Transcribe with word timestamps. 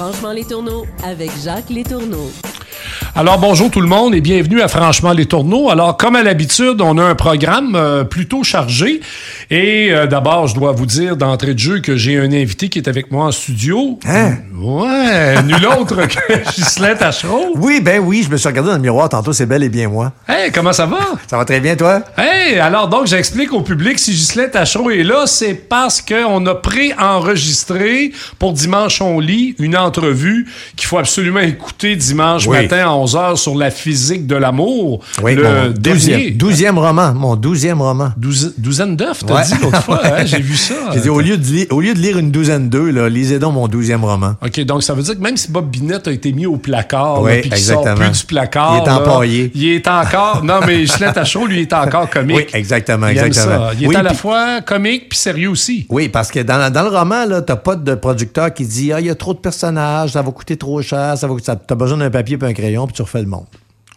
Franchement 0.00 0.32
les 0.32 0.46
tourneaux 0.46 0.86
avec 1.04 1.30
Jacques 1.44 1.68
Les 1.68 1.84
Tourneaux. 1.84 2.30
Alors 3.16 3.38
bonjour 3.38 3.70
tout 3.70 3.80
le 3.80 3.88
monde 3.88 4.14
et 4.14 4.20
bienvenue 4.20 4.62
à 4.62 4.68
Franchement 4.68 5.12
les 5.12 5.26
tourneaux. 5.26 5.68
Alors 5.68 5.96
comme 5.96 6.14
à 6.16 6.22
l'habitude, 6.22 6.80
on 6.80 6.96
a 6.96 7.02
un 7.02 7.14
programme 7.16 7.74
euh, 7.74 8.04
plutôt 8.04 8.44
chargé 8.44 9.00
et 9.50 9.88
euh, 9.90 10.06
d'abord, 10.06 10.46
je 10.46 10.54
dois 10.54 10.72
vous 10.72 10.86
dire 10.86 11.16
d'entrée 11.16 11.52
de 11.54 11.58
jeu 11.58 11.80
que 11.80 11.96
j'ai 11.96 12.16
un 12.18 12.32
invité 12.32 12.68
qui 12.68 12.78
est 12.78 12.88
avec 12.88 13.10
moi 13.10 13.26
en 13.26 13.32
studio. 13.32 13.98
Hein? 14.06 14.36
Ouais, 14.56 15.42
nul 15.42 15.66
autre 15.78 15.96
que 16.06 16.50
Ghislain 16.54 16.94
Tachereau. 16.94 17.52
Oui, 17.56 17.80
ben 17.80 18.00
oui, 18.02 18.22
je 18.24 18.30
me 18.30 18.36
suis 18.36 18.48
regardé 18.48 18.70
dans 18.70 18.76
le 18.76 18.82
miroir 18.82 19.08
tantôt, 19.08 19.32
c'est 19.32 19.46
bel 19.46 19.62
et 19.64 19.68
bien 19.68 19.88
moi. 19.88 20.12
Hey, 20.28 20.52
comment 20.52 20.72
ça 20.72 20.86
va? 20.86 20.98
Ça 21.26 21.36
va 21.36 21.44
très 21.44 21.60
bien, 21.60 21.74
toi? 21.76 22.02
Hey, 22.16 22.58
alors 22.58 22.88
donc 22.88 23.06
j'explique 23.06 23.52
au 23.52 23.60
public 23.62 23.98
si 23.98 24.12
Ghislain 24.12 24.48
Tachereau 24.48 24.90
est 24.90 25.02
là, 25.02 25.24
c'est 25.26 25.54
parce 25.54 26.00
qu'on 26.00 26.46
a 26.46 26.54
pré-enregistré 26.54 28.12
pour 28.38 28.52
Dimanche 28.52 29.02
on 29.02 29.18
lit 29.20 29.56
une 29.58 29.76
entrevue 29.76 30.46
qu'il 30.76 30.86
faut 30.86 30.98
absolument 30.98 31.40
écouter 31.40 31.96
dimanche 31.96 32.46
Oui. 32.46 32.62
matin 32.62 32.99
à 33.00 33.04
11h 33.04 33.36
sur 33.36 33.54
la 33.54 33.70
physique 33.70 34.26
de 34.26 34.36
l'amour. 34.36 35.00
Oui, 35.22 35.34
le 35.34 35.42
mon 35.42 35.70
douzième, 36.34 36.78
roman, 36.78 37.14
mon 37.14 37.36
douzième 37.36 37.80
roman. 37.80 38.10
Douze- 38.16 38.54
douzaine 38.58 38.96
d'œufs, 38.96 39.22
t'as 39.26 39.34
Ouais. 39.34 39.42
dit 39.44 39.54
l'autre 39.62 39.82
fois, 39.82 40.00
hein? 40.04 40.24
j'ai 40.24 40.40
vu 40.40 40.56
ça. 40.56 40.74
J'ai 40.92 41.00
dit, 41.00 41.08
au 41.08 41.20
lieu, 41.20 41.36
de 41.36 41.72
au 41.72 41.80
lieu 41.80 41.94
de 41.94 41.98
lire 41.98 42.18
une 42.18 42.30
douzaine 42.30 42.70
là, 42.70 43.08
lisez 43.08 43.38
donc 43.38 43.54
mon 43.54 43.68
douzième 43.68 44.04
roman. 44.04 44.34
OK, 44.44 44.60
donc 44.64 44.82
ça 44.82 44.94
veut 44.94 45.02
dire 45.02 45.14
que 45.16 45.20
même 45.22 45.36
si 45.36 45.50
Bob 45.50 45.70
Binette 45.70 46.08
a 46.08 46.12
été 46.12 46.32
mis 46.32 46.46
au 46.46 46.56
placard, 46.56 47.22
Oui, 47.22 47.40
puis 47.40 47.50
qu'il 47.50 47.58
sort 47.58 47.84
plus 47.94 48.10
du 48.10 48.24
placard, 48.26 48.76
Il 48.78 48.82
est 48.82 48.86
là, 48.86 49.00
empaillé. 49.00 49.50
il 49.54 49.68
est 49.70 49.88
encore... 49.88 50.44
Non, 50.44 50.60
mais 50.66 50.78
Ghislain 50.82 51.12
Tachereau, 51.12 51.46
lui, 51.46 51.58
il 51.58 51.62
est 51.62 51.72
encore 51.72 52.08
comique. 52.10 52.36
Oui, 52.36 52.46
exactement, 52.54 53.08
Il 53.08 53.18
exactement. 53.18 53.68
ça. 53.68 53.72
Il 53.78 53.84
est 53.84 53.86
Oui, 53.88 53.96
à 53.96 54.02
la 54.02 54.14
fois 54.14 54.60
comique 54.62 55.08
puis 55.08 55.18
sérieux 55.18 55.50
aussi. 55.50 55.86
Oui, 55.88 56.08
parce 56.08 56.30
que 56.30 56.40
dans, 56.40 56.72
dans 56.72 56.82
le 56.82 56.88
roman, 56.96 57.24
là, 57.26 57.42
t'as 57.42 57.56
pas 57.56 57.76
de 57.76 57.94
producteur 57.94 58.52
qui 58.52 58.64
dit, 58.66 58.92
ah, 58.92 59.00
il 59.00 59.06
y 59.06 59.10
a 59.10 59.14
trop 59.14 59.34
de 59.34 59.38
personnages, 59.38 60.10
ça 60.12 60.22
va 60.22 60.30
coûter 60.30 60.56
trop 60.56 60.80
cher, 60.82 61.16
ça 61.16 61.26
va, 61.26 61.34
t'as 61.44 61.74
besoin 61.74 61.98
d'un 61.98 62.10
papier 62.10 62.36
puis 62.38 62.48
un 62.48 62.52
crayon 62.52 62.86
puis 62.90 62.96
tu 62.96 63.02
le 63.22 63.28
monde. 63.28 63.46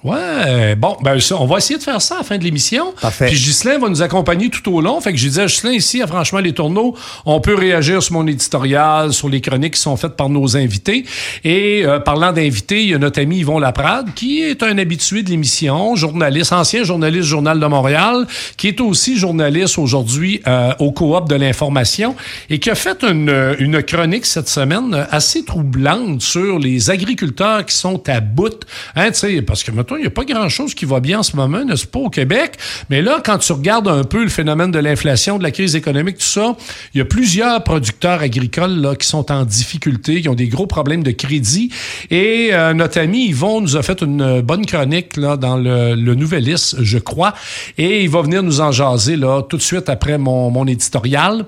Ouais, 0.03 0.75
bon, 0.75 0.97
ben 1.01 1.19
ça, 1.19 1.37
on 1.39 1.45
va 1.45 1.57
essayer 1.57 1.77
de 1.77 1.83
faire 1.83 2.01
ça 2.01 2.15
à 2.15 2.17
la 2.19 2.23
fin 2.23 2.37
de 2.37 2.43
l'émission. 2.43 2.93
Parfait. 3.01 3.27
Puis 3.27 3.35
Ghislain 3.35 3.77
va 3.77 3.87
nous 3.87 4.01
accompagner 4.01 4.49
tout 4.49 4.73
au 4.73 4.81
long. 4.81 4.99
Fait 4.99 5.11
que 5.11 5.17
j'ai 5.17 5.29
dit 5.29 5.39
à 5.39 5.45
Ghislain 5.45 5.71
ici, 5.71 6.01
à 6.01 6.07
Franchement 6.07 6.39
les 6.39 6.53
tourneaux, 6.53 6.95
on 7.25 7.39
peut 7.39 7.55
réagir 7.55 8.03
sur 8.03 8.13
mon 8.13 8.27
éditorial, 8.27 9.13
sur 9.13 9.29
les 9.29 9.41
chroniques 9.41 9.75
qui 9.75 9.79
sont 9.79 9.95
faites 9.95 10.15
par 10.15 10.29
nos 10.29 10.57
invités. 10.57 11.05
Et 11.43 11.83
euh, 11.85 11.99
parlant 11.99 12.33
d'invités, 12.33 12.83
il 12.83 12.89
y 12.89 12.93
a 12.93 12.97
notre 12.97 13.21
ami 13.21 13.39
Yvon 13.39 13.59
Laprade, 13.59 14.13
qui 14.13 14.41
est 14.41 14.61
un 14.61 14.77
habitué 14.77 15.23
de 15.23 15.29
l'émission, 15.29 15.95
journaliste, 15.95 16.51
ancien 16.51 16.83
journaliste 16.83 17.23
du 17.23 17.29
Journal 17.29 17.59
de 17.59 17.65
Montréal, 17.65 18.27
qui 18.57 18.67
est 18.67 18.81
aussi 18.81 19.17
journaliste 19.17 19.77
aujourd'hui 19.77 20.41
euh, 20.47 20.73
au 20.79 20.91
Coop 20.91 21.29
de 21.29 21.35
l'information 21.35 22.15
et 22.49 22.59
qui 22.59 22.69
a 22.69 22.75
fait 22.75 23.03
une, 23.03 23.55
une 23.59 23.81
chronique 23.81 24.25
cette 24.25 24.49
semaine 24.49 24.93
euh, 24.93 25.05
assez 25.11 25.45
troublante 25.45 26.21
sur 26.21 26.59
les 26.59 26.89
agriculteurs 26.89 27.65
qui 27.65 27.75
sont 27.75 28.01
à 28.09 28.19
bout. 28.19 28.65
Hein, 28.95 29.11
tu 29.11 29.19
sais, 29.19 29.41
parce 29.41 29.63
que 29.63 29.71
il 29.97 30.01
n'y 30.01 30.07
a 30.07 30.11
pas 30.11 30.25
grand-chose 30.25 30.73
qui 30.73 30.85
va 30.85 30.99
bien 30.99 31.19
en 31.19 31.23
ce 31.23 31.35
moment, 31.35 31.63
n'est-ce 31.63 31.87
pas, 31.87 31.99
au 31.99 32.09
Québec. 32.09 32.57
Mais 32.89 33.01
là, 33.01 33.21
quand 33.23 33.37
tu 33.37 33.51
regardes 33.53 33.87
un 33.87 34.03
peu 34.03 34.23
le 34.23 34.29
phénomène 34.29 34.71
de 34.71 34.79
l'inflation, 34.79 35.37
de 35.37 35.43
la 35.43 35.51
crise 35.51 35.75
économique, 35.75 36.17
tout 36.17 36.25
ça, 36.25 36.55
il 36.93 36.99
y 36.99 37.01
a 37.01 37.05
plusieurs 37.05 37.63
producteurs 37.63 38.21
agricoles 38.21 38.79
là, 38.79 38.95
qui 38.95 39.07
sont 39.07 39.31
en 39.31 39.45
difficulté, 39.45 40.21
qui 40.21 40.29
ont 40.29 40.35
des 40.35 40.47
gros 40.47 40.67
problèmes 40.67 41.03
de 41.03 41.11
crédit. 41.11 41.69
Et 42.09 42.49
euh, 42.51 42.73
notre 42.73 42.99
ami 42.99 43.27
Yvon 43.27 43.61
nous 43.61 43.77
a 43.77 43.83
fait 43.83 44.01
une 44.01 44.41
bonne 44.41 44.65
chronique 44.65 45.17
là, 45.17 45.37
dans 45.37 45.57
le, 45.57 45.95
le 45.95 46.15
Nouvelliste, 46.15 46.81
je 46.81 46.97
crois. 46.97 47.33
Et 47.77 48.03
il 48.03 48.09
va 48.09 48.21
venir 48.21 48.43
nous 48.43 48.61
en 48.61 48.71
jaser 48.71 49.15
là, 49.15 49.41
tout 49.41 49.57
de 49.57 49.61
suite 49.61 49.89
après 49.89 50.17
mon, 50.17 50.49
mon 50.49 50.65
éditorial. 50.67 51.45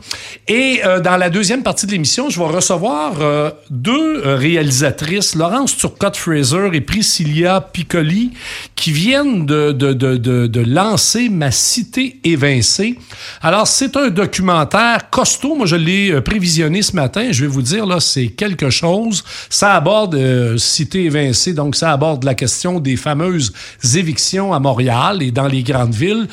Et 0.47 0.81
euh, 0.85 0.99
dans 0.99 1.17
la 1.17 1.29
deuxième 1.29 1.63
partie 1.63 1.85
de 1.85 1.91
l'émission, 1.91 2.29
je 2.29 2.39
vais 2.39 2.47
recevoir 2.47 3.13
euh, 3.21 3.51
deux 3.69 4.23
euh, 4.25 4.35
réalisatrices, 4.35 5.35
Laurence 5.35 5.77
Turcotte-Fraser 5.77 6.69
et 6.73 6.81
Priscilla 6.81 7.61
Piccoli, 7.61 8.31
qui 8.75 8.91
viennent 8.91 9.45
de, 9.45 10.59
lancer 10.66 11.29
Ma 11.29 11.51
cité 11.51 12.19
évincée. 12.23 12.97
Alors, 13.41 13.68
c'est 13.68 13.96
un 13.97 14.09
documentaire 14.09 15.09
costaud. 15.09 15.56
Moi, 15.56 15.66
je 15.66 15.75
l'ai 15.75 16.12
euh, 16.12 16.22
prévisionné 16.22 16.81
ce 16.81 16.95
matin. 16.95 17.28
Je 17.31 17.41
vais 17.41 17.47
vous 17.47 17.62
dire, 17.62 17.85
là, 17.85 18.00
c'est 18.00 18.28
quelque 18.28 18.69
chose. 18.69 19.24
Ça 19.50 19.75
aborde 19.75 20.16
euh, 20.16 20.57
Cité 20.57 21.06
évincée, 21.06 21.53
donc 21.53 21.75
ça 21.75 21.91
aborde 21.91 22.24
la 22.24 22.35
question 22.35 22.79
des 22.79 22.95
fameuses 22.95 23.53
évictions 23.95 24.53
à 24.53 24.59
Montréal 24.59 25.22
et 25.22 25.31
dans 25.31 25.47
les 25.47 25.63
grandes 25.63 25.94
villes. 25.94 26.28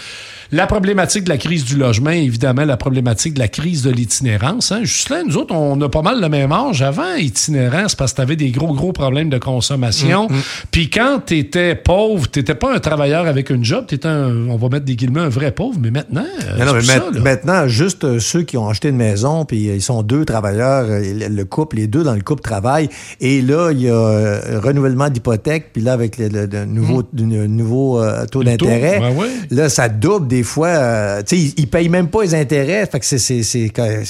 La 0.52 0.66
problématique 0.66 1.24
de 1.24 1.30
la 1.30 1.38
crise 1.38 1.64
du 1.64 1.76
logement, 1.76 2.10
évidemment, 2.10 2.64
la 2.66 2.76
problématique 2.76 3.32
de 3.34 3.38
la 3.38 3.48
crise 3.48 3.82
de 3.82 3.90
l'itinérance. 3.90 4.70
Hein. 4.70 4.80
Juste 4.82 5.08
là, 5.08 5.22
nous 5.26 5.38
autres, 5.38 5.54
on 5.54 5.80
a 5.80 5.88
pas 5.88 6.02
mal 6.02 6.20
le 6.20 6.28
même 6.28 6.52
âge. 6.52 6.82
Avant, 6.82 7.14
itinérant, 7.18 7.84
c'est 7.88 7.96
parce 7.98 8.12
que 8.12 8.16
tu 8.16 8.22
avais 8.22 8.36
des 8.36 8.50
gros, 8.50 8.74
gros 8.74 8.92
problèmes 8.92 9.30
de 9.30 9.38
consommation. 9.38 10.28
Puis 10.70 10.90
quand 10.90 11.20
tu 11.24 11.38
étais 11.38 11.74
pauvre, 11.74 12.30
tu 12.30 12.44
pas 12.44 12.74
un 12.74 12.80
travailleur 12.80 13.26
avec 13.26 13.48
une 13.48 13.64
job, 13.64 13.86
tu 13.88 13.94
étais 13.94 14.08
un, 14.08 14.48
on 14.50 14.56
va 14.56 14.68
mettre 14.68 14.84
des 14.84 14.94
guillemets, 14.94 15.20
un 15.20 15.30
vrai 15.30 15.52
pauvre. 15.52 15.78
Mais 15.80 15.90
maintenant, 15.90 16.24
euh, 16.44 16.58
Non, 16.58 16.66
non, 16.66 16.72
mais 16.74 16.80
c'est 16.82 16.98
ma- 16.98 17.04
ça, 17.06 17.10
là. 17.12 17.20
maintenant, 17.20 17.66
juste 17.68 18.04
euh, 18.04 18.18
ceux 18.20 18.42
qui 18.42 18.58
ont 18.58 18.68
acheté 18.68 18.88
une 18.90 18.96
maison, 18.96 19.46
puis 19.46 19.70
euh, 19.70 19.74
ils 19.76 19.80
sont 19.82 20.02
deux 20.02 20.26
travailleurs, 20.26 20.84
euh, 20.88 21.00
le 21.00 21.28
le 21.34 21.44
couple, 21.46 21.76
les 21.76 21.86
deux 21.86 22.02
dans 22.04 22.14
le 22.14 22.20
couple 22.20 22.42
travaillent, 22.42 22.90
et 23.22 23.40
là, 23.40 23.70
il 23.72 23.80
y 23.80 23.88
a 23.88 24.40
renouvellement 24.62 25.08
d'hypothèque, 25.08 25.70
puis 25.72 25.82
là, 25.82 25.94
avec 25.94 26.18
le, 26.18 26.28
le- 26.28 26.46
le 26.46 27.46
nouveau, 27.46 28.00
euh, 28.02 28.26
taux 28.26 28.44
d'intérêt, 28.44 29.00
ben 29.00 29.16
ouais. 29.16 29.28
là, 29.50 29.68
ça 29.70 29.88
double 29.88 30.28
des 30.28 30.41
fois. 30.44 30.68
euh, 30.68 31.22
tu 31.22 31.36
sais, 31.36 31.54
ils, 31.56 31.68
payent 31.68 31.88
même 31.88 32.08
pas 32.08 32.22
les 32.22 32.34
intérêts, 32.34 32.86
fait 32.86 33.00
que 33.00 33.06
c'est... 33.06 33.70
que 33.70 34.02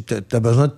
tu 0.00 0.36
as 0.36 0.40
besoin 0.40 0.68
de- 0.68 0.72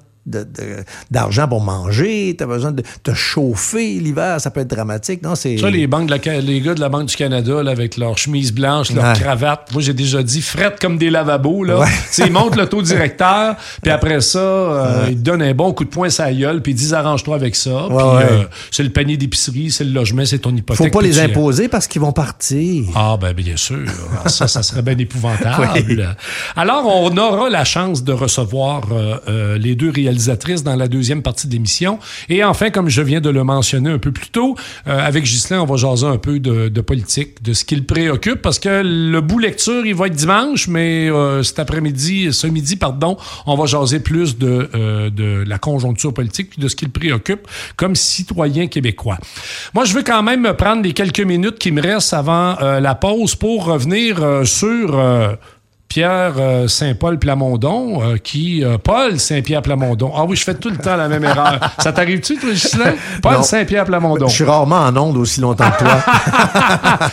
d'argent 1.11 1.47
pour 1.49 1.61
manger, 1.63 2.35
tu 2.37 2.45
as 2.45 2.47
besoin 2.47 2.73
de 2.73 2.83
te 3.03 3.13
chauffer 3.15 3.99
l'hiver, 4.01 4.41
ça 4.41 4.51
peut 4.51 4.61
être 4.61 4.71
dramatique. 4.71 5.23
Non, 5.23 5.35
c'est... 5.35 5.59
Ça, 5.59 5.71
les, 5.71 5.87
banques 5.87 6.09
de 6.09 6.15
la 6.15 6.41
les 6.41 6.61
gars 6.61 6.75
de 6.75 6.81
la 6.81 6.89
Banque 6.89 7.07
du 7.09 7.17
Canada, 7.17 7.63
là, 7.63 7.71
avec 7.71 7.97
leur 7.97 8.17
chemise 8.19 8.53
blanche, 8.53 8.91
leur 8.93 9.05
Ouais. 9.05 9.13
cravate, 9.21 9.69
moi, 9.73 9.83
j'ai 9.83 9.93
déjà 9.93 10.23
dit, 10.23 10.41
frette 10.41 10.81
comme 10.81 10.97
des 10.97 11.11
lavabos. 11.11 11.65
Là. 11.65 11.81
Ouais. 11.81 11.89
Ils 12.19 12.33
montent 12.33 12.57
le 12.57 12.67
taux 12.67 12.81
directeur, 12.83 13.57
puis 13.83 13.91
après 13.93 14.21
ça, 14.23 14.39
euh, 14.39 15.07
ils 15.11 15.17
te 15.17 15.21
donnent 15.23 15.43
un 15.43 15.53
bon 15.55 15.73
coup 15.73 15.85
de 15.85 15.91
poing 15.91 16.09
sur 16.09 16.25
la 16.25 16.33
gueule, 16.33 16.63
puis 16.63 16.73
ils 16.73 16.77
disent, 16.77 16.95
arrange-toi 16.95 17.35
avec 17.37 17.55
ça. 17.55 17.87
puis 17.89 17.97
euh, 17.99 18.45
c'est 18.71 18.83
le 18.83 18.91
panier 18.91 19.17
d'épicerie, 19.17 19.71
c'est 19.71 19.85
le 19.85 19.91
logement, 19.91 20.25
c'est 20.25 20.39
ton 20.39 20.55
hypothèque. 20.55 20.87
Faut 20.87 20.91
pas 20.99 21.03
les 21.05 21.21
imposer 21.21 21.69
parce 21.69 21.87
qu'ils 21.87 22.01
vont 22.01 22.13
partir. 22.13 22.85
ah, 22.95 23.17
ben 23.21 23.33
bien 23.35 23.57
sûr. 23.57 23.87
Ah, 24.25 24.29
Ça, 24.29 24.49
ça 24.49 24.63
serait 24.63 24.83
bien 24.83 24.97
épouvantable. 24.99 26.17
Alors, 26.57 26.87
on 26.87 27.15
aura 27.17 27.51
la 27.51 27.65
chance 27.65 28.05
de 28.05 28.13
recevoir 28.13 28.83
euh, 28.93 29.17
euh, 29.29 29.59
les 29.59 29.75
deux 29.75 29.91
dans 30.63 30.77
la 30.77 30.89
deuxième 30.89 31.23
partie 31.23 31.47
de 31.47 31.53
l'émission. 31.53 31.99
Et 32.29 32.45
enfin, 32.45 32.71
comme 32.71 32.89
je 32.89 33.03
viens 33.03 33.21
de 33.21 33.31
le 33.31 33.45
mentionner 33.45 33.91
un 33.91 33.99
peu 33.99 34.13
plus 34.13 34.29
tôt, 34.29 34.57
euh, 34.87 35.07
avec 35.07 35.25
Ghislain, 35.25 35.61
on 35.61 35.67
va 35.67 35.77
jaser 35.77 36.07
un 36.07 36.19
peu 36.19 36.39
de, 36.39 36.81
politique, 36.81 37.43
de 37.43 37.53
ce 37.53 37.65
qui 37.65 37.77
le 37.77 37.85
préoccupe, 37.85 38.43
parce 38.43 38.59
que 38.59 38.83
le 38.85 39.21
bout 39.21 39.39
lecture, 39.39 39.85
il 39.87 39.95
va 39.95 40.07
être 40.07 40.15
dimanche, 40.15 40.69
mais 40.69 41.11
euh, 41.11 41.43
cet 41.43 41.59
après-midi, 41.59 42.33
ce 42.33 42.47
midi, 42.47 42.77
pardon, 42.77 43.17
on 43.47 43.57
va 43.57 43.67
jaser 43.67 44.01
plus 44.01 44.39
de, 44.39 44.69
euh, 44.75 45.45
la 45.47 45.59
conjoncture 45.59 46.13
politique 46.13 46.51
puis 46.51 46.63
de 46.63 46.69
ce 46.69 46.77
qui 46.77 46.85
le 46.85 46.91
préoccupe 46.91 47.47
comme 47.77 47.95
citoyen 47.95 48.67
québécois. 48.67 49.19
Moi, 49.75 49.85
je 49.85 49.95
veux 49.95 50.03
quand 50.03 50.23
même 50.23 50.53
prendre 50.55 50.83
les 50.83 50.93
quelques 50.93 51.21
minutes 51.21 51.59
qui 51.59 51.73
me 51.73 51.81
restent 51.81 52.15
avant 52.15 52.57
la 52.61 52.95
pause 52.95 53.35
pour 53.35 53.65
revenir 53.65 54.43
sur 54.45 54.99
Pierre 55.95 56.35
euh, 56.39 56.67
Saint-Paul 56.67 57.21
Plamondon, 57.21 58.03
euh, 58.03 58.17
qui... 58.17 58.65
euh, 58.65 58.79
Paul 58.79 59.21
Saint-Pierre 59.21 59.63
Plamondon. 59.63 60.11
Ah 60.13 60.25
oui, 60.25 60.35
je 60.35 60.43
fais 60.43 60.57
tout 60.57 60.69
le 60.69 60.77
temps 60.77 60.97
la 60.97 61.07
même 61.07 61.23
erreur. 61.23 61.61
Ça 61.79 61.93
t'arrive-tu, 61.93 62.37
toi, 62.37 62.51
Ghislain? 62.51 62.95
Paul. 63.23 63.45
Saint-Pierre 63.45 63.85
Plamondon. 63.85 64.27
Je 64.27 64.35
suis 64.35 64.43
rarement 64.43 64.81
en 64.81 64.97
onde 64.97 65.17
aussi 65.17 65.41
longtemps 65.41 65.71
que 65.71 65.85
toi. 65.85 65.99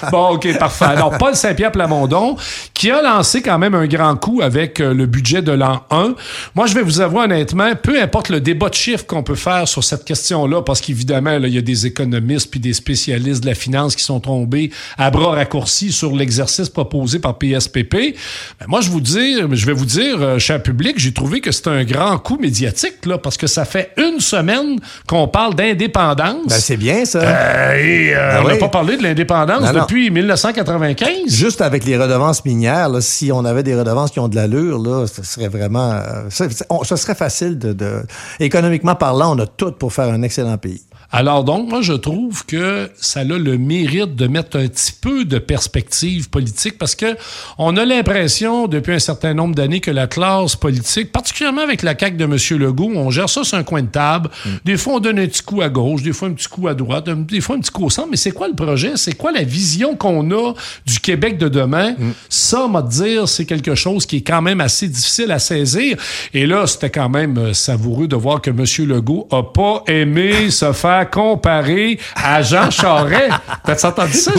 bon, 0.12 0.30
OK, 0.30 0.58
parfait. 0.58 0.86
Alors, 0.86 1.16
Paul 1.20 1.36
Saint-Pierre 1.36 1.72
Plamondon, 1.72 2.36
qui 2.74 2.90
a 2.90 3.04
lancé 3.04 3.44
quand 3.44 3.60
même 3.60 3.76
un 3.76 3.86
grand 3.86 4.16
coup 4.16 4.42
avec 4.42 4.80
le 4.80 5.06
budget 5.06 5.44
de 5.44 5.52
l'an 5.52 5.84
1. 5.92 6.16
Moi, 6.56 6.66
je 6.66 6.74
vais 6.74 6.82
vous 6.82 7.02
avouer 7.02 7.26
honnêtement, 7.26 7.76
peu 7.76 8.02
importe 8.02 8.30
le 8.30 8.42
débat 8.42 8.70
de 8.70 8.74
chiffres 8.74 9.06
qu'on 9.06 9.22
peut 9.22 9.36
faire 9.36 9.68
sur 9.68 9.84
cette 9.84 10.06
question-là, 10.06 10.64
parce 10.64 10.82
qu'évidemment, 10.82 11.38
il 11.38 11.54
y 11.54 11.60
a 11.60 11.62
des 11.62 11.86
économistes 11.86 12.50
puis 12.50 12.60
des 12.60 12.74
spécialistes 12.74 13.44
de 13.44 13.48
la 13.48 13.54
finance 13.54 13.96
qui 13.96 14.04
sont 14.04 14.22
tombés 14.22 14.72
à 14.98 15.12
bras 15.12 15.36
raccourcis 15.36 15.92
sur 15.92 16.16
l'exercice 16.16 16.68
proposé 16.68 17.20
par 17.20 17.38
PSPP. 17.38 18.16
Ben, 18.60 18.71
moi, 18.72 18.80
je 18.80 18.90
vous 18.90 19.02
dis, 19.02 19.36
je 19.52 19.66
vais 19.66 19.74
vous 19.74 19.86
dire, 19.86 20.16
euh, 20.22 20.40
cher 20.40 20.64
public, 20.64 20.94
j'ai 20.98 21.12
trouvé 21.12 21.42
que 21.42 21.52
c'est 21.52 21.68
un 21.68 21.84
grand 21.84 22.18
coup 22.18 22.38
médiatique, 22.40 23.06
là, 23.06 23.18
parce 23.18 23.36
que 23.36 23.46
ça 23.46 23.66
fait 23.66 23.92
une 23.98 24.22
semaine 24.22 24.80
qu'on 25.08 25.28
parle 25.28 25.56
d'indépendance. 25.56 26.48
Ben, 26.48 26.56
c'est 26.58 26.78
bien, 26.78 27.04
ça. 27.04 27.20
Euh, 27.20 27.74
et 27.76 28.16
euh, 28.16 28.32
Ben 28.36 28.40
on 28.44 28.48
n'a 28.48 28.54
oui. 28.54 28.60
pas 28.60 28.70
parlé 28.70 28.96
de 28.96 29.04
l'indépendance 29.04 29.62
non. 29.74 29.82
depuis 29.82 30.10
1995. 30.10 31.08
Juste 31.28 31.60
avec 31.60 31.84
les 31.84 31.98
redevances 31.98 32.46
minières, 32.46 32.88
là, 32.88 33.02
si 33.02 33.30
on 33.34 33.44
avait 33.44 33.64
des 33.64 33.76
redevances 33.78 34.10
qui 34.12 34.22
ont 34.22 34.30
de 34.30 34.38
l'allure, 34.38 34.80
là, 34.80 35.06
ce 35.06 35.22
serait 35.22 35.50
vraiment... 35.50 35.92
euh, 35.92 36.30
ça, 36.30 36.46
on- 36.70 36.84
serait 36.86 37.16
facile 37.16 37.60
de, 37.60 37.74
de- 37.74 38.04
Économiquement 38.40 38.96
parlant, 38.96 39.36
on 39.36 39.40
a 39.42 39.48
tout 39.48 39.74
pour 39.74 39.92
faire 39.92 40.08
un 40.08 40.22
excellent 40.22 40.58
pays. 40.58 40.82
Alors 41.14 41.44
donc, 41.44 41.70
moi, 41.70 41.82
je 41.82 41.94
trouve 41.94 42.46
que 42.46 42.90
ça 42.96 43.22
a 43.22 43.24
le 43.24 43.58
mérite 43.58 44.16
de 44.16 44.28
mettre 44.28 44.58
un 44.58 44.68
petit 44.68 44.94
peu 44.94 45.26
de 45.26 45.40
perspective 45.40 46.30
politique 46.30 46.78
parce 46.78 46.96
que 46.96 47.18
on 47.58 47.76
a 47.76 47.84
l'impression 47.84 48.68
depuis 48.68 48.94
un 48.94 49.00
certain 49.00 49.34
nombre 49.34 49.54
d'années 49.54 49.82
que 49.82 49.92
la 49.92 50.08
classe 50.08 50.56
politique, 50.56 51.12
particulièrement 51.12 51.62
avec 51.62 51.84
la 51.84 51.98
CAQ 51.98 52.16
de 52.16 52.24
M. 52.24 52.38
Legault, 52.60 52.92
on 52.96 53.10
gère 53.10 53.30
ça 53.30 53.44
sur 53.44 53.58
un 53.58 53.64
coin 53.64 53.82
de 53.82 53.88
table. 53.88 54.30
Mm. 54.46 54.50
Des 54.64 54.78
fois, 54.78 54.94
on 54.94 55.00
donne 55.00 55.20
un 55.20 55.28
petit 55.28 55.44
coup 55.44 55.62
à 55.62 55.70
gauche, 55.70 56.02
des 56.02 56.14
fois 56.14 56.30
un 56.30 56.34
petit 56.34 56.48
coup 56.48 56.68
à 56.70 56.74
droite, 56.74 57.10
des 57.10 57.42
fois 57.42 57.58
un 57.58 57.60
petit 57.60 57.72
coup 57.72 57.86
au 57.86 57.90
centre. 57.90 58.08
Mais 58.10 58.18
c'est 58.18 58.32
quoi 58.32 58.48
le 58.48 58.56
projet? 58.56 58.94
C'est 58.96 59.16
quoi 59.16 59.34
la 59.34 59.44
vision 59.44 59.96
qu'on 59.96 60.32
a 60.32 60.54
du 60.86 61.00
Québec 61.00 61.38
de 61.38 61.50
demain? 61.50 61.92
Mm. 61.92 62.12
Ça, 62.30 62.68
m'a 62.70 62.82
dire, 62.82 63.28
c'est 63.28 63.46
quelque 63.46 63.76
chose 63.76 64.06
qui 64.06 64.18
est 64.18 64.22
quand 64.22 64.42
même 64.42 64.62
assez 64.62 64.88
difficile 64.88 65.32
à 65.32 65.40
saisir. 65.40 65.98
Et 66.34 66.46
là, 66.46 66.68
c'était 66.68 66.90
quand 66.90 67.10
même 67.10 67.38
euh, 67.38 67.54
savoureux 67.54 68.08
de 68.08 68.16
voir 68.16 68.42
que 68.42 68.50
M. 68.50 68.66
Legault 68.88 69.28
a 69.30 69.44
pas 69.44 69.84
aimé 69.88 70.50
se 70.50 70.72
faire 70.72 71.01
comparer 71.06 72.00
à 72.16 72.42
Jean 72.42 72.70
Charest. 72.70 73.32
T'as 73.66 73.88
entendu 73.88 74.14
ça, 74.14 74.32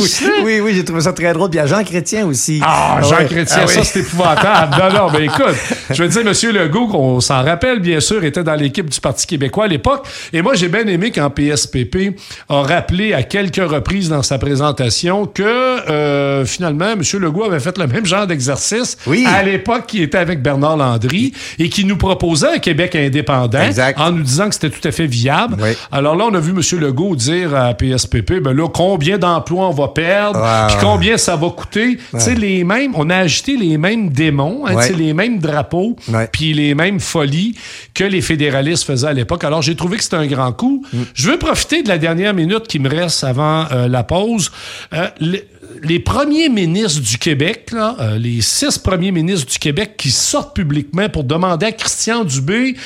Oui, 0.42 0.60
oui, 0.60 0.72
j'ai 0.74 0.84
trouvé 0.84 1.02
ça 1.02 1.12
très 1.12 1.32
drôle. 1.32 1.50
Puis 1.50 1.58
à 1.58 1.66
Jean 1.66 1.82
Chrétien 1.84 2.26
aussi. 2.26 2.60
Ah, 2.62 3.00
Jean 3.02 3.26
Chrétien, 3.26 3.62
ah 3.62 3.66
ça, 3.66 3.84
c'est 3.84 4.00
épouvantable. 4.00 4.76
non, 4.78 4.98
non, 4.98 5.12
mais 5.12 5.24
écoute, 5.26 5.56
je 5.90 6.02
veux 6.02 6.08
dire, 6.08 6.22
M. 6.22 6.54
Legault, 6.54 6.90
on 6.94 7.20
s'en 7.20 7.42
rappelle, 7.42 7.80
bien 7.80 8.00
sûr, 8.00 8.24
était 8.24 8.44
dans 8.44 8.54
l'équipe 8.54 8.88
du 8.88 9.00
Parti 9.00 9.26
québécois 9.26 9.64
à 9.64 9.68
l'époque. 9.68 10.06
Et 10.32 10.42
moi, 10.42 10.54
j'ai 10.54 10.68
bien 10.68 10.86
aimé 10.86 11.10
quand 11.10 11.30
PSPP 11.30 12.16
a 12.48 12.62
rappelé 12.62 13.14
à 13.14 13.22
quelques 13.22 13.56
reprises 13.56 14.08
dans 14.08 14.22
sa 14.22 14.38
présentation 14.38 15.26
que, 15.26 15.42
euh, 15.42 16.44
finalement, 16.44 16.92
M. 16.92 17.02
Legault 17.20 17.44
avait 17.44 17.60
fait 17.60 17.76
le 17.78 17.86
même 17.86 18.06
genre 18.06 18.26
d'exercice 18.26 18.96
oui. 19.06 19.24
à 19.26 19.42
l'époque 19.42 19.86
qui 19.86 20.02
était 20.02 20.18
avec 20.18 20.42
Bernard 20.42 20.76
Landry 20.76 21.32
et 21.58 21.68
qui 21.68 21.84
nous 21.84 21.96
proposait 21.96 22.54
un 22.54 22.58
Québec 22.58 22.94
indépendant 22.94 23.60
en 23.96 24.12
nous 24.12 24.22
disant 24.22 24.48
que 24.48 24.54
c'était 24.54 24.70
tout 24.70 24.86
à 24.86 24.92
fait 24.92 25.06
viable. 25.06 25.56
Alors 25.90 26.16
là, 26.16 26.24
on 26.30 26.34
a 26.34 26.40
vu 26.40 26.51
M. 26.52 26.80
Legault 26.80 27.16
dire 27.16 27.54
à 27.54 27.74
PSPP, 27.74 28.40
ben 28.40 28.52
là, 28.52 28.68
combien 28.68 29.18
d'emplois 29.18 29.68
on 29.68 29.72
va 29.72 29.88
perdre, 29.88 30.40
puis 30.68 30.76
combien 30.80 31.16
ça 31.18 31.36
va 31.36 31.50
coûter? 31.50 31.98
Tu 32.12 32.20
sais, 32.20 32.34
les 32.34 32.64
mêmes, 32.64 32.92
on 32.94 33.10
a 33.10 33.16
agité 33.16 33.56
les 33.56 33.78
mêmes 33.78 34.10
démons, 34.10 34.66
hein, 34.66 34.88
les 34.96 35.14
mêmes 35.14 35.38
drapeaux, 35.38 35.96
puis 36.32 36.52
les 36.52 36.74
mêmes 36.74 37.00
folies 37.00 37.56
que 37.94 38.04
les 38.04 38.20
fédéralistes 38.20 38.84
faisaient 38.84 39.08
à 39.08 39.12
l'époque. 39.12 39.44
Alors, 39.44 39.62
j'ai 39.62 39.76
trouvé 39.76 39.96
que 39.96 40.04
c'était 40.04 40.16
un 40.16 40.26
grand 40.26 40.52
coup. 40.52 40.84
Mm. 40.92 41.02
Je 41.14 41.30
veux 41.30 41.38
profiter 41.38 41.82
de 41.82 41.88
la 41.88 41.98
dernière 41.98 42.34
minute 42.34 42.66
qui 42.66 42.78
me 42.78 42.88
reste 42.88 43.24
avant 43.24 43.66
euh, 43.72 43.88
la 43.88 44.04
pause. 44.04 44.50
Euh, 44.92 45.08
les 45.82 46.00
premiers 46.00 46.48
ministres 46.48 47.00
du 47.00 47.18
Québec, 47.18 47.70
là, 47.72 47.96
euh, 47.98 48.18
les 48.18 48.40
six 48.40 48.78
premiers 48.78 49.10
ministres 49.10 49.50
du 49.50 49.58
Québec 49.58 49.94
qui 49.96 50.10
sortent 50.10 50.54
publiquement 50.54 51.08
pour 51.08 51.24
demander 51.24 51.66
à 51.66 51.72
Christian 51.72 52.24
Dubé 52.24 52.76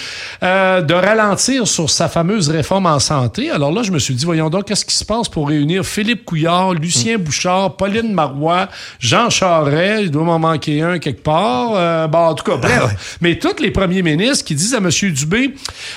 de 0.43 0.93
ralentir 0.95 1.67
sur 1.67 1.91
sa 1.91 2.09
fameuse 2.09 2.49
réforme 2.49 2.87
en 2.87 2.99
santé. 2.99 3.51
Alors 3.57 3.73
là, 3.73 3.83
je 3.83 3.91
me 3.91 3.99
suis 3.99 4.13
dit, 4.13 4.27
voyons 4.27 4.51
donc, 4.51 4.67
qu'est-ce 4.67 4.85
qui 4.85 4.95
se 4.95 5.05
passe 5.05 5.31
pour 5.31 5.49
réunir 5.49 5.83
Philippe 5.83 6.27
Couillard, 6.27 6.75
Lucien 6.75 7.17
Bouchard, 7.17 7.75
Pauline 7.79 8.13
Marois, 8.13 8.69
Jean 9.01 9.31
Charest, 9.31 10.03
il 10.03 10.11
doit 10.11 10.25
m'en 10.25 10.39
manquer 10.39 10.83
un 10.83 10.99
quelque 10.99 11.23
part. 11.23 11.71
Euh, 11.75 12.07
bon, 12.07 12.19
en 12.19 12.35
tout 12.35 12.45
cas, 12.45 12.59
bref. 12.59 12.83
Ah 12.87 13.17
Mais 13.23 13.39
tous 13.39 13.59
les 13.63 13.71
premiers 13.71 14.03
ministres 14.03 14.45
qui 14.45 14.55
disent 14.55 14.75
à 14.75 14.77
M. 14.77 14.91
Dubé, 14.91 15.55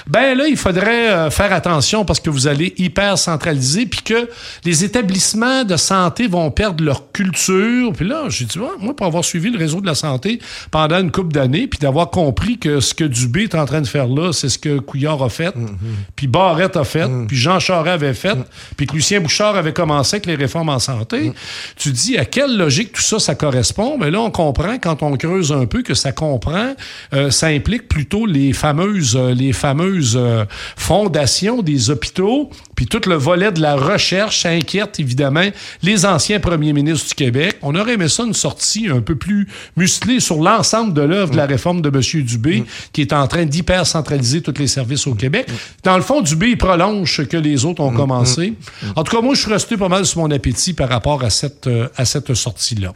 ben 0.08 0.38
là, 0.38 0.48
il 0.48 0.56
faudrait 0.56 1.10
euh, 1.10 1.30
faire 1.32 1.52
attention 1.52 2.06
parce 2.06 2.22
que 2.22 2.30
vous 2.30 2.48
allez 2.48 2.74
hyper 2.78 3.18
centraliser 3.18 3.86
puis 3.86 4.04
que 4.04 4.30
les 4.64 4.86
établissements 4.86 5.66
de 5.66 5.76
santé 5.76 6.28
vont 6.28 6.52
perdre 6.52 6.82
leur 6.82 7.12
culture. 7.12 7.92
Puis 7.92 8.08
là, 8.08 8.24
j'ai 8.30 8.46
dit, 8.46 8.58
moi, 8.58 8.96
pour 8.96 9.06
avoir 9.06 9.26
suivi 9.26 9.50
le 9.50 9.58
réseau 9.58 9.82
de 9.82 9.86
la 9.86 9.96
santé 9.96 10.40
pendant 10.72 11.02
une 11.02 11.12
couple 11.12 11.34
d'années, 11.34 11.68
puis 11.68 11.80
d'avoir 11.80 12.10
compris 12.10 12.58
que 12.58 12.80
ce 12.80 12.94
que 12.94 13.04
Dubé 13.04 13.44
est 13.44 13.56
en 13.56 13.66
train 13.66 13.82
de 13.82 13.88
faire 13.88 14.08
là, 14.08 14.32
c'est 14.32 14.48
ce 14.48 14.58
que 14.58 14.80
Couillard 14.80 15.22
a 15.22 15.30
fait, 15.30 15.54
mm-hmm. 15.58 15.76
puis 16.16 16.28
Barrette 16.28 16.78
a 16.78 16.86
fait, 16.86 17.06
mm. 17.06 17.28
puis 17.28 17.36
Jean 17.40 17.60
Charest 17.60 17.88
avait 17.88 18.14
fait, 18.14 18.38
puis 18.78 18.86
que 18.86 18.94
Lucien 18.94 19.20
Bouchard 19.20 19.56
avait 19.56 19.74
commencé 19.74 20.18
avec 20.18 20.26
les 20.26 20.36
réformes 20.36 20.70
en 20.70 20.80
santé. 20.80 21.32
Tu 21.76 21.92
dis, 21.92 22.18
à 22.18 22.26
quelle 22.26 22.58
logique 22.58 22.94
tout 22.94 23.02
ça, 23.02 23.20
ça 23.20 23.36
correspond? 23.36 23.98
Mais 23.98 24.12
là, 24.12 24.22
on 24.22 24.32
comprend, 24.32 24.78
quand 24.78 25.02
on 25.04 25.18
creuse 25.18 25.52
un 25.52 25.66
peu, 25.66 25.80
que 25.82 25.94
ça 25.94 26.12
comprend, 26.12 26.76
euh, 27.14 27.32
ça 27.32 27.48
implique 27.48 27.88
plutôt 27.88 28.26
les 28.26 28.54
fameuses, 28.54 29.16
euh, 29.16 29.34
les 29.34 29.54
fameuses 29.54 30.18
euh, 30.20 30.46
fondations 30.76 31.62
des 31.62 31.90
hôpitaux, 31.90 32.50
puis 32.80 32.88
tout 32.88 33.02
le 33.10 33.16
volet 33.16 33.52
de 33.52 33.60
la 33.60 33.76
recherche 33.76 34.46
inquiète, 34.46 35.02
évidemment, 35.02 35.44
les 35.84 36.06
anciens 36.06 36.40
premiers 36.40 36.72
ministre 36.72 37.10
du 37.10 37.14
Québec. 37.14 37.58
On 37.62 37.76
aurait 37.76 37.96
aimé 37.96 38.08
ça 38.08 38.24
une 38.24 38.34
sortie 38.34 38.88
un 38.88 39.02
peu 39.02 39.16
plus 39.16 39.50
musclée 39.76 40.22
sur 40.22 40.38
l'ensemble 40.38 40.94
de 40.94 41.02
l'œuvre 41.02 41.32
de 41.32 41.36
la 41.36 41.46
mm. 41.46 41.50
réforme 41.50 41.82
de 41.82 41.90
M. 41.90 42.24
Dubé, 42.24 42.62
mm. 42.62 42.66
qui 42.94 43.02
est 43.02 43.12
en 43.12 43.28
train 43.28 43.44
d'hyper-centraliser 43.44 44.42
tous 44.42 44.58
les 44.58 44.68
services 44.68 45.08
au 45.08 45.14
Québec. 45.14 45.50
Mm. 45.50 45.54
Dans 45.84 45.98
le 45.98 46.02
fond, 46.02 46.22
Dubé, 46.22 46.52
il 46.52 46.58
prolonge 46.58 47.18
ce 47.18 47.24
que 47.24 47.36
les 47.36 47.66
autres 47.66 47.82
ont 47.82 47.92
commencé. 47.92 48.54
En 48.96 49.04
tout 49.04 49.14
cas, 49.14 49.22
moi, 49.22 49.36
je 49.36 49.42
suis 49.42 49.52
resté 49.52 49.76
pas 49.76 49.90
mal 49.90 50.06
sur 50.06 50.22
mon 50.22 50.32
appétit 50.32 50.72
par 50.72 50.88
rapport 50.88 51.22
à 51.26 51.30
cette, 51.30 51.68
euh, 51.68 51.90
à 51.98 52.06
cette 52.06 52.34
sortie-là. 52.34 52.94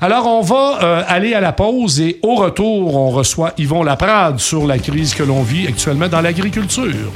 Alors, 0.00 0.26
on 0.26 0.40
va 0.40 0.80
euh, 0.82 1.02
aller 1.06 1.34
à 1.34 1.40
la 1.40 1.52
pause 1.52 2.00
et 2.00 2.18
au 2.24 2.34
retour, 2.34 2.96
on 2.96 3.10
reçoit 3.10 3.52
Yvon 3.58 3.84
Laprade 3.84 4.40
sur 4.40 4.66
la 4.66 4.80
crise 4.80 5.14
que 5.14 5.22
l'on 5.22 5.44
vit 5.44 5.68
actuellement 5.68 6.08
dans 6.08 6.20
l'agriculture. 6.20 7.12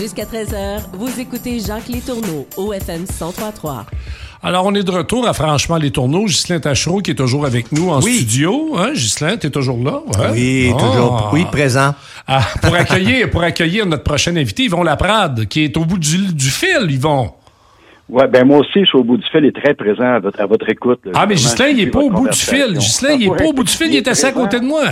Jusqu'à 0.00 0.24
13h, 0.24 0.80
vous 0.94 1.20
écoutez 1.20 1.58
Jacques 1.60 1.88
Létourneau 1.88 2.46
au 2.56 2.72
FM 2.72 3.00
1033. 3.00 3.84
Alors, 4.42 4.64
on 4.64 4.74
est 4.74 4.82
de 4.82 4.90
retour 4.90 5.28
à 5.28 5.34
Franchement 5.34 5.76
les 5.76 5.90
tourneaux. 5.90 6.24
Ghislain 6.24 6.58
Tachereau 6.58 7.02
qui 7.02 7.10
est 7.10 7.14
toujours 7.14 7.44
avec 7.44 7.70
nous 7.70 7.90
en 7.90 8.00
studio. 8.00 8.78
Hein, 8.78 8.92
Ghislain, 8.94 9.36
tu 9.36 9.48
es 9.48 9.50
toujours 9.50 9.76
là? 9.84 10.00
Oui, 10.32 10.72
toujours. 10.78 11.28
Oui, 11.34 11.44
présent. 11.52 11.94
Ah, 12.26 12.40
pour, 12.62 12.74
accueillir, 12.74 13.28
pour 13.28 13.42
accueillir 13.42 13.84
notre 13.84 14.02
prochain 14.02 14.34
invité, 14.36 14.62
Yvon 14.62 14.84
Laprade, 14.84 15.44
qui 15.44 15.64
est 15.64 15.76
au 15.76 15.84
bout 15.84 15.98
du, 15.98 16.16
fil, 16.48 16.90
Yvon. 16.90 17.32
Oui, 18.08 18.24
ben 18.32 18.46
moi 18.46 18.60
aussi, 18.60 18.80
je 18.80 18.86
suis 18.86 18.98
au 18.98 19.04
bout 19.04 19.18
du 19.18 19.26
fil 19.30 19.44
et 19.44 19.52
très 19.52 19.74
présent 19.74 20.14
à 20.14 20.18
votre, 20.18 20.40
à 20.40 20.46
votre 20.46 20.68
écoute. 20.70 21.00
ah, 21.12 21.26
mais 21.26 21.34
Ghislain, 21.34 21.68
il 21.68 21.76
n'est 21.76 21.88
pas 21.88 22.00
au 22.00 22.08
bout 22.08 22.26
du 22.26 22.38
fil. 22.38 22.72
Ghislain, 22.72 23.18
il 23.20 23.28
n'est 23.28 23.36
pas 23.36 23.44
au 23.44 23.52
bout 23.52 23.64
du 23.64 23.72
fil, 23.72 23.88
il 23.88 23.96
est 23.96 24.08
assis 24.08 24.24
à 24.24 24.32
côté 24.32 24.60
de 24.60 24.64
moi 24.64 24.84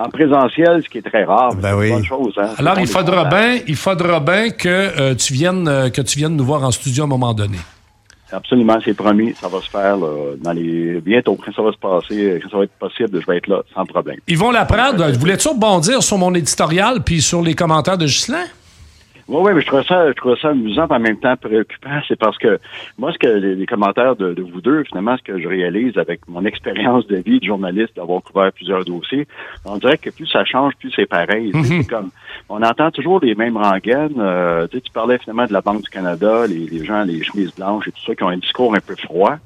en 0.00 0.08
présentiel, 0.08 0.82
ce 0.82 0.88
qui 0.88 0.98
est 0.98 1.02
très 1.02 1.24
rare. 1.24 1.54
Ben 1.54 1.76
oui. 1.76 1.90
Bonne 1.90 2.04
chose, 2.04 2.32
hein. 2.38 2.48
Alors, 2.58 2.78
il 2.78 2.86
faudra 2.86 3.26
bien, 3.26 3.58
il 3.66 3.76
faudra 3.76 4.18
bien 4.18 4.50
que 4.50 4.68
euh, 4.68 5.14
tu 5.14 5.34
viennes, 5.34 5.68
euh, 5.68 5.90
que 5.90 6.00
tu 6.00 6.18
viennes 6.18 6.36
nous 6.36 6.44
voir 6.44 6.64
en 6.64 6.70
studio 6.70 7.02
à 7.02 7.06
un 7.06 7.08
moment 7.08 7.34
donné. 7.34 7.58
Absolument, 8.32 8.78
c'est 8.84 8.94
promis. 8.94 9.34
Ça 9.34 9.48
va 9.48 9.60
se 9.60 9.68
faire 9.68 9.98
dans 9.98 10.52
les 10.52 11.00
bientôt. 11.00 11.34
Quand 11.34 11.52
ça 11.52 11.62
va 11.62 11.72
se 11.72 11.78
passer, 11.78 12.40
quand 12.40 12.48
ça 12.50 12.56
va 12.58 12.64
être 12.64 12.78
possible, 12.78 13.20
je 13.20 13.26
vais 13.26 13.38
être 13.38 13.48
là 13.48 13.62
sans 13.74 13.84
problème. 13.84 14.18
Ils 14.28 14.38
vont 14.38 14.52
l'apprendre. 14.52 15.04
Voulais-tu 15.18 15.48
rebondir 15.48 16.00
sur 16.00 16.16
mon 16.16 16.32
éditorial 16.34 17.02
puis 17.02 17.20
sur 17.20 17.42
les 17.42 17.54
commentaires 17.54 17.98
de 17.98 18.06
Ghislain? 18.06 18.44
Oui, 19.30 19.42
oui, 19.44 19.52
mais 19.54 19.60
je 19.60 19.66
trouve 19.68 19.84
ça, 19.84 20.08
je 20.08 20.14
trouve 20.14 20.36
ça 20.38 20.48
amusant, 20.48 20.88
en 20.90 20.98
même 20.98 21.16
temps 21.16 21.36
préoccupant. 21.36 22.00
C'est 22.08 22.18
parce 22.18 22.36
que 22.36 22.58
moi, 22.98 23.12
ce 23.12 23.18
que 23.18 23.28
les, 23.28 23.64
commentaires 23.64 24.16
de, 24.16 24.42
vous 24.42 24.60
deux, 24.60 24.82
finalement, 24.82 25.16
ce 25.16 25.22
que 25.22 25.40
je 25.40 25.46
réalise 25.46 25.96
avec 25.98 26.26
mon 26.26 26.44
expérience 26.44 27.06
de 27.06 27.14
vie 27.16 27.38
de 27.38 27.44
journaliste, 27.44 27.94
d'avoir 27.94 28.22
couvert 28.24 28.50
plusieurs 28.52 28.84
dossiers, 28.84 29.28
on 29.64 29.76
dirait 29.76 29.98
que 29.98 30.10
plus 30.10 30.26
ça 30.26 30.44
change, 30.44 30.74
plus 30.80 30.90
c'est 30.96 31.06
pareil. 31.06 31.52
Mhm. 31.54 31.64
C'est 31.64 31.88
comme, 31.88 32.10
on 32.48 32.60
entend 32.60 32.90
toujours 32.90 33.20
les 33.20 33.36
mêmes 33.36 33.56
rengaines. 33.56 34.18
Euh, 34.18 34.66
tu 34.66 34.80
parlais 34.92 35.18
finalement 35.18 35.46
de 35.46 35.52
la 35.52 35.60
Banque 35.60 35.82
du 35.82 35.90
Canada, 35.90 36.48
les, 36.48 36.66
les 36.66 36.84
gens, 36.84 37.04
les 37.04 37.22
chemises 37.22 37.54
blanches 37.54 37.86
et 37.86 37.92
tout 37.92 38.02
ça, 38.04 38.16
qui 38.16 38.24
ont 38.24 38.30
un 38.30 38.38
discours 38.38 38.74
un 38.74 38.80
peu 38.80 38.96
froid. 38.96 39.36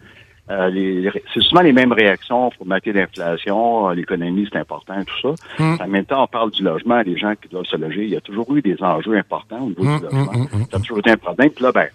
Euh, 0.50 1.10
c'est 1.32 1.42
souvent 1.42 1.62
les 1.62 1.72
mêmes 1.72 1.92
réactions 1.92 2.50
pour 2.50 2.66
mater 2.66 2.92
l'inflation, 2.92 3.88
euh, 3.88 3.94
l'économie, 3.94 4.46
c'est 4.52 4.58
important, 4.58 4.94
tout 5.04 5.34
ça. 5.34 5.62
Hum. 5.62 5.78
En 5.80 5.88
même 5.88 6.04
temps, 6.04 6.24
on 6.24 6.26
parle 6.26 6.50
du 6.50 6.62
logement, 6.62 7.02
des 7.02 7.16
gens 7.16 7.32
qui 7.40 7.48
doivent 7.48 7.64
se 7.64 7.76
loger. 7.76 8.04
Il 8.04 8.10
y 8.10 8.16
a 8.16 8.20
toujours 8.20 8.54
eu 8.54 8.60
des 8.60 8.76
enjeux 8.82 9.16
importants 9.16 9.60
au 9.62 9.68
niveau 9.68 9.82
du 9.82 9.88
hum, 9.88 9.94
hum, 9.94 10.26
logement. 10.26 10.66
ça 10.70 10.76
a 10.76 10.80
toujours 10.80 10.98
été 10.98 11.10
un 11.10 11.16
problème. 11.16 11.50
Puis 11.50 11.64
là, 11.64 11.72
ben, 11.72 11.88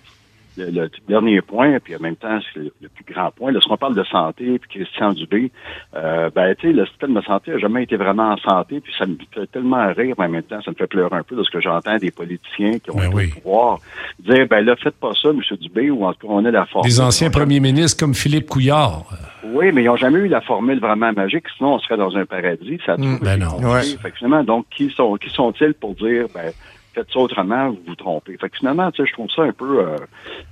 le, 0.58 0.90
dernier 1.08 1.42
point, 1.42 1.80
puis 1.80 1.96
en 1.96 2.00
même 2.00 2.16
temps, 2.16 2.40
c'est 2.54 2.60
le, 2.60 2.90
plus 2.90 3.14
grand 3.14 3.32
point. 3.32 3.52
Lorsqu'on 3.52 3.78
parle 3.78 3.96
de 3.96 4.04
santé, 4.04 4.60
puis 4.60 4.84
Christian 4.84 5.14
Dubé, 5.14 5.52
euh, 5.96 6.30
ben, 6.34 6.56
tu 6.56 6.68
sais, 6.68 6.74
le 6.74 6.86
système 6.88 7.14
de 7.14 7.22
santé 7.22 7.52
n'a 7.52 7.60
jamais 7.60 7.84
été 7.84 7.96
vraiment 7.96 8.32
en 8.32 8.38
santé, 8.38 8.80
puis 8.80 8.94
ça 8.98 9.06
me 9.06 9.16
fait 9.34 9.48
tellement 9.48 9.88
rire, 9.94 10.16
mais 10.18 10.26
en 10.26 10.30
même 10.30 10.44
temps, 10.44 10.62
ça 10.64 10.72
me 10.72 10.76
fait 10.76 10.88
pleurer 10.88 11.16
un 11.16 11.24
peu 11.24 11.36
lorsque 11.36 11.60
j'entends 11.60 11.98
des 11.98 12.12
politiciens 12.12 12.80
qui 12.80 12.92
ont 12.92 12.96
ben 12.96 13.12
le 13.12 13.30
pouvoir 13.30 13.80
dire, 14.20 14.48
ben 14.48 14.66
là, 14.66 14.76
faites 14.76 14.96
pas 14.96 15.14
ça, 15.22 15.30
M. 15.30 15.42
Dubé, 15.60 15.90
ou 15.90 16.06
en 16.06 16.14
tout 16.14 16.28
cas, 16.28 16.34
on 16.34 16.46
a 16.46 16.52
la 16.52 16.66
formule. 16.66 16.90
Des 16.90 17.02
anciens 17.02 17.30
premiers 17.30 17.60
ministres 17.60 18.00
comme 18.00 18.14
Philippe 18.14 18.48
Couillard. 18.48 19.06
Oui, 19.44 19.72
mais 19.72 19.84
ils 19.84 19.86
n'ont 19.86 19.96
jamais 19.96 20.20
eu 20.20 20.28
la 20.28 20.42
formule 20.42 20.80
vraiment 20.80 21.12
magique, 21.14 21.46
sinon 21.58 21.76
on 21.76 21.80
serait 21.80 21.98
dans 21.98 22.16
un 22.16 22.26
paradis. 22.26 22.80
Ça 22.86 22.94
a 22.94 22.98
mmh, 22.98 23.20
ben 23.22 23.38
non. 23.38 23.58
Ouais. 23.60 24.44
donc, 24.44 24.66
qui 24.70 24.90
sont 24.90 25.16
qui 25.16 25.30
sont-ils 25.30 25.74
pour 25.74 25.96
dire, 25.96 26.26
ben, 26.34 26.52
faites 26.94 27.08
ça 27.12 27.20
autrement, 27.20 27.70
vous 27.70 27.78
vous 27.88 27.96
trompez. 27.96 28.38
Fait 28.38 28.50
que 28.50 28.58
finalement, 28.58 28.92
tu 28.92 29.02
sais, 29.02 29.10
je 29.10 29.14
trouve 29.14 29.28
ça 29.36 29.44
un 29.44 29.52
peu... 29.52 29.80
Euh, 29.80 29.96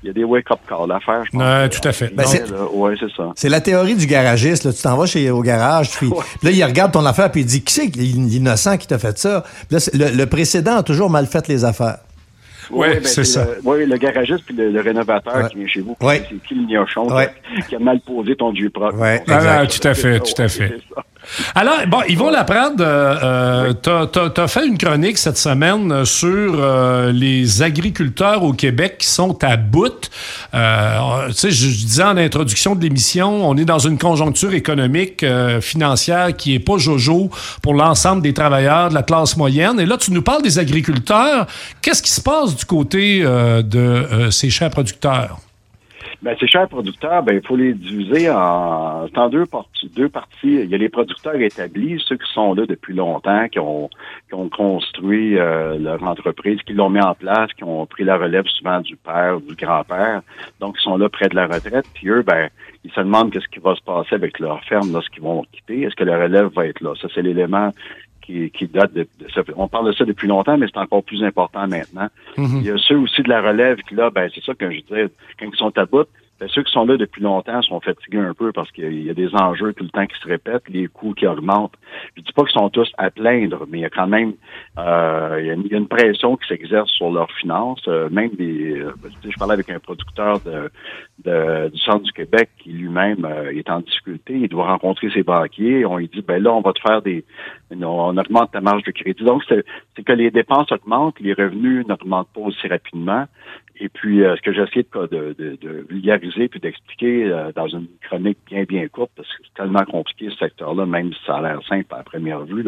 il 0.03 0.07
y 0.07 0.09
a 0.09 0.13
des 0.13 0.23
wake-up 0.23 0.59
calls 0.67 0.91
à 0.91 0.99
faire, 0.99 1.25
je 1.25 1.31
pense. 1.31 1.41
Ouais, 1.41 1.69
tout 1.69 1.87
à 1.87 1.91
fait. 1.91 2.13
Ben, 2.13 2.25
c'est, 2.25 2.51
ouais, 2.51 2.95
c'est 2.99 3.11
ça. 3.15 3.31
C'est 3.35 3.49
la 3.49 3.61
théorie 3.61 3.95
du 3.95 4.07
garagiste. 4.07 4.63
Là. 4.65 4.73
Tu 4.73 4.81
t'en 4.81 4.95
vas 4.97 5.05
chez, 5.05 5.29
au 5.29 5.41
garage, 5.41 5.89
puis, 5.97 6.09
là, 6.43 6.51
il 6.51 6.63
regarde 6.63 6.91
ton 6.91 7.05
affaire, 7.05 7.31
puis 7.31 7.41
il 7.41 7.47
dit, 7.47 7.63
qui 7.63 7.73
c'est 7.73 7.95
l'innocent 7.95 8.77
qui 8.77 8.87
t'a 8.87 8.99
fait 8.99 9.17
ça? 9.17 9.43
là, 9.71 9.79
le, 9.93 10.15
le 10.15 10.25
précédent 10.25 10.77
a 10.77 10.83
toujours 10.83 11.09
mal 11.09 11.25
fait 11.25 11.47
les 11.47 11.65
affaires. 11.65 11.97
Oui, 12.69 12.87
ben, 12.93 13.03
c'est 13.03 13.23
ça. 13.23 13.47
Oui, 13.63 13.85
le 13.85 13.97
garagiste 13.97 14.43
puis 14.45 14.55
le, 14.55 14.79
rénovateur 14.81 15.49
qui 15.49 15.57
vient 15.57 15.67
chez 15.67 15.81
vous. 15.81 15.95
Ouais. 16.01 16.23
C'est 16.29 16.47
qui 16.47 16.55
le 16.55 16.67
gnochon 16.67 17.07
qui 17.67 17.75
a 17.75 17.79
mal 17.79 17.99
posé 18.01 18.35
ton 18.35 18.51
Dieu 18.51 18.69
propre. 18.69 18.97
Ouais, 18.97 19.23
ah, 19.27 19.65
tout 19.67 19.87
à 19.87 19.93
fait, 19.93 20.19
tout 20.19 20.41
à 20.41 20.47
fait. 20.47 20.77
Alors, 21.55 21.75
bon, 21.87 22.01
Yvon 22.07 22.29
Laprade, 22.29 22.79
euh, 22.79 23.73
euh 23.87 24.07
tu 24.11 24.41
as, 24.41 24.47
fait 24.47 24.65
une 24.65 24.77
chronique 24.77 25.17
cette 25.17 25.37
semaine 25.37 26.05
sur 26.05 26.29
euh, 26.29 27.11
les 27.11 27.61
agriculteurs 27.61 28.43
au 28.43 28.53
Québec 28.53 28.97
qui 28.99 29.07
sont 29.07 29.43
à 29.43 29.57
bout. 29.57 30.09
Euh, 30.53 31.27
tu 31.27 31.33
sais, 31.33 31.51
je, 31.51 31.67
disais 31.67 32.03
en 32.03 32.17
introduction 32.17 32.75
de 32.75 32.81
l'émission, 32.81 33.47
on 33.47 33.57
est 33.57 33.65
dans 33.65 33.79
une 33.79 33.97
conjoncture 33.97 34.53
économique, 34.53 35.25
financière 35.61 36.35
qui 36.35 36.55
est 36.55 36.59
pas 36.59 36.77
jojo 36.77 37.29
pour 37.61 37.73
l'ensemble 37.73 38.21
des 38.21 38.33
travailleurs 38.33 38.89
de 38.89 38.93
la 38.93 39.03
classe 39.03 39.35
moyenne. 39.37 39.79
Et 39.79 39.85
là, 39.85 39.97
tu 39.97 40.11
nous 40.11 40.21
parles 40.21 40.41
des 40.41 40.59
agriculteurs. 40.59 41.47
Qu'est-ce 41.81 42.01
qui 42.01 42.11
se 42.11 42.21
passe 42.21 42.55
du 42.57 42.65
côté 42.65 43.21
de 43.21 44.29
ces 44.31 44.49
chers 44.49 44.69
producteurs? 44.69 45.37
Ben, 46.23 46.35
ces 46.39 46.47
chers 46.47 46.67
producteurs, 46.67 47.21
ben, 47.21 47.35
il 47.35 47.47
faut 47.47 47.55
les 47.55 47.73
diviser 47.75 48.27
en, 48.31 49.05
en 49.15 49.29
deux, 49.29 49.45
parties, 49.45 49.87
deux 49.95 50.09
parties. 50.09 50.55
Il 50.63 50.65
y 50.65 50.73
a 50.73 50.77
les 50.77 50.89
producteurs 50.89 51.35
établis, 51.35 52.03
ceux 52.07 52.17
qui 52.17 52.33
sont 52.33 52.55
là 52.55 52.65
depuis 52.65 52.95
longtemps, 52.95 53.47
qui 53.47 53.59
ont, 53.59 53.87
qui 54.27 54.33
ont 54.33 54.49
construit 54.49 55.37
euh, 55.37 55.77
leur 55.77 56.01
entreprise, 56.03 56.59
qui 56.65 56.73
l'ont 56.73 56.89
mis 56.89 57.01
en 57.01 57.13
place, 57.13 57.53
qui 57.53 57.63
ont 57.63 57.85
pris 57.85 58.03
la 58.03 58.17
relève 58.17 58.45
souvent 58.47 58.81
du 58.81 58.95
père, 58.95 59.39
du 59.39 59.53
grand-père, 59.53 60.21
donc 60.59 60.75
ils 60.79 60.83
sont 60.83 60.97
là 60.97 61.07
près 61.07 61.29
de 61.29 61.35
la 61.35 61.45
retraite. 61.45 61.85
Puis 61.93 62.09
eux, 62.09 62.23
ben, 62.23 62.49
ils 62.83 62.91
se 62.91 62.99
demandent 62.99 63.31
qu'est-ce 63.31 63.47
qui 63.49 63.59
va 63.59 63.75
se 63.75 63.83
passer 63.83 64.15
avec 64.15 64.39
leur 64.39 64.63
ferme 64.63 64.91
lorsqu'ils 64.91 65.21
vont 65.21 65.45
quitter. 65.51 65.83
Est-ce 65.83 65.95
que 65.95 66.03
la 66.03 66.17
relève 66.17 66.47
va 66.47 66.65
être 66.65 66.81
là? 66.81 66.95
Ça, 66.99 67.07
c'est 67.13 67.21
l'élément 67.21 67.69
qui, 68.27 68.67
date 68.67 68.93
de, 68.93 69.07
ça. 69.33 69.41
On 69.55 69.67
parle 69.67 69.87
de 69.87 69.91
ça 69.93 70.03
depuis 70.03 70.27
longtemps, 70.27 70.57
mais 70.57 70.67
c'est 70.67 70.79
encore 70.79 71.03
plus 71.03 71.23
important 71.23 71.67
maintenant. 71.67 72.09
Mm-hmm. 72.37 72.57
Il 72.57 72.63
y 72.63 72.71
a 72.71 72.77
ceux 72.77 72.97
aussi 72.97 73.23
de 73.23 73.29
la 73.29 73.41
relève 73.41 73.77
qui, 73.87 73.95
là, 73.95 74.09
ben, 74.09 74.29
c'est 74.33 74.43
ça 74.43 74.53
que 74.53 74.69
je 74.69 74.81
disais, 74.81 75.07
quand 75.39 75.45
ils 75.51 75.57
sont 75.57 75.77
à 75.77 75.85
bout, 75.85 76.07
ben, 76.39 76.47
ceux 76.49 76.63
qui 76.63 76.71
sont 76.71 76.85
là 76.85 76.97
depuis 76.97 77.21
longtemps 77.23 77.61
sont 77.63 77.79
fatigués 77.79 78.19
un 78.19 78.33
peu 78.33 78.51
parce 78.51 78.71
qu'il 78.71 79.03
y 79.03 79.09
a 79.09 79.13
des 79.13 79.33
enjeux 79.33 79.73
tout 79.73 79.83
le 79.83 79.89
temps 79.89 80.05
qui 80.05 80.19
se 80.19 80.27
répètent, 80.27 80.69
les 80.69 80.87
coûts 80.87 81.13
qui 81.13 81.25
augmentent. 81.25 81.73
Je 82.15 82.21
dis 82.21 82.31
pas 82.33 82.43
qu'ils 82.43 82.59
sont 82.59 82.69
tous 82.69 82.91
à 82.97 83.09
plaindre, 83.09 83.65
mais 83.67 83.79
il 83.79 83.81
y 83.81 83.85
a 83.85 83.89
quand 83.89 84.07
même 84.07 84.33
euh, 84.77 85.37
il, 85.39 85.47
y 85.47 85.75
a 85.75 85.77
une, 85.77 85.87
pression 85.87 86.35
qui 86.37 86.47
s'exerce 86.47 86.91
sur 86.91 87.11
leurs 87.11 87.31
finances. 87.31 87.81
Euh, 87.87 88.09
même 88.09 88.29
des, 88.35 88.79
euh, 88.79 88.93
je 89.23 89.37
parlais 89.37 89.53
avec 89.53 89.69
un 89.69 89.79
producteur 89.79 90.39
de, 90.41 90.69
de, 91.23 91.69
du 91.69 91.79
centre 91.79 92.03
du 92.03 92.11
Québec 92.11 92.49
qui 92.59 92.69
lui-même 92.69 93.25
euh, 93.25 93.51
est 93.51 93.69
en 93.69 93.79
difficulté. 93.79 94.33
Il 94.35 94.49
doit 94.49 94.67
rencontrer 94.67 95.09
ses 95.09 95.23
banquiers. 95.23 95.85
On 95.85 95.97
lui 95.97 96.07
dit 96.07 96.21
ben 96.21 96.41
là 96.41 96.53
on 96.53 96.61
va 96.61 96.73
te 96.73 96.81
faire 96.81 97.01
des, 97.01 97.25
on 97.71 98.17
augmente 98.17 98.51
ta 98.51 98.61
marge 98.61 98.83
de 98.83 98.91
crédit. 98.91 99.23
Donc 99.23 99.43
c'est 99.49 100.03
que 100.03 100.13
les 100.13 100.29
dépenses 100.29 100.71
augmentent, 100.71 101.19
les 101.19 101.33
revenus 101.33 101.87
n'augmentent 101.87 102.29
pas 102.33 102.41
aussi 102.41 102.67
rapidement. 102.67 103.25
Et 103.79 103.89
puis, 103.89 104.23
euh, 104.23 104.35
ce 104.35 104.41
que 104.41 104.53
j'ai 104.53 104.61
essayé 104.63 104.85
de, 104.93 105.35
de, 105.37 105.57
de, 105.61 105.85
vulgariser 105.89 106.47
puis 106.47 106.59
d'expliquer 106.59 107.25
euh, 107.25 107.51
dans 107.55 107.67
une 107.67 107.87
chronique 108.01 108.39
bien, 108.47 108.63
bien 108.63 108.87
courte, 108.87 109.11
parce 109.15 109.27
que 109.29 109.43
c'est 109.43 109.53
tellement 109.53 109.85
compliqué 109.85 110.29
ce 110.31 110.37
secteur-là, 110.37 110.85
même 110.85 111.13
si 111.13 111.19
ça 111.25 111.37
a 111.37 111.41
l'air 111.41 111.59
simple 111.67 111.93
à 111.93 112.03
première 112.03 112.43
vue, 112.45 112.65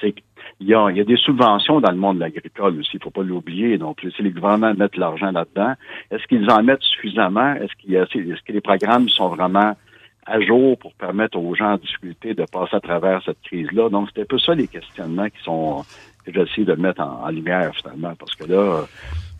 c'est 0.00 0.12
qu'il 0.12 0.68
y 0.68 0.74
a, 0.74 0.90
y 0.90 1.00
a 1.00 1.04
des 1.04 1.16
subventions 1.16 1.80
dans 1.80 1.90
le 1.90 1.98
monde 1.98 2.22
agricole 2.22 2.78
aussi, 2.78 2.92
il 2.94 3.02
faut 3.02 3.10
pas 3.10 3.22
l'oublier. 3.22 3.76
Donc, 3.76 4.00
si 4.00 4.22
les 4.22 4.30
gouvernements 4.30 4.74
mettent 4.74 4.96
l'argent 4.96 5.30
là-dedans, 5.30 5.74
est-ce 6.10 6.26
qu'ils 6.26 6.50
en 6.50 6.62
mettent 6.62 6.82
suffisamment? 6.82 7.54
Est-ce 7.54 7.74
qu'il 7.76 7.94
est-ce 7.94 8.42
que 8.42 8.52
les 8.52 8.60
programmes 8.62 9.08
sont 9.08 9.28
vraiment 9.28 9.76
à 10.24 10.40
jour 10.40 10.78
pour 10.78 10.94
permettre 10.94 11.38
aux 11.38 11.54
gens 11.54 11.72
en 11.72 11.76
difficulté 11.76 12.34
de 12.34 12.44
passer 12.50 12.76
à 12.76 12.80
travers 12.80 13.22
cette 13.22 13.40
crise-là? 13.42 13.90
Donc, 13.90 14.08
c'était 14.08 14.22
un 14.22 14.26
peu 14.26 14.38
ça 14.38 14.54
les 14.54 14.68
questionnements 14.68 15.28
qui 15.28 15.42
sont 15.42 15.84
que 16.24 16.44
j'ai 16.44 16.64
de 16.64 16.74
mettre 16.74 17.00
en, 17.00 17.24
en 17.24 17.28
lumière 17.30 17.72
finalement, 17.74 18.14
parce 18.18 18.34
que 18.34 18.44
là, 18.44 18.84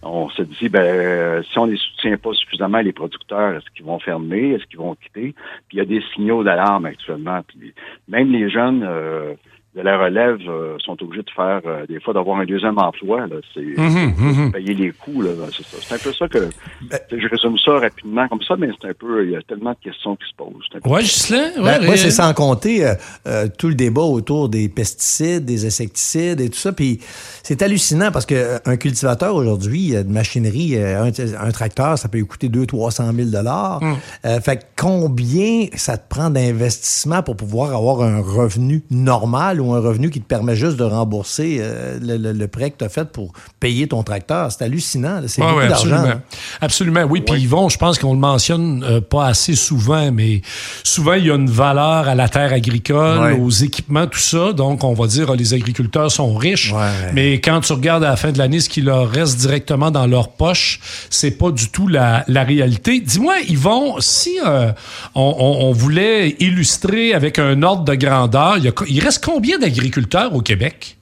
on 0.02 0.28
se 0.30 0.42
dit, 0.42 0.68
ben, 0.68 1.42
si 1.42 1.58
on 1.58 1.66
les 1.66 1.76
soutient 1.76 2.16
pas 2.16 2.32
suffisamment, 2.32 2.78
les 2.78 2.92
producteurs, 2.92 3.54
est-ce 3.54 3.66
qu'ils 3.74 3.84
vont 3.84 3.98
fermer, 3.98 4.52
est-ce 4.52 4.64
qu'ils 4.66 4.78
vont 4.78 4.94
quitter? 4.94 5.34
Puis 5.68 5.76
il 5.76 5.78
y 5.78 5.80
a 5.80 5.84
des 5.84 6.02
signaux 6.14 6.44
d'alarme 6.44 6.86
actuellement. 6.86 7.42
Puis 7.46 7.74
même 8.08 8.30
les 8.30 8.48
jeunes, 8.48 8.84
euh, 8.86 9.34
de 9.78 9.84
la 9.84 9.96
relève 9.96 10.38
euh, 10.48 10.76
sont 10.84 11.00
obligés 11.02 11.22
de 11.22 11.30
faire 11.30 11.60
euh, 11.64 11.86
des 11.86 12.00
fois 12.00 12.12
d'avoir 12.12 12.40
un 12.40 12.44
deuxième 12.44 12.78
emploi. 12.78 13.26
C'est 13.54 13.60
mhm, 13.60 14.12
mhm. 14.18 14.52
payer 14.52 14.74
les 14.74 14.90
coûts. 14.90 15.22
C'est 15.52 15.94
un 15.94 15.98
peu 15.98 16.12
ça 16.12 16.26
que 16.26 16.38
ben 16.82 16.98
je 17.12 17.28
résume 17.28 17.56
ça 17.64 17.78
rapidement 17.78 18.26
comme 18.26 18.42
ça, 18.42 18.56
mais 18.58 18.68
c'est 18.80 18.88
un 18.88 18.94
peu 18.94 19.24
il 19.24 19.30
y 19.30 19.36
a 19.36 19.42
tellement 19.42 19.70
de 19.70 19.78
questions 19.90 20.16
qui 20.16 20.28
se 20.28 20.34
posent. 20.36 20.66
Oui, 20.84 21.02
Gislain, 21.02 21.62
ouais, 21.62 21.78
ben, 21.78 21.96
c'est 21.96 22.10
sans 22.10 22.34
compter 22.34 22.92
euh, 23.26 23.46
tout 23.56 23.68
le 23.68 23.76
débat 23.76 24.02
autour 24.02 24.48
des 24.48 24.68
pesticides, 24.68 25.44
des 25.44 25.64
insecticides 25.64 26.40
et 26.40 26.50
tout 26.50 26.58
ça. 26.58 26.72
Puis 26.72 26.98
c'est 27.44 27.62
hallucinant 27.62 28.10
parce 28.10 28.26
qu'un 28.26 28.76
cultivateur 28.76 29.36
aujourd'hui, 29.36 29.92
de 29.92 30.12
machinerie, 30.12 30.76
un, 30.76 31.12
tracteur, 31.52 31.96
ça 31.98 32.08
peut 32.08 32.22
coûter 32.24 32.48
200-300 32.48 33.14
000 33.14 33.30
dollars. 33.30 33.80
Hum. 33.80 34.40
fait 34.40 34.66
combien 34.76 35.66
ça 35.74 35.96
te 35.96 36.08
prend 36.08 36.30
d'investissement 36.30 37.22
pour 37.22 37.36
pouvoir 37.36 37.74
avoir 37.74 38.02
un 38.02 38.20
revenu 38.20 38.82
normal 38.90 39.60
ou 39.60 39.67
un 39.74 39.80
revenu 39.80 40.10
qui 40.10 40.20
te 40.20 40.26
permet 40.26 40.56
juste 40.56 40.76
de 40.76 40.84
rembourser 40.84 41.58
euh, 41.60 41.98
le, 42.00 42.48
prêt 42.48 42.70
que 42.70 42.78
tu 42.78 42.84
as 42.84 42.88
fait 42.88 43.06
pour 43.06 43.32
payer 43.60 43.86
ton 43.88 44.02
tracteur. 44.02 44.50
C'est 44.52 44.64
hallucinant. 44.64 45.20
C'est 45.26 45.42
beaucoup 45.42 45.60
d'argent. 45.60 45.94
Absolument. 45.94 46.20
absolument. 46.60 47.02
oui. 47.04 47.20
Puis 47.20 47.42
Yvon, 47.42 47.68
je 47.68 47.78
pense 47.78 47.98
qu'on 47.98 48.12
le 48.12 48.18
mentionne 48.18 48.84
euh, 48.84 49.00
pas 49.00 49.26
assez 49.26 49.54
souvent, 49.54 50.10
mais 50.12 50.42
souvent, 50.82 51.14
il 51.14 51.26
y 51.26 51.30
a 51.30 51.34
une 51.34 51.50
valeur 51.50 52.08
à 52.08 52.14
la 52.14 52.28
terre 52.28 52.52
agricole, 52.52 53.38
aux 53.40 53.50
équipements, 53.50 54.06
tout 54.06 54.18
ça. 54.18 54.52
Donc, 54.52 54.84
on 54.84 54.94
va 54.94 55.06
dire, 55.06 55.34
les 55.34 55.54
agriculteurs 55.54 56.10
sont 56.10 56.34
riches. 56.34 56.72
Mais 57.12 57.34
quand 57.40 57.60
tu 57.60 57.72
regardes 57.72 58.04
à 58.04 58.10
la 58.10 58.16
fin 58.16 58.32
de 58.32 58.38
l'année 58.38 58.60
ce 58.60 58.68
qui 58.68 58.80
leur 58.80 59.10
reste 59.10 59.38
directement 59.38 59.90
dans 59.90 60.06
leur 60.06 60.30
poche, 60.30 60.80
c'est 61.10 61.32
pas 61.32 61.50
du 61.50 61.68
tout 61.68 61.88
la, 61.88 62.24
réalité. 62.28 63.00
Dis-moi, 63.00 63.34
Yvon, 63.48 63.96
si 64.00 64.38
euh, 64.46 64.72
on, 65.14 65.72
voulait 65.72 66.36
illustrer 66.40 67.12
avec 67.12 67.38
un 67.38 67.62
ordre 67.62 67.84
de 67.84 67.94
grandeur, 67.94 68.56
il, 68.58 68.72
il 68.88 69.00
reste 69.00 69.24
combien 69.24 69.57
d'agriculteurs 69.58 70.34
au 70.34 70.40
Québec? 70.40 70.96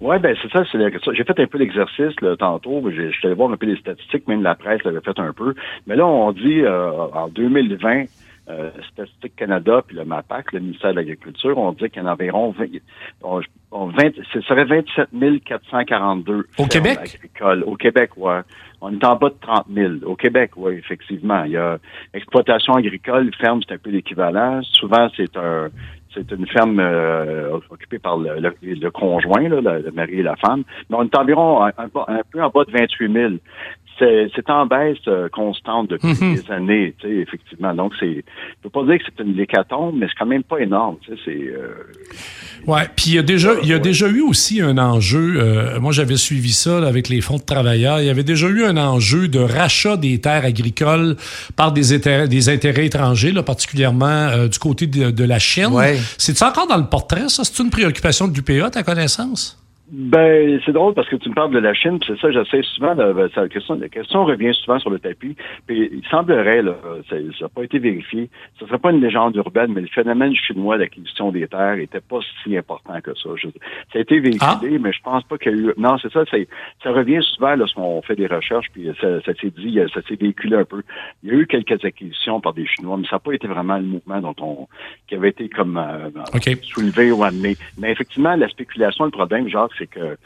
Oui, 0.00 0.18
ben 0.18 0.36
c'est 0.42 0.50
ça, 0.50 0.64
J'ai 0.64 1.24
fait 1.24 1.40
un 1.40 1.46
peu 1.46 1.58
l'exercice 1.58 2.16
tantôt. 2.40 2.82
Je 2.90 3.12
suis 3.12 3.26
allé 3.26 3.34
voir 3.34 3.52
un 3.52 3.56
peu 3.56 3.66
les 3.66 3.76
statistiques, 3.76 4.26
même 4.26 4.42
la 4.42 4.56
presse 4.56 4.82
l'avait 4.82 5.00
fait 5.00 5.18
un 5.18 5.32
peu. 5.32 5.54
Mais 5.86 5.94
là, 5.94 6.04
on 6.04 6.32
dit 6.32 6.60
euh, 6.62 6.90
en 6.90 7.28
2020, 7.28 8.06
euh, 8.50 8.70
Statistique 8.92 9.36
Canada 9.36 9.82
puis 9.86 9.96
le 9.96 10.04
MAPAC, 10.04 10.50
le 10.52 10.58
ministère 10.58 10.90
de 10.90 10.96
l'Agriculture, 10.96 11.56
on 11.56 11.70
dit 11.70 11.88
qu'il 11.88 12.02
y 12.02 12.04
en 12.04 12.08
a 12.08 12.14
environ 12.14 12.50
20, 12.50 12.66
ce 14.32 14.40
serait 14.40 14.64
27 14.64 15.08
442 15.44 16.48
au 16.58 16.66
Québec? 16.66 16.98
agricoles. 17.00 17.62
Au 17.64 17.76
Québec, 17.76 18.10
ouais. 18.16 18.40
On 18.80 18.92
est 18.92 19.04
en 19.04 19.14
bas 19.14 19.28
de 19.28 19.36
30 19.40 19.66
000. 19.72 19.92
Au 20.04 20.16
Québec, 20.16 20.50
oui, 20.56 20.72
effectivement. 20.72 21.44
Il 21.44 21.52
y 21.52 21.56
a 21.56 21.78
exploitation 22.12 22.74
agricole, 22.74 23.30
ferme, 23.40 23.60
c'est 23.66 23.74
un 23.74 23.78
peu 23.78 23.90
l'équivalent. 23.90 24.60
Souvent, 24.64 25.08
c'est 25.16 25.36
un 25.36 25.68
c'est 26.14 26.30
une 26.30 26.46
ferme 26.46 26.78
euh, 26.80 27.58
occupée 27.70 27.98
par 27.98 28.18
le, 28.18 28.38
le, 28.40 28.90
conjoint, 28.90 29.48
là, 29.48 29.78
le, 29.78 29.90
mari 29.92 30.20
et 30.20 30.22
la 30.22 30.36
femme. 30.36 30.64
Mais 30.88 30.96
on 30.96 31.04
est 31.04 31.16
environ 31.16 31.64
un, 31.64 31.72
peu 32.30 32.42
en 32.42 32.50
bas 32.50 32.64
de 32.64 32.72
28 32.72 33.12
000 33.12 33.32
c'est 33.98 34.50
en 34.50 34.66
baisse 34.66 34.98
euh, 35.08 35.28
constante 35.28 35.90
depuis 35.90 36.08
mhm. 36.08 36.34
des 36.34 36.50
années, 36.50 36.94
tu 36.98 37.06
sais, 37.06 37.14
effectivement. 37.14 37.74
Donc, 37.74 37.92
c'est, 37.98 38.16
je 38.16 38.62
peux 38.62 38.70
pas 38.70 38.84
dire 38.84 38.98
que 38.98 39.04
c'est 39.04 39.22
une 39.22 39.38
hécatombe, 39.38 39.96
mais 39.98 40.06
c'est 40.06 40.18
quand 40.18 40.26
même 40.26 40.42
pas 40.42 40.58
énorme, 40.58 40.96
tu 41.02 41.12
sais, 41.12 41.20
c'est... 41.24 41.30
Euh, 41.30 41.74
ouais, 42.66 42.82
puis 42.96 43.06
il 43.08 43.14
y 43.14 43.18
a 43.18 43.22
déjà, 43.22 43.52
il 43.62 43.68
y 43.68 43.72
a 43.72 43.78
déjà 43.78 44.08
eu 44.08 44.20
aussi 44.20 44.60
un 44.60 44.78
enjeu, 44.78 45.34
euh, 45.36 45.80
moi 45.80 45.92
j'avais 45.92 46.16
suivi 46.16 46.52
ça 46.52 46.78
avec 46.86 47.08
les 47.08 47.20
fonds 47.20 47.36
de 47.36 47.42
travailleurs, 47.42 48.00
il 48.00 48.06
y 48.06 48.10
avait 48.10 48.24
déjà 48.24 48.48
eu 48.48 48.64
un 48.64 48.76
enjeu 48.76 49.28
de 49.28 49.38
rachat 49.38 49.96
des 49.96 50.20
terres 50.20 50.44
agricoles 50.44 51.16
par 51.56 51.72
des 51.72 51.92
intérêts, 51.92 52.28
des 52.28 52.48
intérêts 52.48 52.86
étrangers, 52.86 53.32
là, 53.32 53.42
particulièrement 53.42 54.46
du 54.46 54.58
côté 54.58 54.86
de, 54.86 55.24
la 55.24 55.38
Chine. 55.38 55.70
C'est 56.18 56.36
ça 56.36 56.48
encore 56.48 56.66
dans 56.66 56.76
le 56.76 56.86
portrait, 56.86 57.28
ça? 57.28 57.44
C'est 57.44 57.62
une 57.62 57.70
préoccupation 57.70 58.26
de 58.26 58.34
l'UPA, 58.34 58.70
ta 58.70 58.82
connaissance? 58.82 59.61
Ben, 59.94 60.58
c'est 60.64 60.72
drôle 60.72 60.94
parce 60.94 61.06
que 61.10 61.16
tu 61.16 61.28
me 61.28 61.34
parles 61.34 61.52
de 61.52 61.58
la 61.58 61.74
Chine, 61.74 61.98
c'est 62.06 62.18
ça, 62.18 62.30
j'essaie 62.30 62.62
souvent, 62.62 62.94
ben, 62.94 63.28
la, 63.36 63.48
question, 63.50 63.74
la 63.74 63.90
question 63.90 64.24
revient 64.24 64.54
souvent 64.54 64.78
sur 64.78 64.88
le 64.88 64.98
tapis, 64.98 65.36
puis 65.66 65.90
il 65.92 66.02
semblerait, 66.08 66.62
là, 66.62 66.76
ça 67.10 67.16
n'a 67.16 67.48
pas 67.50 67.62
été 67.62 67.78
vérifié, 67.78 68.30
ce 68.58 68.64
ne 68.64 68.68
serait 68.70 68.78
pas 68.78 68.90
une 68.90 69.02
légende 69.02 69.36
urbaine, 69.36 69.74
mais 69.74 69.82
le 69.82 69.88
phénomène 69.88 70.34
chinois 70.34 70.78
d'acquisition 70.78 71.30
des 71.30 71.46
terres 71.46 71.74
était 71.74 72.00
pas 72.00 72.20
si 72.42 72.56
important 72.56 72.98
que 73.02 73.14
ça. 73.14 73.28
ça 73.92 73.98
a 73.98 74.00
été 74.00 74.18
véhiculé, 74.18 74.40
ah. 74.76 74.78
mais 74.80 74.94
je 74.94 75.02
pense 75.02 75.24
pas 75.24 75.36
qu'il 75.36 75.52
y 75.52 75.54
a 75.56 75.58
eu... 75.58 75.74
Non, 75.76 75.98
c'est 75.98 76.10
ça, 76.10 76.24
ça 76.24 76.90
revient 76.90 77.20
souvent 77.34 77.54
lorsqu'on 77.54 78.00
fait 78.00 78.16
des 78.16 78.28
recherches, 78.28 78.68
puis 78.72 78.88
ça, 78.98 79.20
ça 79.20 79.34
s'est 79.34 79.50
dit, 79.50 79.78
ça 79.92 80.00
s'est 80.08 80.16
véhiculé 80.16 80.56
un 80.56 80.64
peu. 80.64 80.82
Il 81.22 81.28
y 81.28 81.32
a 81.32 81.34
eu 81.34 81.46
quelques 81.46 81.84
acquisitions 81.84 82.40
par 82.40 82.54
des 82.54 82.66
Chinois, 82.66 82.96
mais 82.96 83.06
ça 83.08 83.16
n'a 83.16 83.20
pas 83.20 83.34
été 83.34 83.46
vraiment 83.46 83.76
le 83.76 83.84
mouvement 83.84 84.20
dont 84.22 84.36
on 84.40 84.68
qui 85.06 85.16
avait 85.16 85.28
été 85.28 85.50
comme 85.50 85.76
euh, 85.76 86.08
soulevé 86.62 87.12
ou 87.12 87.22
amené. 87.24 87.58
Mais 87.78 87.92
effectivement, 87.92 88.34
la 88.36 88.48
spéculation, 88.48 89.04
le 89.04 89.10
problème, 89.10 89.48
genre, 89.48 89.68
c'est 89.82 89.86
que 89.88 90.16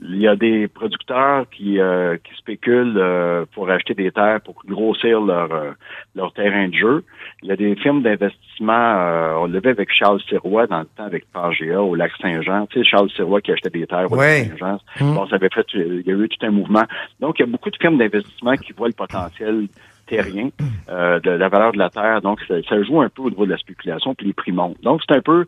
il 0.00 0.18
y 0.18 0.26
a 0.26 0.36
des 0.36 0.68
producteurs 0.68 1.48
qui, 1.50 1.78
euh, 1.78 2.16
qui 2.16 2.34
spéculent 2.36 2.96
euh, 2.96 3.44
pour 3.54 3.70
acheter 3.70 3.94
des 3.94 4.10
terres 4.10 4.40
pour 4.40 4.54
grossir 4.66 5.20
leur, 5.20 5.52
euh, 5.52 5.70
leur 6.14 6.32
terrain 6.32 6.68
de 6.68 6.74
jeu. 6.74 7.04
Il 7.42 7.48
y 7.48 7.52
a 7.52 7.56
des 7.56 7.74
firmes 7.76 8.02
d'investissement, 8.02 9.40
on 9.40 9.46
le 9.46 9.60
fait 9.60 9.70
avec 9.70 9.92
Charles 9.92 10.20
Sirois 10.28 10.66
dans 10.66 10.80
le 10.80 10.86
temps 10.96 11.04
avec 11.04 11.24
Pangea 11.32 11.80
au 11.80 11.94
lac 11.94 12.12
Saint-Jean. 12.20 12.66
Tu 12.66 12.78
sais, 12.78 12.84
Charles 12.84 13.10
Sirois 13.10 13.40
qui 13.40 13.52
achetait 13.52 13.70
des 13.70 13.86
terres 13.86 14.10
au 14.10 14.16
lac 14.16 14.46
Saint-Jean. 14.46 14.78
Hum. 15.00 15.14
Bon, 15.14 15.26
ça 15.26 15.36
avait 15.36 15.48
fait, 15.52 15.66
il 15.74 16.02
y 16.06 16.10
a 16.10 16.14
eu 16.14 16.28
tout 16.28 16.46
un 16.46 16.50
mouvement. 16.50 16.84
Donc, 17.20 17.38
il 17.38 17.42
y 17.42 17.44
a 17.44 17.46
beaucoup 17.46 17.70
de 17.70 17.76
firmes 17.76 17.98
d'investissement 17.98 18.54
qui 18.56 18.72
voient 18.72 18.88
le 18.88 18.94
potentiel 18.94 19.66
terrien 20.06 20.50
de 20.88 21.30
la 21.30 21.48
valeur 21.48 21.72
de 21.72 21.78
la 21.78 21.90
terre. 21.90 22.20
Donc, 22.22 22.40
ça, 22.46 22.54
ça, 22.68 22.82
joue 22.82 23.00
un 23.00 23.08
peu 23.08 23.22
au 23.22 23.30
niveau 23.30 23.46
de 23.46 23.50
la 23.50 23.58
spéculation, 23.58 24.14
puis 24.14 24.26
les 24.26 24.32
prix 24.32 24.52
montent. 24.52 24.80
Donc, 24.82 25.00
c'est 25.06 25.16
un 25.16 25.20
peu 25.20 25.46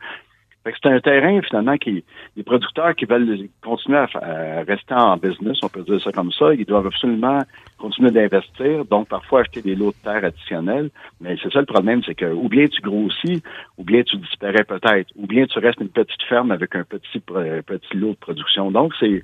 c'est 0.65 0.87
un 0.87 1.01
terrain, 1.01 1.41
finalement, 1.43 1.77
qui 1.77 2.05
les 2.37 2.43
producteurs 2.43 2.95
qui 2.95 3.05
veulent 3.05 3.49
continuer 3.63 3.99
à, 3.99 4.63
rester 4.67 4.95
en 4.95 5.17
business, 5.17 5.59
on 5.63 5.69
peut 5.69 5.83
dire 5.83 6.01
ça 6.03 6.11
comme 6.13 6.33
ça, 6.33 6.55
ils 6.55 6.65
doivent 6.65 6.87
absolument 6.87 7.41
continuer 7.79 8.11
d'investir, 8.11 8.85
donc 8.87 9.09
parfois 9.09 9.41
acheter 9.41 9.61
des 9.63 9.75
lots 9.75 9.93
de 9.93 9.97
terre 10.03 10.25
additionnels. 10.25 10.91
Mais 11.21 11.37
c'est 11.43 11.53
ça 11.53 11.61
le 11.61 11.67
problème, 11.67 12.03
c'est 12.05 12.15
que 12.15 12.27
ou 12.33 12.49
bien 12.49 12.67
tu 12.67 12.81
grossis, 12.81 13.43
ou 13.77 13.85
bien 13.85 14.03
tu 14.03 14.17
disparais 14.17 14.65
peut-être, 14.65 15.11
ou 15.17 15.27
bien 15.27 15.47
tu 15.47 15.59
restes 15.59 15.81
une 15.81 15.91
petite 15.91 16.23
ferme 16.29 16.51
avec 16.51 16.75
un 16.75 16.85
petit 16.85 17.21
petit 17.21 17.97
lot 17.97 18.11
de 18.11 18.17
production. 18.17 18.71
Donc, 18.71 18.93
c'est 18.99 19.23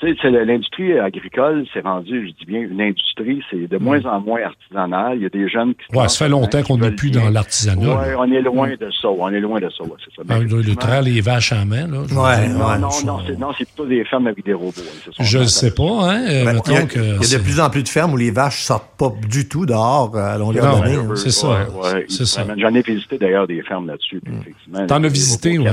tu 0.00 0.16
sais, 0.16 0.30
l'industrie 0.30 0.98
agricole 0.98 1.64
s'est 1.72 1.80
rendue, 1.80 2.28
je 2.28 2.32
dis 2.32 2.44
bien, 2.46 2.60
une 2.60 2.80
industrie, 2.80 3.42
c'est 3.50 3.68
de 3.68 3.78
moins 3.78 4.04
en 4.04 4.20
moins 4.20 4.40
artisanal. 4.42 5.16
Il 5.16 5.22
y 5.22 5.26
a 5.26 5.28
des 5.28 5.48
jeunes 5.48 5.74
qui... 5.74 5.96
Ouais, 5.96 6.08
ça 6.08 6.24
fait 6.24 6.28
longtemps 6.28 6.62
qu'on 6.62 6.78
n'est 6.78 6.90
plus 6.90 7.10
dans 7.10 7.30
l'artisanat. 7.30 7.80
Oui, 7.80 8.14
on 8.18 8.32
est 8.32 8.42
loin 8.42 8.70
de 8.70 8.90
ça. 9.00 9.08
On 9.08 9.30
est 9.30 9.40
loin 9.40 9.60
de 9.60 9.70
ça, 9.70 9.84
ouais, 9.84 9.90
c'est 10.04 10.14
ça. 10.14 10.22
Ah, 10.28 10.38
le 10.40 10.74
traire 10.74 11.02
les 11.02 11.20
vaches 11.20 11.52
en 11.52 11.64
main, 11.64 11.86
là. 11.86 12.00
Ouais, 12.00 12.48
non, 12.48 12.78
non, 12.78 12.88
non, 13.04 13.20
c'est, 13.26 13.38
non, 13.38 13.48
c'est 13.56 13.64
plutôt 13.66 13.86
des 13.86 14.04
fermes 14.04 14.26
avec 14.26 14.44
des 14.44 14.52
robots. 14.52 14.72
je 15.18 15.38
ne 15.38 15.44
sais 15.44 15.72
pas, 15.72 15.84
hein. 15.84 16.24
Euh, 16.28 16.44
ben, 16.44 16.60
il, 16.66 16.72
y 16.72 16.76
a, 16.76 16.82
que 16.86 16.98
il 16.98 17.30
y 17.30 17.34
a 17.34 17.38
de 17.38 17.42
plus 17.42 17.60
en 17.60 17.70
plus 17.70 17.82
de 17.82 17.88
fermes 17.88 18.12
où 18.12 18.16
les 18.16 18.30
vaches 18.30 18.62
sortent 18.62 18.96
pas 18.98 19.12
du 19.28 19.48
tout 19.48 19.64
dehors 19.64 20.14
euh, 20.14 20.34
à 20.34 20.38
longueur 20.38 20.80
d'année. 20.80 20.96
Hein. 20.96 21.14
C'est 21.14 21.30
ça. 21.30 21.66
c'est 22.08 22.26
ça. 22.26 22.44
J'en 22.56 22.74
ai 22.74 22.82
visité 22.82 23.16
d'ailleurs 23.16 23.46
des 23.46 23.62
fermes 23.62 23.86
là-dessus, 23.86 24.20
mm. 24.26 24.40
effectivement. 24.40 24.86
T'en 24.86 25.04
as 25.04 25.08
visité, 25.08 25.58
oui. 25.58 25.68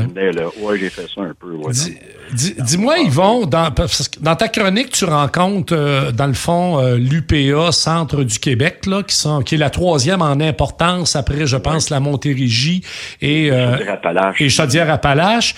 Oui, 0.62 0.80
j'ai 0.80 0.90
fait 0.90 1.08
ça 1.14 1.22
un 1.22 1.34
peu. 1.34 1.58
Dis-moi, 2.34 3.00
Yvon, 3.00 3.46
dans 3.46 3.72
ta 4.20 4.48
chronique, 4.48 4.92
tu 4.92 5.06
rencontres, 5.06 5.74
euh, 5.76 6.12
dans 6.12 6.28
le 6.28 6.34
fond, 6.34 6.80
euh, 6.80 6.98
l'UPA, 6.98 7.72
Centre 7.72 8.24
du 8.24 8.40
Québec, 8.40 8.86
là, 8.86 9.04
qui, 9.04 9.16
sont, 9.16 9.42
qui 9.42 9.56
est 9.56 9.58
la 9.58 9.70
troisième 9.70 10.22
en 10.22 10.40
importance 10.40 11.16
après, 11.16 11.46
je 11.48 11.58
pense, 11.58 11.90
la 11.90 12.00
Montérégie 12.00 12.84
et, 13.22 13.50
euh, 13.52 13.78
et 14.40 14.50
Chaudière-Appalaches. 14.50 15.56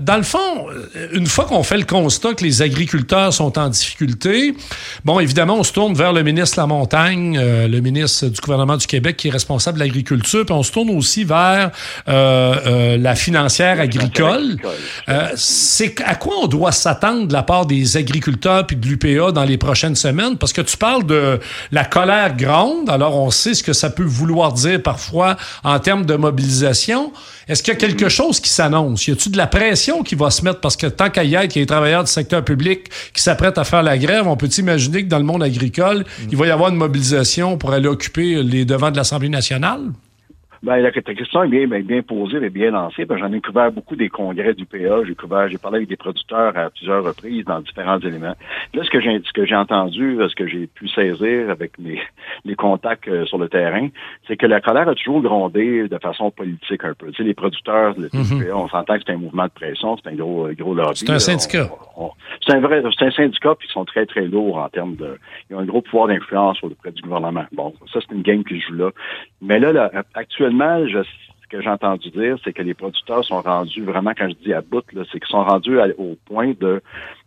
dans 0.00 0.16
le 0.16 0.22
fond, 0.22 0.66
une 1.12 1.26
fois 1.26 1.44
qu'on 1.44 1.62
fait 1.62 1.78
le 1.78 1.84
constat 1.84 2.34
que 2.34 2.44
les 2.44 2.62
agriculteurs 2.62 3.32
sont 3.32 3.58
en 3.58 3.68
difficulté, 3.68 4.54
bon, 5.04 5.20
évidemment, 5.20 5.56
on 5.56 5.64
se 5.64 5.72
tourne 5.72 5.94
vers 5.94 6.12
le 6.12 6.22
ministre 6.22 6.58
la 6.58 6.66
Montagne, 6.66 7.38
le 7.38 7.80
ministre 7.80 8.26
du 8.26 8.40
gouvernement 8.40 8.76
du 8.76 8.86
Québec 8.86 9.16
qui 9.16 9.28
est 9.28 9.30
responsable 9.30 9.78
de 9.78 9.84
l'agriculture, 9.84 10.44
puis 10.44 10.54
on 10.54 10.62
se 10.62 10.72
tourne 10.72 10.90
aussi 10.90 11.24
vers 11.24 11.70
la 12.06 13.14
financière 13.14 13.80
agricole. 13.80 14.56
C'est 15.36 16.00
à 16.04 16.14
quoi 16.14 16.34
on 16.42 16.46
doit 16.46 16.72
s'attendre 16.72 17.28
de 17.28 17.32
la 17.32 17.42
part 17.42 17.66
des 17.66 17.83
agriculteurs 17.96 18.66
puis 18.66 18.76
de 18.76 18.86
l'UPA 18.86 19.32
dans 19.32 19.44
les 19.44 19.58
prochaines 19.58 19.96
semaines? 19.96 20.36
Parce 20.36 20.52
que 20.52 20.60
tu 20.60 20.76
parles 20.76 21.06
de 21.06 21.38
la 21.72 21.84
colère 21.84 22.36
grande, 22.36 22.90
alors 22.90 23.16
on 23.16 23.30
sait 23.30 23.54
ce 23.54 23.62
que 23.62 23.72
ça 23.72 23.90
peut 23.90 24.04
vouloir 24.04 24.52
dire 24.52 24.82
parfois 24.82 25.36
en 25.62 25.78
termes 25.78 26.06
de 26.06 26.14
mobilisation. 26.14 27.12
Est-ce 27.48 27.62
qu'il 27.62 27.74
y 27.74 27.76
a 27.76 27.80
quelque 27.80 28.08
chose 28.08 28.40
qui 28.40 28.50
s'annonce? 28.50 29.06
Y 29.06 29.12
a-t-il 29.12 29.32
de 29.32 29.36
la 29.36 29.46
pression 29.46 30.02
qui 30.02 30.14
va 30.14 30.30
se 30.30 30.42
mettre? 30.44 30.60
Parce 30.60 30.76
que 30.76 30.86
tant 30.86 31.10
qu'à 31.10 31.24
y 31.24 31.34
être, 31.34 31.56
il 31.56 31.58
y 31.58 31.62
a 31.62 31.64
des 31.64 31.66
travailleurs 31.66 32.04
du 32.04 32.10
secteur 32.10 32.44
public 32.44 32.90
qui 33.12 33.22
s'apprêtent 33.22 33.58
à 33.58 33.64
faire 33.64 33.82
la 33.82 33.98
grève, 33.98 34.26
on 34.26 34.36
peut 34.36 34.50
imaginer 34.58 35.04
que 35.04 35.08
dans 35.08 35.18
le 35.18 35.24
monde 35.24 35.42
agricole, 35.42 36.04
il 36.30 36.36
va 36.36 36.46
y 36.46 36.50
avoir 36.50 36.70
une 36.70 36.76
mobilisation 36.76 37.58
pour 37.58 37.72
aller 37.72 37.88
occuper 37.88 38.42
les 38.42 38.64
devants 38.64 38.90
de 38.90 38.96
l'Assemblée 38.96 39.28
nationale? 39.28 39.80
Ben, 40.64 40.78
la, 40.78 40.90
question 40.90 41.44
est 41.44 41.48
bien, 41.48 41.66
bien, 41.66 42.00
posée 42.00 42.38
et 42.38 42.48
bien 42.48 42.70
lancée. 42.70 43.04
Ben, 43.04 43.18
j'en 43.18 43.30
ai 43.34 43.40
couvert 43.42 43.70
beaucoup 43.70 43.96
des 43.96 44.08
congrès 44.08 44.54
du 44.54 44.64
PA. 44.64 45.04
J'ai 45.06 45.14
couvert, 45.14 45.46
j'ai 45.50 45.58
parlé 45.58 45.76
avec 45.76 45.90
des 45.90 45.96
producteurs 45.96 46.56
à 46.56 46.70
plusieurs 46.70 47.04
reprises 47.04 47.44
dans 47.44 47.60
différents 47.60 47.98
éléments. 47.98 48.34
Là, 48.72 48.82
ce 48.82 48.88
que 48.88 48.98
j'ai, 48.98 49.20
ce 49.26 49.32
que 49.34 49.44
j'ai 49.44 49.54
entendu, 49.54 50.18
ce 50.26 50.34
que 50.34 50.46
j'ai 50.46 50.66
pu 50.66 50.88
saisir 50.88 51.50
avec 51.50 51.78
mes, 51.78 52.00
les 52.46 52.54
contacts 52.54 53.06
euh, 53.08 53.26
sur 53.26 53.36
le 53.36 53.50
terrain, 53.50 53.88
c'est 54.26 54.38
que 54.38 54.46
la 54.46 54.62
colère 54.62 54.88
a 54.88 54.94
toujours 54.94 55.20
grondé 55.20 55.86
de 55.86 55.98
façon 55.98 56.30
politique 56.30 56.82
un 56.82 56.94
peu. 56.94 57.10
Tu 57.10 57.16
sais, 57.16 57.24
les 57.24 57.34
producteurs, 57.34 57.94
le 57.98 58.08
mhm. 58.14 58.46
PA, 58.46 58.56
on 58.56 58.68
s'entend 58.68 58.94
que 58.94 59.02
c'est 59.06 59.12
un 59.12 59.18
mouvement 59.18 59.44
de 59.44 59.50
pression, 59.50 59.98
c'est 59.98 60.08
un 60.08 60.14
gros, 60.14 60.48
gros 60.56 60.74
lobby. 60.74 60.96
C'est 60.96 61.10
un 61.10 61.18
syndicat. 61.18 61.68
c'est 62.40 62.54
un 62.54 62.60
vrai, 62.60 62.82
c'est 62.98 63.04
un 63.04 63.10
syndicat, 63.10 63.54
puis 63.58 63.68
ils 63.68 63.72
sont 63.72 63.84
très, 63.84 64.06
très 64.06 64.22
lourds 64.22 64.56
en 64.56 64.70
termes 64.70 64.96
de, 64.96 65.18
ils 65.50 65.56
ont 65.56 65.58
un 65.58 65.66
gros 65.66 65.82
pouvoir 65.82 66.08
d'influence 66.08 66.56
auprès 66.62 66.92
du 66.92 67.02
gouvernement. 67.02 67.44
Bon, 67.52 67.74
ça, 67.92 68.00
c'est 68.00 68.14
une 68.14 68.22
game 68.22 68.44
qui 68.44 68.58
joue 68.60 68.72
là. 68.72 68.90
Mais 69.42 69.58
là, 69.58 69.70
là 69.70 69.90
actuellement, 70.14 70.53
ce 70.60 71.48
que 71.48 71.60
j'ai 71.60 71.70
entendu 71.70 72.10
dire, 72.10 72.36
c'est 72.44 72.52
que 72.52 72.62
les 72.62 72.74
producteurs 72.74 73.24
sont 73.24 73.40
rendus 73.40 73.82
vraiment, 73.82 74.12
quand 74.16 74.28
je 74.28 74.34
dis 74.44 74.52
à 74.52 74.60
bout, 74.60 74.84
c'est 74.92 75.20
qu'ils 75.20 75.28
sont 75.28 75.44
rendus 75.44 75.78
au 75.98 76.16
point 76.26 76.52
de 76.58 76.82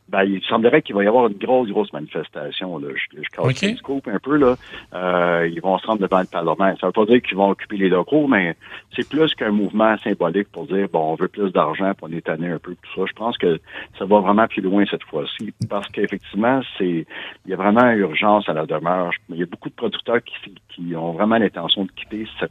ben, 0.10 0.24
il 0.24 0.42
semblerait 0.44 0.82
qu'il 0.82 0.96
va 0.96 1.04
y 1.04 1.08
avoir 1.08 1.28
une 1.28 1.38
grosse, 1.38 1.70
grosse 1.70 1.92
manifestation. 1.92 2.78
Là. 2.78 2.88
Je, 2.96 3.22
je 3.22 3.30
casse 3.30 3.62
le 3.62 3.78
scope 3.78 4.08
un 4.08 4.20
peu. 4.20 4.38
Là. 4.38 4.56
Euh, 4.94 5.50
ils 5.52 5.62
vont 5.62 5.78
se 5.78 5.88
rendre 5.88 6.02
devant 6.02 6.20
le 6.20 6.26
Parlement. 6.26 6.74
Ça 6.80 6.88
veut 6.88 6.94
pas 6.94 7.06
dire 7.06 7.22
qu'ils 7.22 7.38
vont 7.38 7.50
occuper 7.50 7.78
les 7.78 7.90
locaux, 7.90 8.28
mais 8.28 8.56
c'est 8.96 9.08
plus 9.08 9.34
qu'un 9.36 9.52
mouvement 9.52 9.98
symbolique 10.04 10.52
pour 10.52 10.66
dire, 10.68 10.88
bon, 10.92 11.12
on 11.12 11.16
veut 11.16 11.28
plus 11.28 11.52
d'argent, 11.52 11.94
pour 11.96 12.10
on 12.10 12.12
un 12.12 12.60
peu 12.60 12.76
tout 12.76 12.90
ça. 12.96 13.02
Je 13.08 13.14
pense 13.14 13.38
que 13.38 13.60
ça 13.98 14.06
va 14.06 14.20
vraiment 14.20 14.48
plus 14.48 14.62
loin 14.62 14.84
cette 14.90 15.04
fois-ci, 15.04 15.54
parce 15.70 15.88
qu'effectivement, 15.90 16.62
c'est 16.78 17.06
il 17.46 17.52
y 17.52 17.54
a 17.54 17.58
vraiment 17.58 17.90
urgence 17.92 18.48
à 18.50 18.54
la 18.54 18.66
demeure. 18.66 19.12
Il 19.30 19.38
y 19.38 19.44
a 19.44 19.46
beaucoup 19.46 19.70
de 19.70 19.76
producteurs 19.76 20.20
qui, 20.24 20.56
qui 20.70 20.96
ont 20.96 21.14
vraiment 21.14 21.38
l'intention 21.38 21.86
de 21.86 21.92
quitter 21.92 22.26
si 22.26 22.40
ça. 22.40 22.48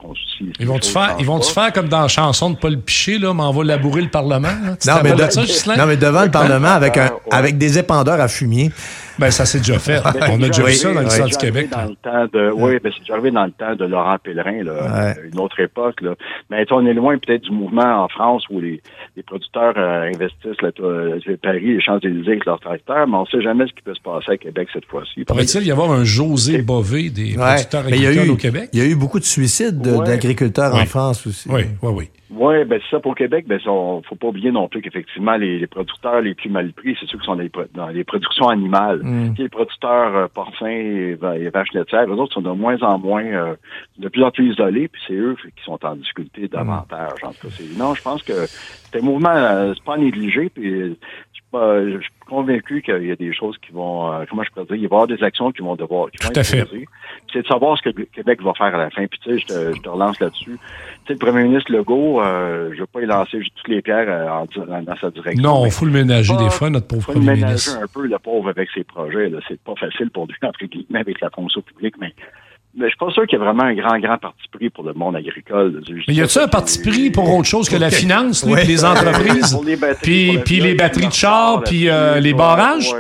Ils 0.59 0.67
vont 0.67 0.79
te 0.79 0.87
faire, 0.87 1.17
ils 1.19 1.27
vont 1.27 1.39
te 1.39 1.47
faire 1.47 1.73
comme 1.73 1.89
dans 1.89 2.03
la 2.03 2.09
chanson 2.09 2.51
de 2.51 2.57
Paul 2.57 2.79
Piché, 2.81 3.19
là, 3.19 3.33
mais 3.35 3.43
on 3.43 3.53
va 3.53 3.65
labourer 3.65 4.03
le 4.03 4.09
Parlement. 4.09 4.49
Non 4.87 4.95
mais, 5.03 5.11
non, 5.11 5.87
mais, 5.87 5.97
devant 5.97 6.25
le 6.25 6.31
Parlement 6.31 6.69
avec 6.69 6.97
un, 6.97 7.11
avec 7.31 7.46
des 7.55 7.79
épandeurs 7.79 8.21
à 8.21 8.29
fumier. 8.29 8.71
Ben, 9.19 9.31
ça 9.31 9.47
s'est 9.47 9.59
déjà 9.59 9.79
fait. 9.79 10.01
On 10.31 10.43
a 10.43 10.47
déjà 10.47 10.63
vu 10.65 10.73
ça 10.73 10.93
dans 10.93 11.01
l'histoire 11.01 11.29
du 11.29 11.37
Québec. 11.37 11.71
Dans 11.71 11.85
le 11.85 11.97
temps 11.97 12.27
de, 12.33 12.51
oui, 12.53 12.79
ben, 12.83 12.93
c'est 12.93 13.01
déjà 13.01 13.15
arrivé 13.15 13.31
dans 13.31 13.45
le 13.45 13.53
temps 13.53 13.75
de 13.75 13.85
Laurent 13.85 14.17
Pellerin, 14.23 14.63
là, 14.63 15.15
une 15.25 15.39
autre 15.39 15.61
époque. 15.61 16.01
Là. 16.01 16.15
Mais 16.51 16.65
on 16.71 16.87
est 16.87 16.95
loin 16.95 17.17
peut-être 17.19 17.43
du 17.43 17.53
mouvement 17.53 18.05
en 18.05 18.09
France 18.09 18.45
où 18.51 18.61
les, 18.61 18.83
les 19.17 19.23
producteurs 19.23 19.75
euh, 19.77 20.11
investissent 20.13 20.61
là, 20.61 20.71
euh, 20.81 21.19
Paris 21.43 21.71
et 21.71 21.81
Champs-Élysées 21.81 22.33
avec 22.33 22.47
leurs 22.47 22.61
tracteurs, 22.61 23.07
mais 23.07 23.17
on 23.17 23.23
ne 23.23 23.27
sait 23.27 23.43
jamais 23.43 23.67
ce 23.67 23.73
qui 23.73 23.83
peut 23.83 23.95
se 23.95 24.01
passer 24.01 24.33
à 24.33 24.37
Québec 24.37 24.69
cette 24.73 24.87
fois-ci. 24.87 25.25
Pourrait-il 25.25 25.67
y 25.67 25.71
avoir 25.71 25.91
un 25.91 26.05
José 26.05 26.63
Bové 26.63 27.11
des 27.11 27.35
producteurs 27.35 27.87
agricoles 27.87 28.31
au 28.31 28.37
Québec? 28.37 28.71
Il 28.73 28.79
y 28.81 28.83
a 28.83 28.87
eu 28.87 28.97
beaucoup 28.97 29.19
de 29.19 29.25
suicides 29.25 29.81
d'agriculteurs 29.81 30.75
en 30.75 30.85
France 30.87 31.27
aussi. 31.27 31.49
Oui, 31.51 31.63
oui, 31.83 31.93
oui. 31.95 32.09
Oui, 32.39 32.65
ben 32.65 32.81
c'est 32.83 32.97
ça 32.97 33.01
pour 33.01 33.15
Québec. 33.15 33.47
Ben, 33.49 33.57
ne 33.57 34.03
faut 34.03 34.17
pas 34.17 34.27
oublier 34.27 34.51
non 34.51 34.69
plus 34.69 34.83
qu'effectivement 34.83 35.37
les, 35.37 35.67
producteurs 35.67 36.21
les 36.21 36.35
plus 36.35 36.51
mal 36.51 36.73
pris, 36.73 36.97
c'est 37.01 37.07
ceux 37.07 37.19
qui 37.19 37.25
sont 37.25 37.37
dans 37.75 37.89
les, 37.89 38.05
productions 38.05 38.49
animales. 38.49 39.01
Mm. 39.07 39.35
Les 39.39 39.49
producteurs 39.49 40.17
euh, 40.17 40.27
porcins 40.27 40.67
et, 40.67 41.15
vaches 41.15 41.73
laitières, 41.73 42.09
eux 42.09 42.19
autres 42.19 42.35
sont 42.35 42.43
de 42.43 42.51
moins 42.51 42.83
en 42.83 42.99
moins, 42.99 43.25
euh, 43.25 43.55
de 43.99 44.09
plus 44.09 44.25
en 44.25 44.33
plus 44.33 44.51
isolés, 44.51 44.89
puis 44.89 45.01
c'est 45.07 45.15
eux 45.15 45.37
qui 45.57 45.65
sont 45.65 45.79
en 45.87 45.95
difficulté 45.95 46.49
davantage. 46.49 47.23
En 47.23 47.31
tout 47.31 47.47
cas, 47.47 47.63
non, 47.79 47.95
je 47.95 48.03
pense 48.03 48.25
que 48.25 48.47
c'est 48.47 48.99
un 48.99 49.03
mouvement, 49.03 49.31
euh, 49.31 49.75
c'est 49.77 49.85
pas 49.85 49.97
négligé. 49.97 50.49
Puis 50.49 50.99
je 51.87 52.01
suis 52.01 52.11
convaincu 52.27 52.83
qu'il 52.83 53.07
y 53.07 53.11
a 53.11 53.17
des 53.17 53.33
choses 53.33 53.57
qui 53.65 53.73
vont, 53.73 54.13
euh, 54.13 54.25
comment 54.29 54.43
je 54.43 54.51
peux 54.51 54.65
dire, 54.65 54.75
il 54.75 54.81
va 54.81 54.83
y 54.83 54.87
avoir 54.87 55.07
des 55.07 55.23
actions 55.23 55.53
qui 55.53 55.63
vont 55.63 55.77
devoir, 55.77 56.11
qui 56.11 56.19
Tout 56.19 56.33
à 56.35 56.43
fait. 56.43 56.67
C'est 57.33 57.43
de 57.43 57.47
savoir 57.47 57.79
ce 57.79 57.83
que 57.83 57.97
le 57.97 58.05
Québec 58.07 58.43
va 58.43 58.53
faire 58.55 58.75
à 58.75 58.79
la 58.79 58.91
fin. 58.91 59.07
Puis 59.07 59.19
tu 59.23 59.31
sais, 59.31 59.39
je 59.39 59.47
te, 59.47 59.77
je 59.77 59.81
te 59.81 59.89
relance 59.89 60.19
là-dessus. 60.21 60.59
Tu 60.59 61.07
sais, 61.07 61.13
le 61.13 61.19
premier 61.19 61.45
ministre 61.45 61.73
Legault, 61.73 62.21
euh, 62.21 62.71
je 62.75 62.81
veux 62.81 62.87
pas 62.87 63.01
y 63.01 63.07
lancer 63.07 63.39
toutes 63.55 63.69
les 63.69 63.83
pierres 63.83 64.07
euh, 64.09 64.83
dans 64.83 64.97
sa 64.97 65.11
direction. 65.11 65.43
Non, 65.43 65.67
il 65.67 65.73
faut 65.73 65.85
le 65.85 65.93
ménager 65.93 66.37
des 66.37 66.51
fois, 66.51 66.71
notre 66.71 66.89
pauvre 66.89 67.13
premier 67.13 67.21
ministre. 67.21 67.37
Faut 67.37 67.41
le 67.41 67.47
ménager 67.47 67.85
un 67.85 67.87
peu, 67.93 68.07
le 68.07 68.19
pauvre, 68.19 68.49
avec 68.51 68.71
ses 68.75 68.85
projets. 68.85 69.31
C'est 69.49 69.61
pas 69.61 69.75
facile 69.79 70.11
pour 70.11 70.27
lui, 70.27 70.35
entre 70.43 70.65
guillemets, 70.65 71.01
avec 71.01 71.21
la 71.21 71.31
fonction 71.31 71.61
publique, 71.63 71.95
mais 72.01 72.13
mais 72.77 72.85
je 72.85 72.91
suis 72.91 72.99
pas 72.99 73.11
sûr 73.11 73.27
qu'il 73.27 73.39
y 73.39 73.43
a 73.43 73.45
vraiment 73.45 73.65
un 73.65 73.75
grand, 73.75 73.99
grand 73.99 74.19
parti 74.19 74.43
pris 74.53 74.71
pour 74.71 74.85
le 74.85 74.93
monde 74.93 75.17
agricole. 75.17 75.83
Mais 76.09 76.15
y 76.15 76.21
a-t-il 76.21 76.43
un 76.43 76.49
parti 76.49 76.81
pris 76.83 77.11
pour 77.11 77.35
autre 77.35 77.49
chose 77.49 77.69
que 77.69 77.77
la 77.77 77.91
finance, 77.91 78.45
puis 78.45 78.67
les 78.67 78.85
entreprises, 78.85 79.59
puis, 80.03 80.39
puis 80.45 80.61
les 80.61 80.75
batteries 80.75 81.09
de 81.09 81.13
char, 81.13 81.63
puis 81.65 81.89
euh, 81.89 82.21
les 82.21 82.35
barrages? 82.35 82.91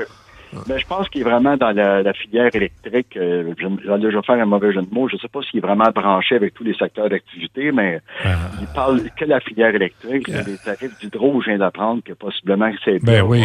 Ben, 0.66 0.78
je 0.78 0.86
pense 0.86 1.08
qu'il 1.10 1.20
est 1.20 1.24
vraiment 1.24 1.56
dans 1.56 1.72
la, 1.72 2.12
filière 2.14 2.48
électrique. 2.54 3.16
Euh, 3.16 3.52
J'allais 3.84 4.02
déjà 4.02 4.22
faire 4.22 4.36
un 4.36 4.46
mauvais 4.46 4.72
jeu 4.72 4.80
de 4.80 4.94
mots. 4.94 5.08
Je 5.08 5.16
ne 5.16 5.20
sais 5.20 5.28
pas 5.28 5.40
s'il 5.42 5.58
est 5.58 5.60
vraiment 5.60 5.90
branché 5.94 6.34
avec 6.34 6.54
tous 6.54 6.64
les 6.64 6.74
secteurs 6.74 7.10
d'activité, 7.10 7.72
mais 7.72 8.00
ah. 8.24 8.28
il 8.60 8.66
parle 8.68 9.02
que 9.18 9.24
de 9.24 9.30
la 9.30 9.40
filière 9.40 9.74
électrique. 9.74 10.28
Les 10.28 10.56
tarifs 10.64 10.98
d'hydro, 11.00 11.42
je 11.42 11.50
viens 11.50 11.58
d'apprendre 11.58 12.02
que 12.02 12.14
possiblement 12.14 12.70
c'est 12.84 13.04
Ben 13.04 13.22
oui. 13.22 13.44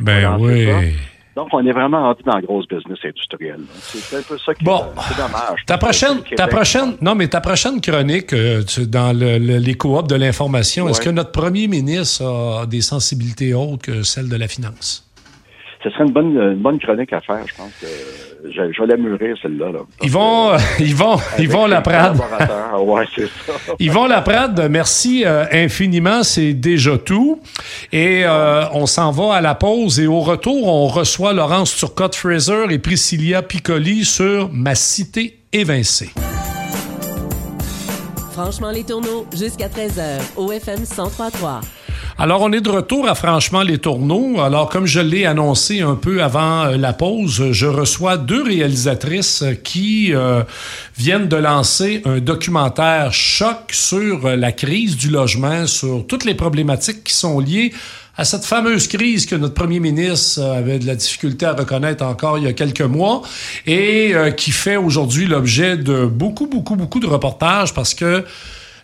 Ben 0.00 0.36
oui. 0.40 0.68
Donc, 1.38 1.50
on 1.52 1.64
est 1.64 1.70
vraiment 1.70 2.02
rendu 2.02 2.20
dans 2.24 2.34
la 2.34 2.42
grosse 2.42 2.66
business 2.66 2.98
industrielle. 3.04 3.60
C'est 3.78 4.16
un 4.16 4.22
peu 4.22 4.36
ça 4.38 4.52
qui 4.54 4.64
bon, 4.64 4.80
est, 4.80 5.16
dommage. 5.16 5.64
Ta 5.66 5.78
prochaine, 5.78 6.20
ta 6.36 6.48
prochaine, 6.48 6.96
non, 7.00 7.14
mais 7.14 7.28
ta 7.28 7.40
prochaine 7.40 7.80
chronique 7.80 8.32
euh, 8.32 8.64
dans 8.88 9.16
le, 9.16 9.38
les 9.38 9.74
coops 9.76 10.08
de 10.08 10.16
l'information, 10.16 10.88
est-ce 10.88 11.00
que 11.00 11.10
notre 11.10 11.30
premier 11.30 11.68
ministre 11.68 12.24
a 12.24 12.66
des 12.66 12.80
sensibilités 12.80 13.54
autres 13.54 13.82
que 13.82 14.02
celles 14.02 14.28
de 14.28 14.34
la 14.34 14.48
finance? 14.48 15.07
Ce 15.82 15.90
serait 15.90 16.04
une 16.04 16.12
bonne, 16.12 16.36
une 16.36 16.62
bonne 16.62 16.78
chronique 16.78 17.12
à 17.12 17.20
faire. 17.20 17.46
Je 17.46 17.54
pense 17.54 17.72
que 17.80 17.86
je, 18.44 18.72
je 18.72 18.80
vais 18.80 18.86
la 18.88 18.96
mûrir, 18.96 19.36
celle-là. 19.40 19.68
Ils 20.02 20.10
vont, 20.10 20.50
ils 20.80 20.94
vont, 20.94 21.16
ils 21.38 21.48
vont 21.48 21.66
la 21.66 21.80
prendre. 21.80 22.24
ouais, 22.82 23.04
c'est 23.14 23.26
ça. 23.26 23.52
Ils 23.78 23.90
vont 23.90 24.06
la 24.06 24.20
prendre. 24.22 24.68
Merci 24.68 25.24
euh, 25.24 25.44
infiniment. 25.52 26.22
C'est 26.22 26.54
déjà 26.54 26.98
tout. 26.98 27.40
Et 27.92 28.24
euh, 28.24 28.64
on 28.72 28.86
s'en 28.86 29.10
va 29.10 29.34
à 29.34 29.40
la 29.40 29.54
pause. 29.54 30.00
Et 30.00 30.06
au 30.06 30.20
retour, 30.20 30.66
on 30.66 30.86
reçoit 30.86 31.32
Laurence 31.32 31.76
Turcotte-Fraser 31.76 32.66
et 32.70 32.78
Priscilla 32.78 33.42
Piccoli 33.42 34.04
sur 34.04 34.50
Ma 34.52 34.74
cité 34.74 35.38
évincée. 35.52 36.10
Franchement, 38.32 38.70
les 38.70 38.84
tourneaux, 38.84 39.26
jusqu'à 39.36 39.68
13h, 39.68 40.20
au 40.36 40.52
FM 40.52 40.78
1033. 40.78 41.60
Alors, 42.20 42.42
on 42.42 42.50
est 42.50 42.60
de 42.60 42.68
retour 42.68 43.08
à 43.08 43.14
Franchement 43.14 43.62
les 43.62 43.78
tourneaux. 43.78 44.40
Alors, 44.40 44.68
comme 44.68 44.86
je 44.86 44.98
l'ai 44.98 45.24
annoncé 45.24 45.82
un 45.82 45.94
peu 45.94 46.20
avant 46.20 46.64
euh, 46.64 46.76
la 46.76 46.92
pause, 46.92 47.52
je 47.52 47.66
reçois 47.66 48.16
deux 48.16 48.42
réalisatrices 48.42 49.44
qui 49.62 50.12
euh, 50.12 50.42
viennent 50.96 51.28
de 51.28 51.36
lancer 51.36 52.02
un 52.06 52.18
documentaire 52.18 53.12
choc 53.12 53.70
sur 53.70 54.26
euh, 54.26 54.34
la 54.34 54.50
crise 54.50 54.96
du 54.96 55.10
logement, 55.10 55.68
sur 55.68 56.08
toutes 56.08 56.24
les 56.24 56.34
problématiques 56.34 57.04
qui 57.04 57.14
sont 57.14 57.38
liées 57.38 57.72
à 58.16 58.24
cette 58.24 58.44
fameuse 58.44 58.88
crise 58.88 59.24
que 59.24 59.36
notre 59.36 59.54
premier 59.54 59.78
ministre 59.78 60.42
avait 60.42 60.80
de 60.80 60.86
la 60.88 60.96
difficulté 60.96 61.46
à 61.46 61.52
reconnaître 61.52 62.04
encore 62.04 62.36
il 62.36 62.42
y 62.42 62.48
a 62.48 62.52
quelques 62.52 62.80
mois 62.80 63.22
et 63.64 64.12
qui 64.36 64.50
fait 64.50 64.74
aujourd'hui 64.74 65.26
l'objet 65.26 65.76
de 65.76 66.04
beaucoup, 66.04 66.48
beaucoup, 66.48 66.74
beaucoup 66.74 66.98
de 66.98 67.06
reportages 67.06 67.72
parce 67.72 67.94
que 67.94 68.24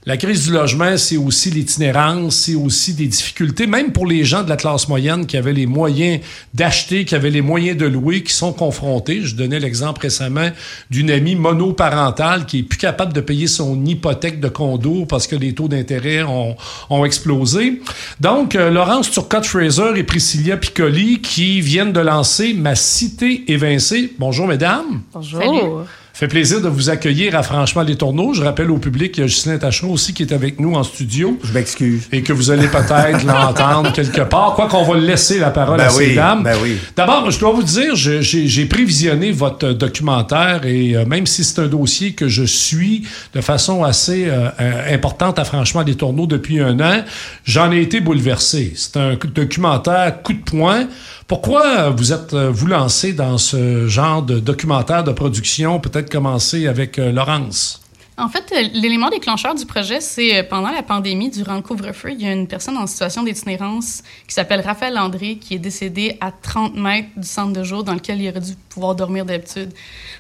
la 0.07 0.19
crise 0.19 0.45
du 0.45 0.53
logement, 0.53 0.99
c'est 0.99 1.17
aussi 1.17 1.51
l'itinérance, 1.51 2.37
c'est 2.37 2.55
aussi 2.55 2.93
des 2.93 3.07
difficultés, 3.07 3.67
même 3.67 3.90
pour 3.90 4.07
les 4.07 4.23
gens 4.23 4.43
de 4.43 4.51
la 4.51 4.57
classe 4.57 4.87
moyenne 4.87 5.25
qui 5.25 5.38
avaient 5.38 5.55
les 5.55 5.64
moyens 5.64 6.21
d'acheter, 6.53 7.07
qui 7.07 7.14
avaient 7.14 7.31
les 7.31 7.40
moyens 7.40 7.79
de 7.79 7.87
louer, 7.87 8.23
qui 8.23 8.35
sont 8.35 8.53
confrontés. 8.53 9.23
Je 9.23 9.35
donnais 9.35 9.59
l'exemple 9.59 10.03
récemment 10.03 10.51
d'une 10.90 11.11
amie 11.11 11.37
monoparentale 11.37 12.45
qui 12.45 12.59
est 12.59 12.62
plus 12.64 12.79
capable 12.79 13.14
de 13.14 13.23
payer 13.23 13.47
son 13.47 13.83
hypothèque 13.87 14.40
de 14.40 14.49
condo 14.49 15.07
parce 15.07 15.27
que 15.27 15.37
les 15.37 15.55
taux 15.55 15.69
d'intérêt 15.69 16.23
ont, 16.23 16.55
ont, 16.90 17.05
explosé. 17.07 17.81
Donc, 18.21 18.57
euh, 18.57 18.71
Laurence 18.71 19.11
Turcotte-Fraser 19.11 19.93
et 19.97 20.05
Priscilla 20.05 20.59
Piccoli 20.59 21.23
qui 21.23 21.62
viennent 21.62 21.93
de 21.93 22.01
lancer 22.01 22.53
Ma 22.53 22.75
cité 22.75 23.45
évincée. 23.51 24.12
Bonjour, 24.19 24.47
mesdames. 24.47 25.01
Bonjour 25.14 25.87
fait 26.14 26.29
plaisir 26.29 26.61
de 26.61 26.68
vous 26.68 26.90
accueillir 26.90 27.35
à 27.35 27.42
Franchement 27.42 27.83
les 27.83 27.96
Tourneaux. 27.96 28.35
Je 28.35 28.42
rappelle 28.42 28.70
au 28.70 28.79
public 28.79 29.11
qu'il 29.11 29.22
y 29.22 29.24
a 29.24 29.27
Justin 29.27 29.59
Tachon 29.59 29.90
aussi 29.90 30.14
qui 30.14 30.22
est 30.22 30.33
avec 30.33 30.61
nous 30.61 30.74
en 30.74 30.85
studio. 30.85 31.37
Je 31.42 31.53
m'excuse. 31.53 32.09
Et 32.12 32.22
que 32.22 32.33
vous 32.33 32.53
allez 32.53 32.68
peut-être 32.68 33.24
l'entendre 33.27 33.92
quelque 33.92 34.20
part. 34.20 34.55
Quoi 34.55 34.68
qu'on 34.68 34.85
va 34.85 34.96
laisser 34.96 35.40
la 35.40 35.50
parole 35.50 35.79
ben 35.79 35.87
à 35.87 35.90
ces 35.90 36.14
dames. 36.14 36.44
Ben 36.44 36.57
oui. 36.62 36.79
D'abord, 36.94 37.29
je 37.33 37.40
dois 37.40 37.50
vous 37.50 37.64
dire, 37.64 37.96
j'ai 37.96 38.66
prévisionné 38.66 39.33
votre 39.33 39.72
documentaire 39.72 40.64
et 40.64 40.94
euh, 40.94 41.05
même 41.05 41.27
si 41.27 41.42
c'est 41.42 41.61
un 41.61 41.66
dossier 41.66 42.12
que 42.12 42.29
je 42.29 42.44
suis 42.44 43.03
de 43.35 43.40
façon 43.40 43.83
assez 43.83 44.27
euh, 44.29 44.50
euh, 44.61 44.94
importante 44.94 45.40
à 45.40 45.44
Franchement 45.44 45.83
les 45.83 45.96
Tourneaux 45.96 46.29
depuis 46.29 46.61
un 46.61 46.79
an, 46.79 47.03
j'en 47.44 47.72
ai 47.72 47.81
été 47.81 47.98
bouleversé. 47.98 48.72
C'est 48.77 48.96
un 48.96 49.16
documentaire 49.35 50.22
coup 50.22 50.35
de 50.35 50.38
poing 50.38 50.87
pourquoi 51.26 51.90
vous 51.90 52.12
êtes 52.12 52.34
euh, 52.34 52.50
vous 52.50 52.66
lancé 52.66 53.14
dans 53.14 53.38
ce 53.38 53.87
genre 53.87 54.22
de 54.22 54.40
documentaire 54.40 55.04
de 55.04 55.12
production? 55.12 55.80
Peut-être 55.80 56.10
commencer 56.10 56.66
avec 56.66 56.98
euh, 56.98 57.12
Laurence? 57.12 57.80
En 58.18 58.28
fait, 58.28 58.44
euh, 58.52 58.68
l'élément 58.74 59.08
déclencheur 59.08 59.54
du 59.54 59.64
projet, 59.64 60.02
c'est 60.02 60.42
pendant 60.42 60.70
la 60.70 60.82
pandémie, 60.82 61.30
durant 61.30 61.54
le 61.54 61.62
couvre-feu, 61.62 62.12
il 62.12 62.20
y 62.20 62.26
a 62.26 62.32
une 62.32 62.46
personne 62.46 62.76
en 62.76 62.87
situation 62.87 63.22
d'itinérance 63.22 64.02
qui 64.28 64.34
s'appelle 64.34 64.60
Raphaël 64.60 64.98
André 64.98 65.37
qui 65.37 65.54
est 65.54 65.58
décédé 65.58 66.18
à 66.20 66.30
30 66.30 66.76
mètres 66.76 67.08
du 67.16 67.26
centre 67.26 67.54
de 67.58 67.64
jour 67.64 67.84
dans 67.84 67.94
lequel 67.94 68.20
il 68.20 68.28
aurait 68.28 68.40
dû 68.40 68.54
pouvoir 68.68 68.94
dormir 68.94 69.24
d'habitude. 69.24 69.72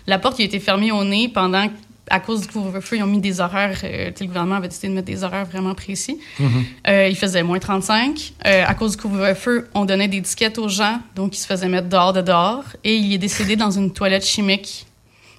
La 0.06 0.18
porte 0.18 0.40
a 0.40 0.42
été 0.42 0.58
fermée 0.58 0.90
au 0.90 1.04
nez 1.04 1.28
pendant 1.28 1.68
à 2.10 2.20
cause 2.20 2.42
du 2.42 2.48
couvre-feu, 2.48 2.96
ils 2.96 3.02
ont 3.02 3.06
mis 3.06 3.20
des 3.20 3.40
horaires. 3.40 3.78
Euh, 3.84 4.10
le 4.18 4.26
gouvernement 4.26 4.56
avait 4.56 4.68
décidé 4.68 4.88
de 4.88 4.94
mettre 4.94 5.06
des 5.06 5.24
horaires 5.24 5.46
vraiment 5.46 5.74
précis. 5.74 6.18
Mm-hmm. 6.38 6.64
Euh, 6.88 7.08
il 7.08 7.16
faisait 7.16 7.42
moins 7.42 7.58
35. 7.58 8.34
Euh, 8.46 8.64
à 8.66 8.74
cause 8.74 8.92
du 8.92 9.02
couvre-feu, 9.02 9.68
on 9.74 9.84
donnait 9.84 10.08
des 10.08 10.20
disquettes 10.20 10.58
aux 10.58 10.68
gens, 10.68 11.00
donc 11.16 11.36
ils 11.36 11.40
se 11.40 11.46
faisaient 11.46 11.68
mettre 11.68 11.88
dehors 11.88 12.12
de 12.12 12.20
dehors. 12.20 12.64
Et 12.84 12.96
il 12.96 13.14
est 13.14 13.18
décédé 13.18 13.56
dans 13.56 13.70
une 13.70 13.90
toilette 13.90 14.24
chimique 14.24 14.86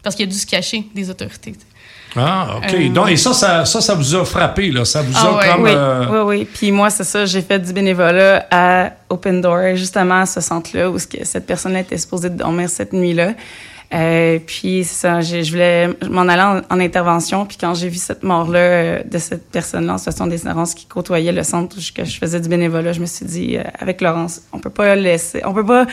parce 0.04 0.15
qu'il 0.15 0.28
a 0.28 0.32
dû 0.32 0.38
se 0.38 0.45
cacher 0.45 0.86
des 0.93 1.10
autorités. 1.10 1.54
Ah, 2.17 2.58
OK. 2.58 2.93
Donc, 2.93 3.10
et 3.10 3.17
ça, 3.17 3.34
ça, 3.34 3.65
ça, 3.65 3.93
vous 3.93 4.15
a 4.15 4.23
frappé, 4.23 4.71
là? 4.71 4.86
Ça 4.86 5.01
vous 5.01 5.13
ah 5.15 5.38
a 5.38 5.47
comme. 5.49 5.63
Oui, 5.63 5.71
oui, 5.73 6.19
oui. 6.25 6.47
Puis 6.51 6.71
moi, 6.71 6.89
c'est 6.89 7.04
ça, 7.04 7.25
j'ai 7.25 7.41
fait 7.41 7.60
du 7.60 7.73
bénévolat 7.73 8.47
à 8.49 8.91
Open 9.10 9.41
Door, 9.41 9.75
justement 9.75 10.21
à 10.21 10.25
ce 10.25 10.39
centre-là 10.39 10.89
où 10.89 10.97
cette 10.97 11.45
personne-là 11.45 11.82
était 11.82 11.97
supposée 11.97 12.30
dormir 12.30 12.69
cette 12.69 12.93
nuit-là. 12.93 13.34
Euh, 13.96 14.40
puis 14.46 14.84
ça, 14.84 15.22
je, 15.22 15.50
voulais 15.50 15.88
m'en 16.10 16.28
aller 16.28 16.62
en, 16.70 16.80
intervention. 16.80 17.46
Puis 17.46 17.58
quand 17.58 17.74
j'ai 17.74 17.88
vu 17.88 17.98
cette 17.98 18.24
mort-là 18.24 18.60
euh, 18.60 19.04
de 19.04 19.18
cette 19.18 19.50
personne-là 19.50 19.94
en 19.94 19.98
situation 19.98 20.28
d'ignorance 20.28 20.74
qui 20.74 20.86
côtoyait 20.86 21.32
le 21.32 21.44
centre 21.44 21.78
où 21.78 21.80
que 21.96 22.04
je 22.04 22.18
faisais 22.18 22.42
du 22.42 22.50
bénévolat, 22.50 22.92
je 22.92 23.00
me 23.00 23.06
suis 23.06 23.26
dit, 23.26 23.58
euh, 23.58 23.64
avec 23.80 24.02
Laurence, 24.02 24.42
on 24.52 24.60
peut 24.60 24.70
pas 24.70 24.96
laisser, 24.96 25.42
on 25.46 25.54
peut 25.54 25.66
pas 25.66 25.86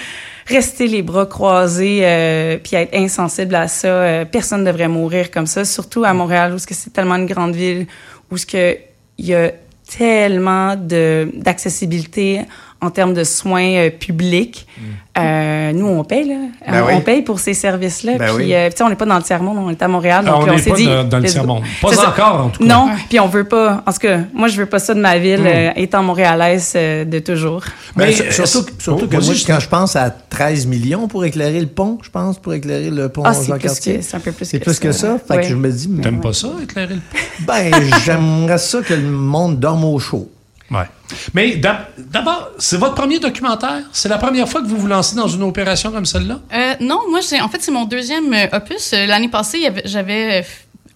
rester 0.46 0.88
les 0.88 1.02
bras 1.02 1.26
croisés 1.26 2.00
euh, 2.02 2.58
puis 2.58 2.74
être 2.74 2.94
insensible 2.94 3.54
à 3.54 3.68
ça. 3.68 4.24
personne 4.24 4.64
ne 4.64 4.66
devrait 4.66 4.88
mourir 4.88 5.30
comme 5.30 5.46
ça, 5.46 5.64
surtout 5.64 6.02
à 6.02 6.12
Montréal 6.12 6.54
où 6.54 6.58
c'est 6.58 6.92
tellement 6.92 7.16
une 7.16 7.26
grande 7.26 7.54
ville 7.54 7.86
où 8.30 8.36
ce 8.36 8.46
que 8.46 8.76
il 9.18 9.26
y 9.26 9.34
a 9.34 9.52
tellement 9.96 10.74
de 10.74 11.30
d'accessibilité 11.34 12.40
en 12.82 12.90
termes 12.90 13.14
de 13.14 13.24
soins 13.24 13.74
euh, 13.74 13.90
publics. 13.90 14.66
Mm. 14.76 14.82
Euh, 15.18 15.72
nous, 15.72 15.86
on 15.86 16.04
paye, 16.04 16.28
là. 16.28 16.34
Ben 16.66 16.84
on, 16.90 17.00
paye 17.00 17.22
pour 17.22 17.38
ces 17.38 17.54
services-là. 17.54 18.18
Ben 18.18 18.34
puis, 18.34 18.52
euh, 18.54 18.70
on 18.80 18.88
n'est 18.88 18.96
pas 18.96 19.04
dans 19.04 19.16
le 19.16 19.22
tiers-monde, 19.22 19.58
on 19.58 19.70
est 19.70 19.80
à 19.80 19.88
Montréal. 19.88 20.24
Donc, 20.24 20.42
on 20.42 20.46
n'est 20.46 20.62
pas 20.62 20.74
dit, 20.74 20.86
dans, 20.86 21.18
le 21.18 21.24
tiers-monde. 21.24 21.62
Pas 21.80 22.08
encore, 22.08 22.46
en 22.46 22.48
tout 22.48 22.60
cas. 22.60 22.66
Non, 22.66 22.88
puis 23.08 23.20
on 23.20 23.28
veut 23.28 23.44
pas. 23.44 23.82
En 23.86 23.92
tout 23.92 24.00
cas, 24.00 24.20
moi, 24.34 24.48
je 24.48 24.56
veux 24.56 24.66
pas 24.66 24.80
ça 24.80 24.94
de 24.94 25.00
ma 25.00 25.18
ville, 25.18 25.42
mm. 25.42 25.78
étant 25.78 26.02
montréalaise 26.02 26.72
de 26.74 27.18
toujours. 27.20 27.62
Mais, 27.94 28.12
surtout, 28.12 28.66
surtout 28.78 29.06
que 29.06 29.16
moi, 29.16 29.34
quand 29.46 29.60
je 29.60 29.68
pense 29.68 29.94
à 29.94 30.10
13 30.10 30.66
millions 30.66 31.06
pour 31.06 31.24
éclairer 31.24 31.60
le 31.60 31.66
pont, 31.66 31.98
je 32.02 32.10
pense, 32.10 32.38
pour 32.38 32.54
éclairer 32.54 32.90
le 32.90 33.08
pont 33.08 33.22
ah, 33.24 33.32
Jean-Cartier. 33.32 34.02
C'est 34.02 34.16
un 34.16 34.20
peu 34.20 34.32
plus 34.32 34.50
que, 34.50 34.56
plus 34.56 34.80
que 34.80 34.92
ça. 34.92 35.18
Fait 35.28 35.42
que 35.42 35.46
je 35.46 35.54
me 35.54 35.70
dis... 35.70 35.88
T'aimes 36.00 36.20
pas 36.20 36.32
ça, 36.32 36.48
éclairer 36.60 36.94
le 36.94 37.00
pont? 37.00 37.44
Ben, 37.46 37.70
j'aimerais 38.04 38.58
ça 38.58 38.80
que 38.80 38.94
le 38.94 39.02
monde 39.02 39.60
dorme 39.60 39.84
au 39.84 39.98
chaud. 39.98 40.28
Ouais. 40.72 40.86
Mais 41.34 41.56
d'abord, 41.56 42.50
c'est 42.58 42.78
votre 42.78 42.94
premier 42.94 43.18
documentaire? 43.18 43.82
C'est 43.92 44.08
la 44.08 44.18
première 44.18 44.48
fois 44.48 44.62
que 44.62 44.66
vous 44.66 44.78
vous 44.78 44.86
lancez 44.86 45.14
dans 45.14 45.28
une 45.28 45.42
opération 45.42 45.92
comme 45.92 46.06
celle-là? 46.06 46.40
Euh, 46.52 46.74
non, 46.80 47.00
moi, 47.10 47.20
en 47.42 47.48
fait, 47.48 47.60
c'est 47.60 47.70
mon 47.70 47.84
deuxième 47.84 48.32
euh, 48.32 48.46
opus. 48.56 48.92
Euh, 48.94 49.06
l'année 49.06 49.28
passée, 49.28 49.68
j'avais 49.84 50.44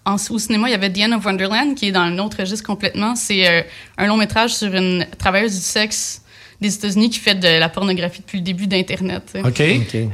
au 0.06 0.38
cinéma, 0.38 0.68
il 0.68 0.72
y 0.72 0.74
avait 0.74 0.90
The 0.90 1.00
End 1.00 1.16
of 1.16 1.24
Wonderland, 1.24 1.74
qui 1.74 1.88
est 1.88 1.92
dans 1.92 2.00
un 2.00 2.18
autre 2.18 2.38
registre 2.38 2.64
complètement. 2.64 3.16
C'est 3.16 3.66
un 3.98 4.06
long 4.06 4.16
métrage 4.16 4.54
sur 4.54 4.72
une 4.72 5.04
travailleuse 5.18 5.56
du 5.56 5.60
sexe 5.60 6.22
des 6.60 6.72
États-Unis 6.72 7.10
qui 7.10 7.18
fait 7.18 7.34
de 7.34 7.58
la 7.58 7.68
pornographie 7.68 8.20
depuis 8.20 8.38
le 8.38 8.44
début 8.44 8.68
d'Internet. 8.68 9.36
OK. 9.44 9.62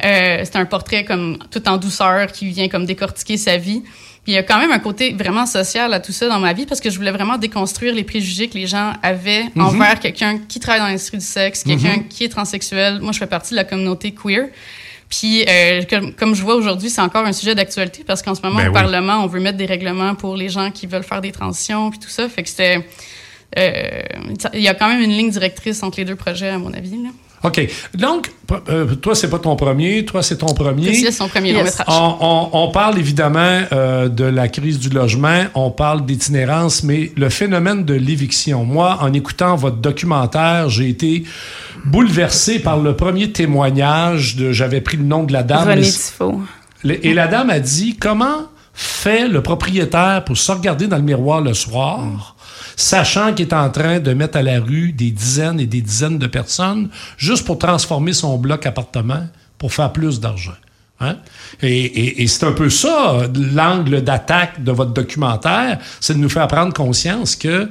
c'est 0.00 0.56
un 0.56 0.64
portrait 0.64 1.04
comme 1.04 1.36
tout 1.50 1.68
en 1.68 1.76
douceur 1.76 2.32
qui 2.32 2.46
vient 2.46 2.68
comme 2.68 2.86
décortiquer 2.86 3.36
sa 3.36 3.58
vie. 3.58 3.82
Puis 4.24 4.32
il 4.32 4.34
y 4.36 4.38
a 4.38 4.44
quand 4.44 4.58
même 4.58 4.70
un 4.70 4.78
côté 4.78 5.12
vraiment 5.14 5.46
social 5.46 5.92
à 5.92 5.98
tout 5.98 6.12
ça 6.12 6.28
dans 6.28 6.38
ma 6.38 6.52
vie 6.52 6.64
parce 6.64 6.80
que 6.80 6.90
je 6.90 6.96
voulais 6.96 7.10
vraiment 7.10 7.38
déconstruire 7.38 7.92
les 7.92 8.04
préjugés 8.04 8.48
que 8.48 8.54
les 8.54 8.68
gens 8.68 8.92
avaient 9.02 9.44
mhm. 9.56 9.64
envers 9.64 9.98
quelqu'un 9.98 10.38
qui 10.38 10.60
travaille 10.60 10.80
dans 10.80 10.86
l'industrie 10.86 11.18
du 11.18 11.24
sexe, 11.24 11.64
quelqu'un 11.64 11.96
mhm. 11.96 12.08
qui 12.08 12.24
est 12.24 12.28
transsexuel. 12.28 13.00
Moi, 13.00 13.10
je 13.10 13.18
fais 13.18 13.26
partie 13.26 13.50
de 13.50 13.56
la 13.56 13.64
communauté 13.64 14.12
queer. 14.12 14.48
Puis, 15.08 15.44
euh, 15.46 15.82
comme, 16.16 16.34
je 16.34 16.42
vois 16.42 16.54
aujourd'hui, 16.54 16.88
c'est 16.88 17.00
encore 17.00 17.26
un 17.26 17.32
sujet 17.32 17.54
d'actualité 17.54 18.04
parce 18.04 18.22
qu'en 18.22 18.34
ce 18.34 18.42
moment, 18.42 18.58
ben 18.58 18.68
au 18.68 18.72
Parlement, 18.72 19.24
on 19.24 19.26
veut 19.26 19.40
mettre 19.40 19.58
des 19.58 19.66
règlements 19.66 20.14
pour 20.14 20.36
les 20.36 20.48
gens 20.48 20.70
qui 20.70 20.86
veulent 20.86 21.02
faire 21.02 21.20
des 21.20 21.32
transitions 21.32 21.90
puis 21.90 21.98
tout 21.98 22.08
ça. 22.08 22.28
Fait 22.28 22.44
que 22.44 22.48
c'était... 22.48 22.86
Euh, 23.58 24.02
il 24.54 24.60
y 24.60 24.68
a 24.68 24.74
quand 24.74 24.88
même 24.88 25.02
une 25.02 25.10
ligne 25.10 25.30
directrice 25.30 25.82
entre 25.82 25.98
les 25.98 26.06
deux 26.06 26.16
projets, 26.16 26.48
à 26.48 26.58
mon 26.58 26.72
avis. 26.72 26.96
Là. 27.02 27.10
OK. 27.44 27.68
Donc, 27.94 28.30
euh, 28.68 28.94
toi, 28.94 29.14
c'est 29.14 29.28
pas 29.28 29.38
ton 29.38 29.56
premier, 29.56 30.04
toi, 30.04 30.22
c'est 30.22 30.38
ton 30.38 30.54
premier. 30.54 30.94
C'est 30.94 31.10
son 31.10 31.28
premier 31.28 31.52
long. 31.52 31.64
On, 32.52 32.70
parle 32.72 32.98
évidemment 32.98 33.60
euh, 33.72 34.08
de 34.08 34.24
la 34.24 34.48
crise 34.48 34.78
du 34.78 34.88
logement, 34.88 35.44
on 35.54 35.70
parle 35.70 36.04
d'itinérance, 36.06 36.82
mais 36.84 37.12
le 37.16 37.28
phénomène 37.28 37.84
de 37.84 37.94
l'éviction. 37.94 38.64
Moi, 38.64 38.98
en 39.00 39.12
écoutant 39.12 39.56
votre 39.56 39.76
documentaire, 39.76 40.68
j'ai 40.68 40.88
été 40.88 41.24
bouleversé 41.84 42.60
par 42.60 42.78
le 42.78 42.96
premier 42.96 43.32
témoignage 43.32 44.36
de. 44.36 44.52
J'avais 44.52 44.80
pris 44.80 44.96
le 44.96 45.04
nom 45.04 45.24
de 45.24 45.32
la 45.32 45.42
dame. 45.42 45.68
René 45.68 45.88
Et 47.02 47.14
la 47.14 47.26
dame 47.26 47.50
a 47.50 47.58
dit 47.58 47.96
comment 47.96 48.46
fait 48.74 49.28
le 49.28 49.42
propriétaire 49.42 50.24
pour 50.24 50.36
se 50.38 50.50
regarder 50.52 50.86
dans 50.86 50.96
le 50.96 51.02
miroir 51.02 51.40
le 51.40 51.54
soir? 51.54 52.36
Sachant 52.76 53.32
qu'il 53.34 53.48
est 53.48 53.54
en 53.54 53.70
train 53.70 54.00
de 54.00 54.12
mettre 54.12 54.38
à 54.38 54.42
la 54.42 54.60
rue 54.60 54.92
des 54.92 55.10
dizaines 55.10 55.60
et 55.60 55.66
des 55.66 55.80
dizaines 55.80 56.18
de 56.18 56.26
personnes 56.26 56.88
juste 57.16 57.46
pour 57.46 57.58
transformer 57.58 58.12
son 58.12 58.38
bloc 58.38 58.66
appartement 58.66 59.26
pour 59.58 59.72
faire 59.72 59.92
plus 59.92 60.20
d'argent. 60.20 60.56
Hein? 61.00 61.16
Et, 61.62 62.26
c'est 62.28 62.46
un 62.46 62.52
peu 62.52 62.70
ça, 62.70 63.22
l'angle 63.54 64.02
d'attaque 64.02 64.62
de 64.62 64.70
votre 64.72 64.92
documentaire, 64.92 65.78
c'est 66.00 66.14
de 66.14 66.18
nous 66.18 66.28
faire 66.28 66.46
prendre 66.46 66.72
conscience 66.72 67.34
que 67.34 67.68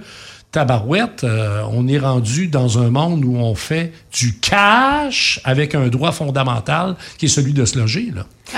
tabarouette, 0.51 1.23
euh, 1.23 1.63
on 1.71 1.87
est 1.87 1.97
rendu 1.97 2.47
dans 2.47 2.77
un 2.77 2.89
monde 2.89 3.23
où 3.23 3.37
on 3.37 3.55
fait 3.55 3.93
du 4.11 4.37
cash 4.39 5.39
avec 5.43 5.75
un 5.75 5.87
droit 5.87 6.11
fondamental 6.11 6.95
qui 7.17 7.25
est 7.25 7.29
celui 7.29 7.53
de 7.53 7.63
se 7.63 7.79
loger. 7.79 8.11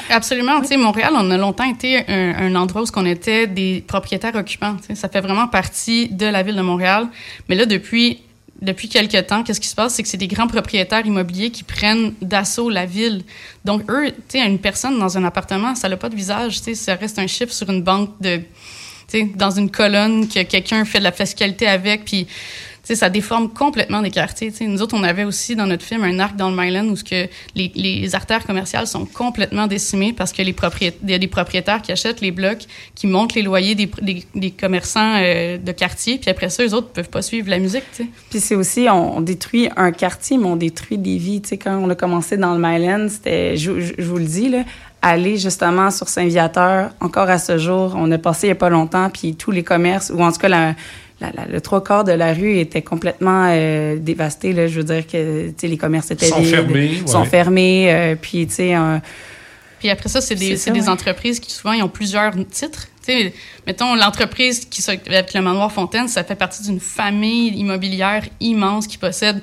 Absolument. 0.10 0.62
Tu 0.62 0.76
Montréal, 0.76 1.14
on 1.16 1.30
a 1.30 1.38
longtemps 1.38 1.70
été 1.70 2.04
un, 2.08 2.56
endroit 2.56 2.82
où 2.82 2.86
on 2.96 3.06
était 3.06 3.46
des 3.46 3.84
propriétaires 3.88 4.36
occupants. 4.36 4.76
ça 4.96 5.08
fait 5.08 5.22
vraiment 5.22 5.48
partie 5.48 6.10
de 6.10 6.26
la 6.26 6.42
ville 6.42 6.56
de 6.56 6.62
Montréal. 6.62 7.08
Mais 7.48 7.56
là, 7.56 7.68
depuis 7.68 8.22
depuis 8.64 8.88
quelques 8.88 9.28
temps, 9.28 9.44
qu'est-ce 9.44 9.60
qui 9.60 9.68
se 9.68 9.76
passe, 9.76 9.96
c'est 9.96 10.04
que 10.04 10.10
c'est 10.10 10.18
des 10.18 10.28
grands 10.28 10.48
propriétaires 10.48 11.06
immobiliers 11.06 11.52
qui 11.52 11.64
prennent 11.64 12.14
d'assaut 12.22 12.70
la 12.70 12.86
ville. 12.86 13.24
Donc 13.66 13.84
eux, 13.92 14.14
une 14.34 14.60
personne 14.60 14.98
dans 15.00 15.18
un 15.18 15.24
appartement, 15.26 15.76
ça 15.76 15.90
n'a 15.90 15.98
pas 15.98 16.10
de 16.10 16.16
visage, 16.16 16.60
ça 16.60 16.96
reste 16.96 17.20
un 17.20 17.28
chiffre 17.28 17.52
sur 17.52 17.70
une 17.70 17.84
banque 17.84 18.12
de, 18.22 18.42
dans 19.36 19.52
une 19.52 19.70
colonne 19.70 20.28
que 20.28 20.44
quelqu'un 20.44 20.86
fait 20.86 21.00
de 21.00 21.04
la 21.04 21.12
fiscalité 21.12 21.68
avec, 21.68 22.06
puis 22.06 22.28
ça 22.84 23.10
déforme 23.10 23.50
complètement 23.50 24.02
des 24.02 24.12
quartiers. 24.12 24.52
Nous 24.62 24.82
autres, 24.82 24.96
on 24.98 25.04
avait 25.04 25.24
aussi 25.24 25.56
dans 25.56 25.66
notre 25.66 25.86
film 25.86 26.04
un 26.04 26.20
arc 26.20 26.36
dans 26.36 26.50
le 26.50 26.56
Myland 26.56 26.88
où 26.90 26.96
que 26.96 27.28
les, 27.56 27.72
les, 27.76 28.16
artères 28.16 28.46
commerciales 28.46 28.88
sont 28.88 29.06
complètement 29.06 29.68
décimées 29.68 30.14
parce 30.14 30.34
que 30.34 30.42
les 30.42 30.54
propriétaires, 30.54 31.00
y 31.10 31.14
a 31.14 31.18
des 31.18 31.28
propriétaires 31.28 31.82
qui 31.82 31.92
achètent 31.92 32.22
les 32.22 32.32
blocs, 32.32 32.66
qui 32.94 33.08
montent 33.08 33.34
les 33.36 33.42
loyers 33.42 33.76
des, 33.76 33.90
des, 34.36 34.52
commerçants 34.52 35.16
euh, 35.18 35.58
de 35.58 35.72
quartier, 35.72 36.18
puis 36.18 36.30
après 36.30 36.50
ça, 36.50 36.64
les 36.64 36.74
autres 36.74 36.90
peuvent 36.90 37.10
pas 37.10 37.22
suivre 37.22 37.50
la 37.50 37.60
musique. 37.60 37.84
Puis 38.30 38.40
c'est 38.40 38.56
aussi, 38.56 38.88
on, 38.90 39.22
détruit 39.22 39.70
un 39.78 39.92
quartier, 39.92 40.38
mais 40.38 40.46
on 40.46 40.58
détruit 40.58 40.98
des 40.98 41.18
vies. 41.18 41.42
sais, 41.44 41.58
quand 41.58 41.78
on 41.78 41.90
a 41.90 41.96
commencé 41.96 42.36
dans 42.36 42.54
le 42.54 42.60
Myland, 42.60 43.08
c'était, 43.10 43.56
je, 43.56 43.80
je, 43.80 44.02
vous 44.04 44.18
le 44.18 44.26
dis, 44.26 44.50
là, 44.50 44.64
aller 45.04 45.38
justement 45.38 45.92
sur 45.92 46.08
Saint-Viateur, 46.08 46.90
encore 47.02 47.30
à 47.30 47.38
ce 47.38 47.58
jour, 47.58 47.94
on 47.96 48.10
a 48.12 48.18
passé 48.18 48.48
il 48.48 48.50
n'y 48.50 48.54
a 48.54 48.56
pas 48.56 48.70
longtemps, 48.70 49.10
puis 49.10 49.36
tous 49.36 49.52
les 49.52 49.64
commerces, 49.64 50.12
ou 50.16 50.22
en 50.22 50.32
tout 50.32 50.40
cas 50.40 50.48
la, 50.50 50.76
le 51.50 51.62
trois 51.62 51.84
quarts 51.84 52.04
de 52.04 52.12
la 52.12 52.34
rue 52.34 52.58
était 52.58 52.82
complètement 52.82 53.48
euh, 53.50 53.98
dévasté. 53.98 54.54
Là. 54.54 54.68
Je 54.68 54.80
veux 54.80 54.84
dire 54.84 55.06
que 55.06 55.54
les 55.62 55.78
commerces 55.78 56.10
étaient 56.12 56.26
sont 56.26 56.44
fermés, 56.44 57.02
sont 57.06 57.26
fermés. 57.26 57.94
Euh, 57.94 58.16
puis, 58.20 58.48
tu 58.48 58.56
sais... 58.56 58.76
puis 59.80 59.90
après 59.90 60.10
ça, 60.10 60.22
c'est 60.22 60.36
des, 60.36 60.56
des 60.56 60.90
entreprises 60.90 61.40
qui 61.40 61.52
souvent 61.52 61.74
ils 61.74 61.84
ont 61.84 61.90
plusieurs 61.90 62.34
titres. 62.50 62.88
sais, 63.02 63.34
mettons, 63.68 63.96
l'entreprise 63.96 64.66
qui 64.66 64.84
avec 64.90 65.34
le 65.34 65.42
manoir 65.42 65.72
Fontaine, 65.72 66.08
ça 66.08 66.24
fait 66.24 66.36
partie 66.36 66.64
d'une 66.64 66.80
famille 66.80 67.50
immobilière 67.58 68.24
immense 68.40 68.88
qui 68.88 68.98
possède 68.98 69.42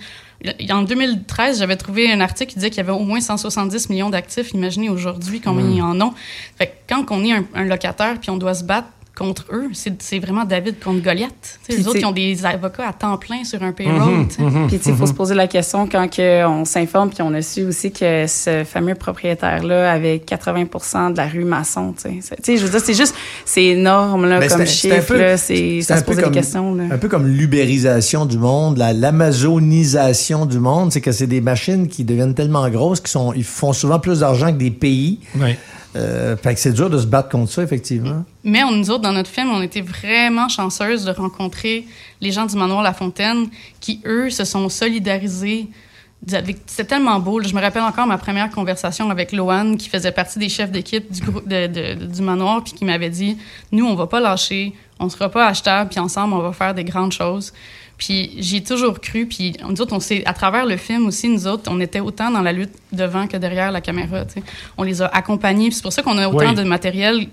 en 0.71 0.83
2013, 0.83 1.59
j'avais 1.59 1.77
trouvé 1.77 2.11
un 2.11 2.21
article 2.21 2.53
qui 2.53 2.57
disait 2.57 2.71
qu'il 2.71 2.79
y 2.79 2.81
avait 2.81 2.93
au 2.93 3.05
moins 3.05 3.21
170 3.21 3.91
millions 3.91 4.11
d'actifs. 4.11 4.53
Imaginez 4.53 4.89
aujourd'hui 4.89 5.41
combien 5.41 5.65
mmh. 5.65 5.73
ils 5.73 5.83
en 5.83 6.01
ont. 6.01 6.15
Fait 6.57 6.73
quand 6.89 7.05
on 7.11 7.25
est 7.25 7.33
un 7.33 7.65
locataire 7.65 8.19
puis 8.21 8.31
on 8.31 8.37
doit 8.37 8.55
se 8.55 8.65
battre 8.65 8.89
contre 9.21 9.45
eux. 9.53 9.69
C'est 9.75 10.19
vraiment 10.19 10.47
David 10.47 10.81
contre 10.81 11.03
Goliath. 11.03 11.61
les 11.69 11.87
autres, 11.87 11.99
qui 11.99 12.05
ont 12.07 12.13
des 12.13 12.47
avocats 12.47 12.89
à 12.89 12.93
temps 12.95 13.19
plein 13.19 13.45
sur 13.45 13.63
un 13.63 13.73
payroll. 13.73 13.99
Mhm, 13.99 14.29
mhm, 14.39 14.67
puis, 14.69 14.81
il 14.85 14.95
faut 14.95 15.07
se 15.07 15.13
poser 15.13 15.35
la 15.35 15.47
question 15.47 15.87
quand 15.87 16.09
on 16.19 16.65
s'informe, 16.65 17.11
puis 17.11 17.23
on 17.23 17.35
a 17.35 17.43
su 17.43 17.65
aussi 17.65 17.93
que 17.93 18.27
ce 18.27 18.65
fameux 18.65 18.95
propriétaire-là 18.95 19.93
avait 19.93 20.21
80 20.21 21.11
de 21.11 21.17
la 21.19 21.27
rue 21.27 21.45
Masson. 21.45 21.95
Je 22.03 22.09
veux 22.09 22.71
dire, 22.71 22.81
c'est 22.83 22.95
juste, 22.95 23.15
c'est 23.45 23.65
énorme 23.65 24.27
là, 24.27 24.47
comme 24.49 24.67
chiffre. 24.67 25.35
C'est 25.37 25.83
ça 25.83 25.99
se 25.99 26.05
pose 26.05 26.17
des 26.17 26.31
questions. 26.31 26.79
Un 26.91 26.99
peu 26.99 27.09
comme 27.09 27.27
l'ubérisation 27.27 28.25
du 28.25 28.39
monde, 28.39 28.79
l'amazonisation 28.79 30.47
du 30.47 30.59
monde. 30.59 30.93
C'est 30.93 31.03
que 31.03 31.13
c'est 31.13 31.27
des 31.27 31.43
machines 31.43 31.89
qui 31.89 32.05
deviennent 32.05 32.35
tellement 32.35 32.69
grosses 32.71 33.01
qu'ils 33.01 33.21
ils 33.37 33.45
font 33.45 33.75
souvent 33.75 33.99
plus 33.99 34.21
d'argent 34.21 34.47
que 34.47 34.59
des 34.59 34.71
pays. 34.71 35.19
Oui. 35.39 35.57
Euh, 35.97 36.37
fait 36.37 36.55
que 36.55 36.61
c'est 36.61 36.73
dur 36.73 36.89
de 36.89 36.99
se 36.99 37.07
battre 37.07 37.29
contre 37.29 37.51
ça, 37.51 37.63
effectivement. 37.63 38.25
Mais 38.45 38.63
on, 38.63 38.71
nous 38.71 38.91
autres, 38.91 39.03
dans 39.03 39.13
notre 39.13 39.31
film, 39.31 39.51
on 39.51 39.63
était 39.63 39.81
vraiment 39.81 40.49
chanceuses 40.49 41.05
de 41.05 41.11
rencontrer 41.11 41.87
les 42.21 42.31
gens 42.31 42.47
du 42.47 42.57
manoir 42.57 42.83
La 42.83 42.93
Fontaine 42.93 43.49
qui, 43.81 44.01
eux, 44.07 44.31
se 44.31 44.45
sont 44.45 44.69
solidarisés. 44.69 45.69
C'était 46.27 46.85
tellement 46.85 47.19
beau. 47.19 47.43
Je 47.43 47.55
me 47.55 47.61
rappelle 47.61 47.83
encore 47.83 48.07
ma 48.07 48.19
première 48.19 48.51
conversation 48.51 49.11
avec 49.11 49.33
Loane, 49.33 49.77
qui 49.77 49.89
faisait 49.89 50.13
partie 50.13 50.39
des 50.39 50.49
chefs 50.49 50.71
d'équipe 50.71 51.11
du, 51.11 51.23
groupe 51.23 51.49
du 51.49 52.23
manoir, 52.23 52.63
puis 52.63 52.75
qui 52.75 52.85
m'avait 52.85 53.11
dit 53.11 53.39
Nous, 53.73 53.87
on 53.87 53.95
va 53.95 54.07
pas 54.07 54.21
lâcher, 54.21 54.75
on 55.01 55.09
sera 55.09 55.29
pas 55.29 55.49
achetable, 55.49 55.91
puis 55.91 55.99
ensemble, 55.99 56.35
on 56.35 56.43
va 56.43 56.53
faire 56.53 56.75
des 56.75 56.85
grandes 56.85 57.13
choses. 57.13 57.53
Puis 57.97 58.35
j'ai 58.39 58.63
toujours 58.63 59.01
cru, 59.01 59.27
puis 59.27 59.57
nous 59.69 59.81
autres, 59.81 59.95
on 59.95 60.01
sait, 60.01 60.25
à 60.25 60.35
travers 60.35 60.67
le 60.67 60.77
film 60.77 61.07
aussi, 61.07 61.29
nous 61.29 61.47
autres, 61.47 61.71
on 61.71 61.81
était 61.81 62.01
autant 62.01 62.31
dans 62.31 62.43
la 62.43 62.53
lutte 62.53 62.75
devant 62.93 63.27
que 63.27 63.37
derrière 63.37 63.73
la 63.73 63.81
caméra. 63.81 64.25
On 64.77 64.83
les 64.83 65.03
a 65.03 65.07
accompagnés, 65.07 65.71
c'est 65.71 65.83
pour 65.83 65.93
ça 65.93 66.03
qu'on 66.03 66.19
a 66.19 66.29
autant 66.29 66.53
de 66.53 66.63
matériel. 66.63 67.27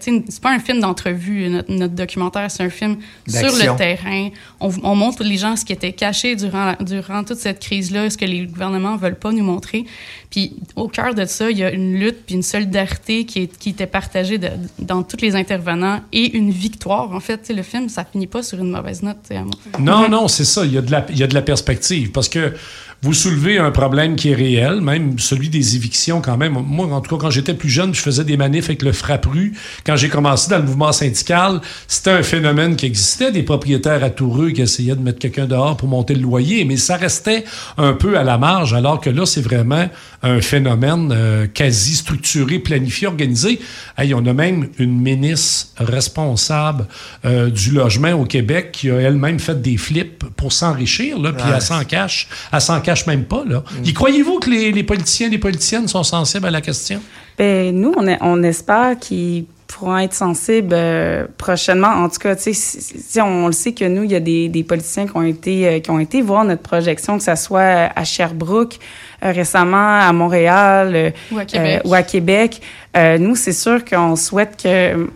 C'est 0.00 0.40
pas 0.40 0.50
un 0.50 0.58
film 0.58 0.80
d'entrevue, 0.80 1.48
notre, 1.68 1.94
documentaire, 1.94 2.50
c'est 2.50 2.62
un 2.62 2.70
film 2.70 2.96
sur 3.26 3.42
le 3.42 3.76
terrain. 3.76 4.30
On, 4.60 4.70
on, 4.82 4.94
montre 4.94 5.22
les 5.24 5.36
gens 5.36 5.56
ce 5.56 5.64
qui 5.64 5.72
était 5.72 5.92
caché 5.92 6.36
durant, 6.36 6.74
durant 6.80 7.24
toute 7.24 7.38
cette 7.38 7.60
crise-là, 7.60 8.10
ce 8.10 8.16
que 8.16 8.24
les 8.24 8.46
gouvernements 8.46 8.96
veulent 8.96 9.18
pas 9.18 9.32
nous 9.32 9.44
montrer. 9.44 9.84
Puis 10.30 10.56
au 10.76 10.88
cœur 10.88 11.14
de 11.14 11.26
ça, 11.26 11.50
il 11.50 11.58
y 11.58 11.64
a 11.64 11.70
une 11.70 11.98
lutte 11.98 12.24
puis 12.24 12.34
une 12.34 12.42
solidarité 12.42 13.26
qui, 13.26 13.40
est, 13.42 13.58
qui 13.58 13.70
était 13.70 13.86
partagée 13.86 14.38
de, 14.38 14.48
dans 14.78 15.02
tous 15.02 15.20
les 15.20 15.36
intervenants 15.36 16.00
et 16.12 16.36
une 16.36 16.50
victoire. 16.50 17.12
En 17.12 17.20
fait, 17.20 17.52
le 17.54 17.62
film, 17.62 17.90
ça 17.90 18.04
finit 18.04 18.26
pas 18.26 18.42
sur 18.42 18.58
une 18.58 18.70
mauvaise 18.70 19.02
note. 19.02 19.18
À. 19.30 19.78
Non, 19.78 20.08
non, 20.08 20.28
c'est 20.28 20.44
ça. 20.44 20.64
Il 20.64 20.72
y, 20.72 20.78
a 20.78 20.82
de 20.82 20.90
la, 20.90 21.04
il 21.10 21.18
y 21.18 21.22
a 21.22 21.26
de 21.26 21.34
la 21.34 21.42
perspective 21.42 22.12
parce 22.12 22.30
que 22.30 22.54
vous 23.04 23.14
soulevez 23.14 23.58
un 23.58 23.72
problème 23.72 24.14
qui 24.14 24.30
est 24.30 24.34
réel, 24.34 24.80
même 24.80 25.18
celui 25.18 25.48
des 25.48 25.74
évictions 25.74 26.20
quand 26.20 26.36
même. 26.36 26.52
Moi, 26.52 26.86
en 26.86 27.00
tout 27.00 27.16
cas, 27.16 27.22
quand 27.22 27.30
j'étais 27.30 27.54
plus 27.54 27.68
jeune, 27.68 27.92
je 27.92 28.00
faisais 28.00 28.22
des 28.22 28.36
manifs 28.36 28.66
avec 28.66 28.82
le 28.82 28.92
frappru. 28.92 29.54
Quand 29.84 29.96
j'ai 29.96 30.08
commencé 30.08 30.48
dans 30.48 30.58
le 30.58 30.62
mouvement 30.62 30.92
syndical, 30.92 31.60
c'était 31.88 32.12
un 32.12 32.22
phénomène 32.22 32.76
qui 32.76 32.86
existait, 32.86 33.32
des 33.32 33.42
propriétaires 33.42 34.04
atoureux 34.04 34.50
qui 34.50 34.62
essayaient 34.62 34.94
de 34.94 35.02
mettre 35.02 35.18
quelqu'un 35.18 35.46
dehors 35.46 35.76
pour 35.76 35.88
monter 35.88 36.14
le 36.14 36.20
loyer, 36.20 36.64
mais 36.64 36.76
ça 36.76 36.96
restait 36.96 37.44
un 37.76 37.92
peu 37.92 38.16
à 38.16 38.22
la 38.22 38.38
marge, 38.38 38.72
alors 38.72 39.00
que 39.00 39.10
là, 39.10 39.26
c'est 39.26 39.42
vraiment 39.42 39.88
un 40.22 40.40
phénomène 40.40 41.12
euh, 41.12 41.46
quasi 41.46 41.96
structuré, 41.96 42.58
planifié, 42.58 43.06
organisé. 43.06 43.60
Hey, 43.98 44.14
on 44.14 44.24
a 44.26 44.32
même 44.32 44.68
une 44.78 45.00
ministre 45.00 45.72
responsable 45.78 46.86
euh, 47.24 47.50
du 47.50 47.72
logement 47.72 48.12
au 48.12 48.24
Québec 48.24 48.70
qui 48.72 48.90
a 48.90 49.00
elle-même 49.00 49.38
fait 49.38 49.60
des 49.60 49.76
flips 49.76 50.24
pour 50.36 50.52
s'enrichir, 50.52 51.18
là, 51.18 51.32
puis 51.32 51.50
à 51.50 51.60
s'en 51.60 51.84
cache, 51.84 52.28
à 52.52 52.60
s'en 52.60 52.80
cache 52.80 53.06
même 53.06 53.24
pas, 53.24 53.44
là. 53.44 53.64
Mm. 53.80 53.84
Y 53.84 53.92
croyez-vous 53.92 54.38
que 54.38 54.50
les, 54.50 54.72
les 54.72 54.82
politiciens 54.82 55.26
et 55.26 55.30
les 55.30 55.38
politiciennes 55.38 55.88
sont 55.88 56.04
sensibles 56.04 56.46
à 56.46 56.50
la 56.50 56.60
question? 56.60 57.00
Ben, 57.38 57.74
nous, 57.74 57.92
on, 57.96 58.06
on 58.20 58.42
espère 58.42 58.98
qu'ils 58.98 59.46
pourront 59.72 59.98
être 59.98 60.14
sensibles 60.14 60.72
euh, 60.72 61.26
prochainement. 61.38 61.88
En 61.88 62.08
tout 62.08 62.18
cas, 62.18 62.36
tu 62.36 62.52
sais, 62.54 63.20
on, 63.20 63.46
le 63.46 63.52
sait 63.52 63.72
que 63.72 63.84
nous, 63.84 64.04
il 64.04 64.12
y 64.12 64.14
a 64.14 64.20
des, 64.20 64.48
des 64.48 64.62
politiciens 64.62 65.06
qui 65.06 65.16
ont 65.16 65.22
été 65.22 65.68
euh, 65.68 65.80
qui 65.80 65.90
ont 65.90 65.98
été 65.98 66.22
voir 66.22 66.44
notre 66.44 66.62
projection, 66.62 67.18
que 67.18 67.24
ce 67.24 67.34
soit 67.34 67.90
à 67.94 68.04
Sherbrooke 68.04 68.78
euh, 69.24 69.32
récemment, 69.32 70.00
à 70.00 70.12
Montréal 70.12 71.12
ou 71.30 71.38
à 71.38 71.44
Québec. 71.44 71.82
ou 71.84 71.94
à 71.94 72.02
Québec. 72.02 72.62
nous, 73.18 73.36
c'est 73.36 73.52
sûr 73.52 73.84
qu'on 73.84 74.16
souhaite 74.16 74.62
que 74.62 75.08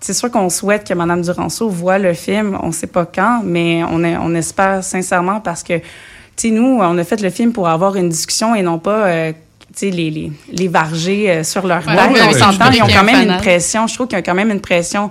c'est 0.00 0.14
sûr 0.14 0.30
qu'on 0.30 0.48
souhaite 0.48 0.88
que 0.88 0.94
Mme 0.94 1.20
Duranceau 1.22 1.68
voit 1.68 1.98
le 1.98 2.14
film. 2.14 2.58
On 2.62 2.68
ne 2.68 2.72
sait 2.72 2.86
pas 2.86 3.04
quand, 3.04 3.42
mais 3.44 3.82
on, 3.84 4.02
est, 4.02 4.16
on 4.16 4.34
espère 4.34 4.82
sincèrement 4.82 5.40
parce 5.40 5.62
que, 5.62 5.78
tu 5.78 5.84
sais, 6.36 6.50
nous, 6.50 6.78
on 6.80 6.96
a 6.96 7.04
fait 7.04 7.20
le 7.20 7.28
film 7.28 7.52
pour 7.52 7.68
avoir 7.68 7.96
une 7.96 8.08
discussion 8.08 8.54
et 8.54 8.62
non 8.62 8.78
pas 8.78 9.32
les, 9.80 9.90
les, 9.90 10.32
les 10.52 10.68
varger 10.68 11.30
euh, 11.30 11.44
sur 11.44 11.66
leur 11.66 11.86
ouais, 11.86 12.20
on 12.28 12.32
s'entend, 12.32 12.70
ils 12.70 12.82
ont 12.82 12.86
quand 12.86 13.04
même 13.04 13.28
une 13.28 13.36
pression. 13.38 13.86
Je 13.86 13.94
trouve 13.94 14.06
qu'il 14.06 14.16
y 14.16 14.18
a 14.18 14.22
quand 14.22 14.34
même 14.34 14.50
une 14.50 14.60
pression 14.60 15.10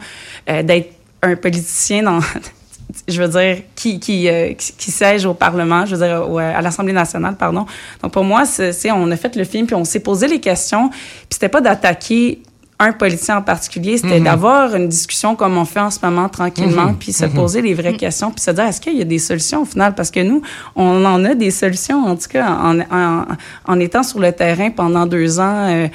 euh, 0.50 0.64
d'être 0.64 0.94
un 1.22 1.36
politicien 1.36 2.04
dans 2.04 2.20
je 3.08 3.22
veux 3.22 3.28
dire, 3.28 3.64
qui, 3.76 4.00
qui, 4.00 4.28
euh, 4.28 4.54
qui, 4.54 4.92
siège 4.92 5.26
au 5.26 5.34
Parlement, 5.34 5.86
je 5.86 5.96
veux 5.96 6.06
dire, 6.06 6.40
à 6.40 6.62
l'Assemblée 6.62 6.94
nationale, 6.94 7.36
pardon. 7.36 7.66
Donc, 8.02 8.12
pour 8.12 8.24
moi, 8.24 8.46
c'est, 8.46 8.92
on 8.92 9.10
a 9.12 9.16
fait 9.16 9.36
le 9.36 9.44
film, 9.44 9.68
puis 9.68 9.76
on 9.76 9.86
s'est 9.86 10.00
posé 10.00 10.28
les 10.28 10.40
questions, 10.40 10.90
puis 10.90 11.28
c'était 11.32 11.50
pas 11.50 11.62
d'attaquer 11.62 12.42
un 12.82 12.94
politicien 12.94 13.38
en 13.38 13.42
particulier, 13.42 13.98
c'était 13.98 14.20
mhm. 14.20 14.24
d'avoir 14.24 14.74
une 14.74 14.88
discussion 14.88 15.36
comme 15.36 15.58
on 15.58 15.66
fait 15.66 15.82
en 15.82 15.92
ce 15.92 16.00
moment 16.02 16.30
tranquillement, 16.30 16.88
mhm. 16.88 16.96
puis 16.98 17.12
se 17.12 17.26
mhm. 17.26 17.34
poser 17.34 17.62
les 17.62 17.74
vraies 17.74 17.98
questions, 17.98 18.32
puis 18.32 18.42
se 18.42 18.52
dire 18.52 18.64
est-ce 18.64 18.80
qu'il 18.80 18.98
y 18.98 19.02
a 19.02 19.06
des 19.06 19.20
solutions 19.20 19.64
au 19.64 19.66
final? 19.66 19.94
Parce 19.96 20.10
que 20.10 20.22
nous, 20.22 20.42
on 20.78 21.04
en 21.04 21.26
a 21.26 21.36
des 21.36 21.52
solutions 21.52 22.06
en 22.06 22.16
tout 22.16 22.30
cas 22.30 22.50
en, 22.50 22.80
en, 22.80 23.26
en 23.66 23.80
étant 23.82 24.04
sur 24.04 24.20
le 24.20 24.32
terrain 24.32 24.72
pendant 24.72 25.06
deux 25.06 25.42
ans, 25.42 25.68
euh, 25.68 25.88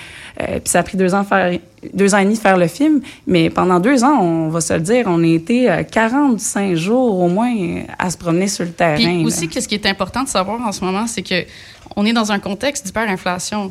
euh, 0.43 0.47
puis 0.61 0.69
ça 0.69 0.81
a 0.81 0.83
pris 0.83 0.99
deux 0.99 1.15
ans 1.15 1.25
faire 1.25 1.59
deux 1.93 2.15
ans 2.15 2.19
et 2.19 2.25
demi 2.25 2.35
de 2.35 2.41
faire 2.41 2.57
le 2.57 2.67
film, 2.67 3.01
mais 3.27 3.51
pendant 3.51 3.79
deux 3.79 4.05
ans, 4.05 4.19
on 4.21 4.49
va 4.49 4.61
se 4.61 4.73
le 4.73 4.81
dire, 4.81 5.05
on 5.07 5.23
a 5.23 5.27
été 5.27 5.85
45 5.91 6.73
euh, 6.73 6.77
jours 6.77 7.21
au 7.21 7.29
moins 7.29 7.55
à 7.99 8.11
se 8.11 8.17
promener 8.17 8.49
sur 8.49 8.65
le 8.65 8.73
terrain. 8.73 8.97
Puis 8.97 9.25
aussi, 9.25 9.49
ce 9.53 9.69
qui 9.69 9.75
est 9.75 9.87
important 9.87 10.23
de 10.23 10.29
savoir 10.29 10.61
en 10.67 10.73
ce 10.73 10.85
moment, 10.85 11.07
c'est 11.07 11.23
que 11.23 11.45
on 11.97 12.07
est 12.07 12.13
dans 12.13 12.33
un 12.33 12.39
contexte 12.39 12.87
d'hyperinflation. 12.87 13.71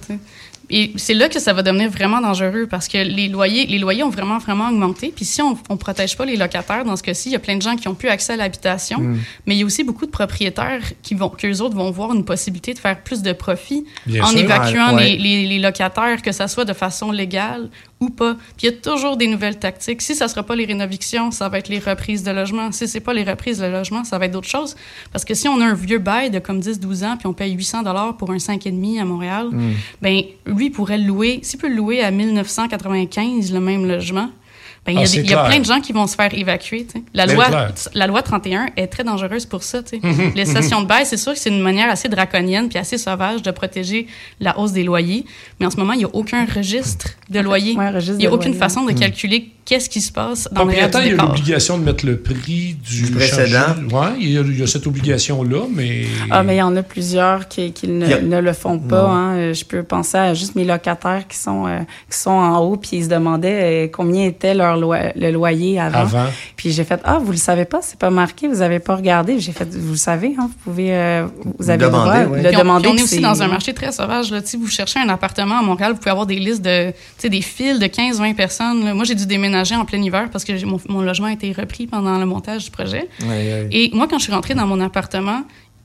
Et 0.70 0.94
c'est 0.96 1.14
là 1.14 1.30
que 1.30 1.40
ça 1.40 1.54
va 1.54 1.62
devenir 1.62 1.90
vraiment 1.90 2.22
dangereux 2.22 2.68
parce 2.70 2.88
que 2.88 2.98
les 2.98 3.28
loyers, 3.28 3.66
les 3.66 3.80
loyers 3.80 4.04
ont 4.04 4.10
vraiment, 4.10 4.38
vraiment 4.38 4.70
augmenté. 4.70 5.12
Puis 5.16 5.26
si 5.26 5.42
on 5.42 5.58
ne 5.70 5.76
protège 5.76 6.16
pas 6.18 6.26
les 6.26 6.38
locataires, 6.38 6.86
dans 6.86 6.96
ce 6.96 7.04
cas-ci, 7.04 7.30
il 7.30 7.34
y 7.34 7.36
a 7.36 7.40
plein 7.40 7.58
de 7.58 7.62
gens 7.62 7.76
qui 7.76 7.88
n'ont 7.88 7.96
plus 7.96 8.10
accès 8.10 8.34
à 8.34 8.38
l'habitation. 8.38 9.00
Mm. 9.00 9.20
Mais 9.46 9.56
il 9.56 9.60
y 9.60 9.64
a 9.64 9.66
aussi 9.66 9.84
beaucoup 9.84 10.06
de 10.06 10.12
propriétaires 10.12 10.82
qui 11.02 11.16
vont, 11.16 11.30
qu'eux 11.30 11.60
autres 11.60 11.76
vont 11.76 11.92
voir 11.92 12.14
une 12.14 12.26
possibilité 12.26 12.74
de 12.74 12.80
faire 12.80 13.02
plus 13.02 13.22
de 13.22 13.34
profit 13.34 13.86
en 14.22 14.32
évacuant 14.32 14.96
Les, 14.96 15.18
les, 15.18 15.46
les, 15.46 15.60
locataires, 15.60 16.22
que 16.22 16.32
ça 16.32 16.48
soit 16.48 16.66
de 16.66 16.74
façon 16.74 17.12
légale 17.12 17.70
ou 18.04 18.10
pas. 18.10 18.36
Puis 18.58 18.68
il 18.68 18.72
y 18.72 18.74
a 18.74 18.78
toujours 18.78 19.18
des 19.18 19.28
nouvelles 19.28 19.60
tactiques. 19.60 20.02
Si 20.02 20.16
ça 20.16 20.28
sera 20.28 20.44
pas 20.44 20.56
les 20.56 20.66
rénovations, 20.66 21.32
ça 21.32 21.50
va 21.50 21.60
être 21.60 21.70
les 21.70 21.80
reprises 21.80 22.24
de 22.24 22.32
logement. 22.32 22.72
Si 22.72 22.88
c'est 22.88 23.00
pas 23.00 23.14
les 23.14 23.24
reprises 23.24 23.60
de 23.60 23.66
logement, 23.66 24.04
ça 24.04 24.18
va 24.18 24.26
être 24.26 24.32
d'autres 24.32 24.50
choses. 24.50 24.76
Parce 25.12 25.26
que 25.26 25.34
si 25.34 25.48
on 25.48 25.60
a 25.62 25.66
un 25.66 25.74
vieux 25.74 26.00
bail 26.00 26.30
de 26.30 26.40
comme 26.40 26.60
10-12 26.60 27.06
ans, 27.06 27.18
puis 27.18 27.28
on 27.28 27.34
paye 27.34 27.54
800 27.54 27.84
dollars 27.84 28.18
pour 28.18 28.32
un 28.32 28.38
5,5 28.38 29.00
à 29.00 29.06
Montréal, 29.06 29.50
mm. 29.52 29.72
ben 30.02 30.22
lui 30.46 30.70
pourrait 30.70 30.98
le 30.98 31.06
louer, 31.06 31.40
s'il 31.44 31.60
peut 31.60 31.70
le 31.70 31.76
louer 31.76 32.02
à 32.02 32.12
1995, 32.12 33.54
le 33.54 33.60
même 33.60 33.88
logement, 33.88 34.30
ben, 34.86 34.92
il 35.00 35.30
y 35.30 35.34
a, 35.34 35.44
ah, 35.44 35.48
plein 35.48 35.60
de 35.60 35.66
gens 35.66 35.80
qui 35.80 35.94
vont 35.94 36.08
se 36.08 36.16
faire 36.16 36.34
évacuer. 36.34 36.86
La 37.14 37.26
loi, 37.26 37.46
la 37.94 38.08
loi 38.08 38.22
31 38.22 38.68
est 38.76 38.88
très 38.88 39.06
dangereuse 39.06 39.46
pour 39.46 39.64
ça. 39.64 39.80
Mhm. 39.80 40.34
Les 40.36 40.46
stations 40.46 40.82
de 40.82 40.88
bail, 40.88 41.06
c'est 41.06 41.16
sûr 41.16 41.34
que 41.34 41.40
c'est 41.40 41.50
une 41.50 41.62
manière 41.62 41.90
assez 41.90 42.10
draconienne 42.10 42.68
puis 42.68 42.78
assez 42.78 42.98
sauvage 42.98 43.42
de 43.42 43.52
protéger 43.52 44.08
la 44.42 44.60
hausse 44.60 44.74
des 44.74 44.84
loyers. 44.84 45.24
Mais 45.60 45.66
en 45.66 45.72
ce 45.72 45.78
moment, 45.78 45.94
il 45.94 46.00
n'y 46.00 46.06
a 46.06 46.14
aucun 46.14 46.46
registre 46.46 47.12
de 47.30 47.40
loyer. 47.40 47.78
il 47.78 48.16
n'y 48.18 48.28
a 48.28 48.34
aucune 48.34 48.54
façon 48.54 48.84
de 48.84 48.92
mhm. 48.92 49.00
calculer 49.00 49.52
qu'est-ce 49.66 49.90
qui 49.90 50.02
se 50.02 50.12
passe 50.12 50.50
dans 50.52 50.66
le 50.66 50.74
il 50.74 50.78
y 50.78 50.82
a 50.82 51.26
l'obligation 51.26 51.78
de 51.78 51.84
mettre 51.84 52.06
le 52.06 52.18
prix 52.18 52.76
du, 52.84 53.12
précédent. 53.12 53.76
Oui, 53.92 54.08
il, 54.20 54.60
y 54.60 54.64
a 54.64 54.68
cette 54.68 54.88
obligation-là, 54.88 55.66
mais... 55.74 56.06
Ah, 56.30 56.44
mais 56.44 56.56
il 56.56 56.60
y 56.60 56.62
en 56.62 56.76
a 56.76 56.84
plusieurs 56.84 57.48
qui, 57.48 57.72
qui 57.72 57.88
ne, 57.88 58.42
le 58.42 58.54
font 58.54 58.80
pas. 58.80 59.06
Hein. 59.06 59.54
Je 59.54 59.64
peux 59.64 59.84
penser 59.84 60.18
à 60.18 60.34
juste 60.34 60.56
mes 60.56 60.66
locataires 60.66 61.28
qui 61.28 61.38
sont, 61.38 61.68
euh, 61.68 61.80
qui 62.10 62.18
sont 62.18 62.32
en 62.32 62.60
haut, 62.60 62.78
puis 62.78 62.92
ils 62.94 63.06
se 63.06 63.10
demandaient 63.10 63.86
euh, 63.86 63.88
combien 63.92 64.26
était 64.26 64.54
leur 64.54 64.78
le 64.78 65.32
loyer 65.32 65.80
avant. 65.80 66.00
avant. 66.00 66.26
Puis 66.56 66.72
j'ai 66.72 66.84
fait, 66.84 67.00
ah, 67.04 67.20
vous 67.24 67.32
le 67.32 67.38
savez 67.38 67.66
pas, 67.66 67.80
c'est 67.82 68.00
pas 68.00 68.10
marqué, 68.10 68.48
vous 68.48 68.62
avez 68.62 68.80
pas 68.80 68.96
regardé. 68.96 69.40
J'ai 69.40 69.52
fait, 69.52 69.70
vous 69.74 69.92
le 69.92 69.98
savez, 69.98 70.36
hein, 70.38 70.50
vous 70.50 70.72
pouvez... 70.72 70.94
Euh, 70.94 71.26
vous 71.60 71.70
avez 71.70 71.86
demander, 71.86 72.20
le 72.20 72.26
droit 72.26 72.38
de 72.38 72.44
le 72.44 72.52
demander. 72.52 72.88
on 72.90 72.98
est 72.98 73.04
aussi 73.04 73.20
dans 73.20 73.42
un 73.42 73.48
marché 73.48 73.74
très 73.74 73.92
sauvage. 73.92 74.32
Là. 74.32 74.42
Si 74.44 74.58
vous 74.58 74.68
cherchez 74.68 75.00
un 75.00 75.10
appartement 75.10 75.60
à 75.60 75.62
Montréal, 75.62 75.94
vous 75.94 76.00
pouvez 76.00 76.12
avoir 76.12 76.26
des 76.26 76.40
listes 76.40 76.62
de... 76.62 76.92
des 77.24 77.42
files 77.42 77.80
de 77.80 77.86
15-20 77.86 78.36
personnes. 78.36 78.94
Moi, 78.94 79.06
j'ai 79.06 79.16
dû 79.16 79.26
déménager 79.26 79.53
en 79.54 79.86
plein 79.86 80.02
hiver 80.02 80.30
parce 80.32 80.44
que 80.44 80.66
mon, 80.66 80.80
mon, 80.90 81.02
logement 81.02 81.28
a 81.28 81.34
été 81.34 81.52
repris 81.52 81.88
pendant 81.88 82.18
le 82.18 82.26
montage 82.26 82.66
du 82.66 82.72
projet. 82.72 83.10
Et 83.72 83.92
moi, 83.94 84.08
quand 84.08 84.18
je 84.18 84.24
suis 84.24 84.34
rentrée 84.34 84.54
dans 84.54 84.68
mon 84.68 84.80
appartement, 84.80 85.44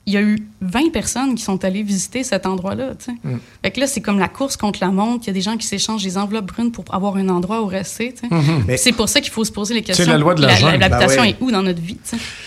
il 0.08 0.14
y 0.14 0.16
a 0.16 0.22
eu 0.22 0.38
20 0.62 0.90
personnes 0.90 1.34
qui 1.34 1.42
sont 1.42 1.62
allées 1.66 1.82
visiter 1.82 2.24
cet 2.24 2.46
endroit-là. 2.46 2.94
Mm. 3.22 3.36
Fait 3.62 3.70
que 3.70 3.78
là, 3.78 3.86
c'est 3.86 4.00
comme 4.00 4.18
la 4.18 4.28
course 4.28 4.56
contre 4.56 4.78
la 4.80 4.88
montre. 4.88 5.24
Il 5.24 5.26
y 5.26 5.30
a 5.30 5.34
des 5.34 5.42
gens 5.42 5.58
qui 5.58 5.66
s'échangent 5.66 6.02
des 6.02 6.16
enveloppes 6.16 6.46
brunes 6.46 6.72
pour 6.72 6.86
avoir 6.94 7.16
un 7.16 7.28
endroit 7.28 7.60
où 7.60 7.66
rester. 7.66 8.14
Mm-hmm. 8.22 8.78
C'est 8.78 8.92
pour 8.92 9.10
ça 9.10 9.20
qu'il 9.20 9.30
faut 9.30 9.44
se 9.44 9.52
poser 9.52 9.74
les 9.74 9.82
questions. 9.82 10.06
C'est 10.06 10.10
la 10.10 10.16
loi 10.16 10.34
de 10.34 10.40
l'argent. 10.40 10.70
L'habitation 10.70 11.22
ben 11.22 11.28
est 11.28 11.36
où 11.42 11.50
dans 11.50 11.62
notre 11.62 11.82
vie? 11.82 11.98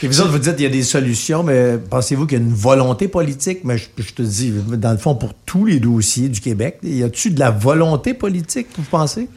Et 0.02 0.08
vous 0.08 0.22
autres, 0.22 0.32
vous 0.32 0.40
dites 0.40 0.56
qu'il 0.56 0.64
y 0.64 0.66
a 0.66 0.70
des 0.70 0.82
solutions, 0.82 1.44
mais 1.44 1.78
pensez-vous 1.78 2.26
qu'il 2.26 2.40
y 2.40 2.42
a 2.42 2.44
une 2.44 2.52
volonté 2.54 3.08
politique? 3.08 3.60
Mais 3.64 3.78
je, 3.78 4.12
te 4.12 4.24
dis, 4.24 4.52
dans 4.52 4.92
le 4.92 4.98
fond, 4.98 5.14
pour 5.14 5.36
tous 5.46 5.66
les 5.66 5.80
dossiers 5.80 6.30
du 6.30 6.42
Québec, 6.42 6.80
y 6.82 7.04
a-tu 7.04 7.30
de 7.30 7.40
la 7.40 7.52
volonté 7.52 8.16
politique, 8.16 8.70
vous 8.76 8.86
pensez? 8.90 9.30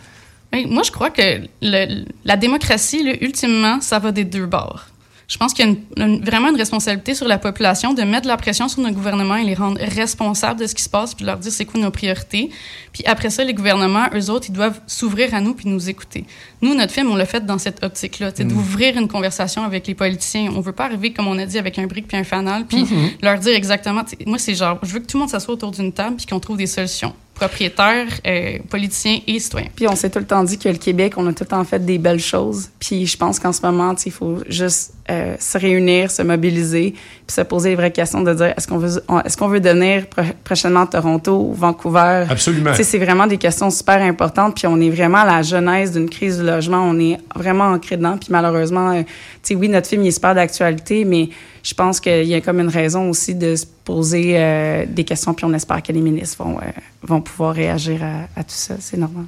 Moi, 0.68 0.82
je 0.82 0.90
crois 0.90 1.10
que 1.10 1.40
la 1.60 2.36
démocratie, 2.36 3.02
ultimement, 3.20 3.80
ça 3.80 3.98
va 3.98 4.12
des 4.12 4.24
deux 4.24 4.46
bords. 4.46 4.86
Je 5.26 5.38
pense 5.38 5.54
qu'il 5.54 5.66
y 5.66 6.02
a 6.02 6.06
vraiment 6.22 6.50
une 6.50 6.56
responsabilité 6.56 7.14
sur 7.14 7.26
la 7.26 7.38
population 7.38 7.94
de 7.94 8.02
mettre 8.02 8.22
de 8.22 8.28
la 8.28 8.36
pression 8.36 8.68
sur 8.68 8.82
nos 8.82 8.90
gouvernements 8.90 9.36
et 9.36 9.44
les 9.44 9.54
rendre 9.54 9.80
responsables 9.80 10.60
de 10.60 10.66
ce 10.66 10.74
qui 10.74 10.82
se 10.82 10.88
passe, 10.88 11.14
puis 11.14 11.24
leur 11.24 11.38
dire 11.38 11.50
c'est 11.50 11.64
quoi 11.64 11.80
nos 11.80 11.90
priorités. 11.90 12.50
Puis 12.92 13.04
après 13.06 13.30
ça, 13.30 13.42
les 13.42 13.54
gouvernements, 13.54 14.06
eux 14.14 14.30
autres, 14.30 14.46
ils 14.50 14.52
doivent 14.52 14.80
s'ouvrir 14.86 15.34
à 15.34 15.40
nous 15.40 15.54
puis 15.54 15.68
nous 15.68 15.88
écouter. 15.88 16.24
Nous, 16.60 16.74
notre 16.74 16.92
film, 16.92 17.10
on 17.10 17.16
l'a 17.16 17.26
fait 17.26 17.44
dans 17.44 17.58
cette 17.58 17.82
optique-là, 17.82 18.30
mm. 18.38 18.44
d'ouvrir 18.44 18.98
une 18.98 19.08
conversation 19.08 19.64
avec 19.64 19.86
les 19.86 19.94
politiciens. 19.94 20.52
On 20.54 20.60
veut 20.60 20.72
pas 20.72 20.84
arriver, 20.84 21.12
comme 21.12 21.26
on 21.26 21.38
a 21.38 21.46
dit, 21.46 21.58
avec 21.58 21.78
un 21.78 21.86
brick 21.86 22.06
puis 22.06 22.16
un 22.18 22.24
fanal, 22.24 22.66
puis 22.66 22.84
mm-hmm. 22.84 23.22
leur 23.22 23.38
dire 23.38 23.56
exactement. 23.56 24.02
Moi, 24.26 24.38
c'est 24.38 24.54
genre, 24.54 24.78
je 24.82 24.92
veux 24.92 25.00
que 25.00 25.06
tout 25.06 25.16
le 25.16 25.22
monde 25.22 25.30
s'assoie 25.30 25.54
autour 25.54 25.70
d'une 25.70 25.92
table 25.92 26.16
puis 26.16 26.26
qu'on 26.26 26.40
trouve 26.40 26.58
des 26.58 26.66
solutions 26.66 27.14
propriétaires, 27.34 28.06
euh, 28.26 28.58
politiciens 28.70 29.18
et 29.26 29.38
citoyens. 29.38 29.68
Puis 29.74 29.88
on 29.88 29.96
s'est 29.96 30.10
tout 30.10 30.20
le 30.20 30.26
temps 30.26 30.44
dit 30.44 30.58
que 30.58 30.68
le 30.68 30.78
Québec, 30.78 31.14
on 31.16 31.26
a 31.26 31.32
tout 31.32 31.44
le 31.44 31.48
temps 31.48 31.64
fait 31.64 31.84
des 31.84 31.98
belles 31.98 32.20
choses. 32.20 32.70
Puis 32.78 33.06
je 33.06 33.16
pense 33.16 33.38
qu'en 33.38 33.52
ce 33.52 33.62
moment, 33.62 33.94
il 34.06 34.12
faut 34.12 34.38
juste 34.48 34.94
euh, 35.10 35.36
se 35.38 35.58
réunir, 35.58 36.10
se 36.10 36.22
mobiliser, 36.22 36.94
puis 37.26 37.34
se 37.34 37.40
poser 37.40 37.70
les 37.70 37.76
vraies 37.76 37.90
questions 37.90 38.20
de 38.22 38.34
dire 38.34 38.52
est-ce 38.56 38.68
qu'on 38.68 38.78
veut, 38.78 39.02
est-ce 39.24 39.36
qu'on 39.36 39.48
veut 39.48 39.60
devenir 39.60 40.04
prochainement 40.44 40.86
Toronto 40.86 41.48
ou 41.50 41.54
Vancouver? 41.54 42.26
Absolument. 42.28 42.72
c'est 42.74 42.98
vraiment 42.98 43.26
des 43.26 43.38
questions 43.38 43.70
super 43.70 44.00
importantes. 44.02 44.56
Puis 44.56 44.66
on 44.66 44.80
est 44.80 44.90
vraiment 44.90 45.18
à 45.18 45.26
la 45.26 45.42
genèse 45.42 45.92
d'une 45.92 46.10
crise 46.10 46.38
du 46.38 46.44
logement. 46.44 46.82
On 46.82 46.98
est 46.98 47.18
vraiment 47.34 47.64
ancré 47.64 47.96
dedans. 47.96 48.18
Puis 48.18 48.28
malheureusement, 48.30 48.90
euh, 48.90 49.02
tu 49.02 49.08
sais, 49.42 49.54
oui, 49.54 49.68
notre 49.68 49.88
film 49.88 50.02
il 50.02 50.08
est 50.08 50.12
super 50.12 50.34
d'actualité, 50.34 51.04
mais 51.04 51.30
je 51.64 51.72
pense 51.72 51.98
qu'il 51.98 52.26
y 52.26 52.34
a 52.34 52.42
comme 52.42 52.60
une 52.60 52.68
raison 52.68 53.08
aussi 53.08 53.34
de 53.34 53.56
se 53.56 53.64
poser 53.84 54.34
euh, 54.36 54.84
des 54.86 55.04
questions, 55.04 55.32
puis 55.32 55.46
on 55.46 55.54
espère 55.54 55.82
que 55.82 55.92
les 55.92 56.00
ministres 56.00 56.44
vont, 56.44 56.58
euh, 56.58 56.70
vont 57.02 57.22
pouvoir 57.22 57.54
réagir 57.54 58.00
à, 58.02 58.42
tout 58.42 58.50
ça. 58.50 58.74
C'est 58.80 58.98
normal. 58.98 59.24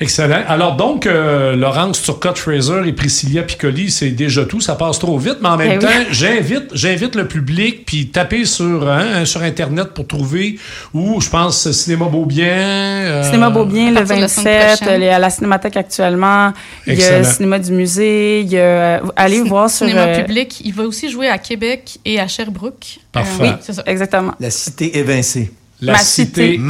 Excellent. 0.00 0.42
Alors 0.48 0.76
donc, 0.76 1.06
euh, 1.06 1.54
Laurence 1.54 2.02
Turcotte-Fraser 2.02 2.82
et 2.86 2.92
Priscilla 2.92 3.44
Piccoli, 3.44 3.92
c'est 3.92 4.10
déjà 4.10 4.44
tout. 4.44 4.60
Ça 4.60 4.74
passe 4.74 4.98
trop 4.98 5.18
vite, 5.18 5.38
mais 5.40 5.48
en 5.48 5.56
même 5.56 5.78
ben 5.78 5.88
temps, 5.88 6.04
j'invite, 6.10 6.74
j'invite 6.74 7.14
le 7.14 7.27
public, 7.28 7.84
puis 7.86 8.08
taper 8.08 8.44
sur, 8.44 8.88
hein, 8.88 9.24
sur 9.24 9.42
Internet 9.42 9.88
pour 9.94 10.06
trouver 10.06 10.58
où, 10.92 11.20
je 11.20 11.28
pense, 11.28 11.70
Cinéma 11.70 12.06
Beaubien. 12.06 13.22
Cinéma 13.24 13.50
Beaubien, 13.50 13.92
le 13.92 14.02
27, 14.02 14.82
à 14.82 15.18
la 15.18 15.30
Cinémathèque 15.30 15.76
actuellement. 15.76 16.52
Il 16.86 16.98
y 16.98 17.04
a 17.04 17.18
le 17.18 17.24
Cinéma 17.24 17.58
du 17.58 17.72
musée. 17.72 18.40
Il 18.40 18.50
y 18.50 18.58
a, 18.58 19.02
allez 19.16 19.42
voir 19.42 19.70
sur... 19.70 19.86
Cinéma 19.86 20.18
public. 20.18 20.60
Il 20.64 20.74
va 20.74 20.84
aussi 20.84 21.10
jouer 21.10 21.28
à 21.28 21.38
Québec 21.38 21.98
et 22.04 22.18
à 22.18 22.26
Sherbrooke. 22.26 22.98
Parfait. 23.12 23.42
oui, 23.42 23.48
c'est 23.60 23.72
ça. 23.72 23.82
Exactement. 23.86 24.34
La 24.40 24.50
cité 24.50 24.98
évincée. 24.98 25.50
La 25.80 25.98
cité 25.98 26.60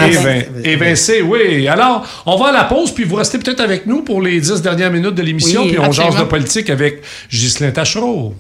évincée, 0.65 1.23
oui. 1.23 1.67
Alors, 1.67 2.07
on 2.27 2.37
va 2.37 2.49
à 2.49 2.53
la 2.53 2.65
pause, 2.65 2.93
puis 2.93 3.05
vous 3.05 3.17
restez 3.17 3.39
peut-être 3.39 3.61
avec 3.61 3.87
nous 3.87 4.03
pour 4.03 4.21
les 4.21 4.39
dix 4.39 4.61
dernières 4.61 4.91
minutes 4.91 5.15
de 5.15 5.23
l'émission, 5.23 5.67
puis 5.67 5.79
on 5.79 5.93
jase 5.93 6.17
de 6.17 6.25
politique 6.25 6.69
avec 6.69 7.03
Ghislain 7.31 7.71
Tachereau. 7.71 8.35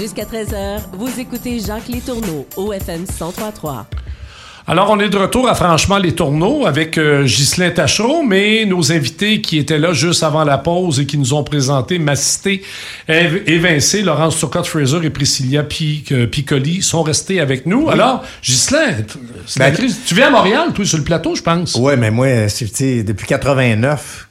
Jusqu'à 0.00 0.24
13h, 0.24 0.80
vous 0.94 1.20
écoutez 1.20 1.60
Jacques 1.60 1.88
Létourneau 1.88 2.46
au 2.56 2.72
FM 2.72 3.00
1033. 3.00 3.86
Alors, 4.66 4.88
on 4.88 4.98
est 4.98 5.10
de 5.10 5.18
retour 5.18 5.46
à 5.46 5.54
Franchement 5.54 5.98
les 5.98 6.14
Tourneaux 6.14 6.64
avec 6.64 6.96
euh, 6.96 7.24
Ghislain 7.24 7.70
Tachereau, 7.70 8.22
mais 8.22 8.64
nos 8.64 8.92
invités 8.92 9.42
qui 9.42 9.58
étaient 9.58 9.78
là 9.78 9.92
juste 9.92 10.22
avant 10.22 10.44
la 10.44 10.56
pause 10.56 11.00
et 11.00 11.06
qui 11.06 11.18
nous 11.18 11.34
ont 11.34 11.44
présenté 11.44 11.98
ma 11.98 12.16
cité 12.16 12.62
évincée, 13.08 14.00
Laurence 14.00 14.38
Turcotte-Fraser 14.38 15.00
et 15.02 15.10
Priscilla 15.10 15.66
euh, 16.12 16.26
Piccoli 16.28 16.80
sont 16.80 17.02
restés 17.02 17.40
avec 17.40 17.66
nous. 17.66 17.90
Alors, 17.90 18.22
Ghislain, 18.42 18.94
ben, 19.58 19.74
tu 20.06 20.14
viens 20.14 20.28
à 20.28 20.30
Montréal, 20.30 20.68
toi, 20.72 20.86
sur 20.86 20.96
le 20.96 21.04
plateau, 21.04 21.34
je 21.34 21.42
pense. 21.42 21.74
Oui, 21.74 21.92
mais 21.98 22.10
moi, 22.10 22.28
depuis 22.46 23.26
89 23.26 24.28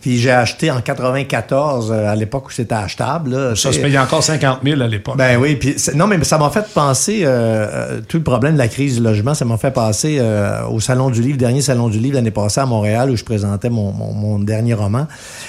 Puis 0.00 0.18
j'ai 0.18 0.30
acheté 0.30 0.70
en 0.70 0.80
94, 0.80 1.90
euh, 1.90 2.10
à 2.10 2.14
l'époque 2.14 2.48
où 2.48 2.50
c'était 2.50 2.74
achetable. 2.74 3.56
ça 3.56 3.72
se 3.72 3.78
payait 3.78 3.98
encore 3.98 4.22
50 4.22 4.60
000 4.64 4.80
à 4.80 4.86
l'époque. 4.86 5.16
Ben 5.16 5.36
oui, 5.38 5.56
puis 5.56 5.76
non, 5.94 6.06
mais 6.06 6.22
ça 6.24 6.38
m'a 6.38 6.50
fait 6.50 6.66
penser, 6.72 7.26
tout 8.08 8.18
le 8.18 8.22
problème 8.22 8.54
de 8.54 8.58
la 8.58 8.68
crise 8.68 8.96
du 8.96 9.02
logement, 9.02 9.34
ça 9.34 9.44
m'a 9.44 9.56
fait 9.56 9.70
passer 9.70 10.18
euh, 10.20 10.66
au 10.68 10.80
Salon 10.80 11.10
du 11.10 11.22
Livre, 11.22 11.38
dernier 11.38 11.60
Salon 11.60 11.88
du 11.88 11.98
Livre 11.98 12.16
l'année 12.16 12.30
passée 12.30 12.60
à 12.60 12.66
Montréal, 12.66 13.10
où 13.10 13.16
je 13.16 13.24
présentais 13.24 13.70
mon, 13.70 14.38
dernier 14.38 14.74
roman. 14.74 15.06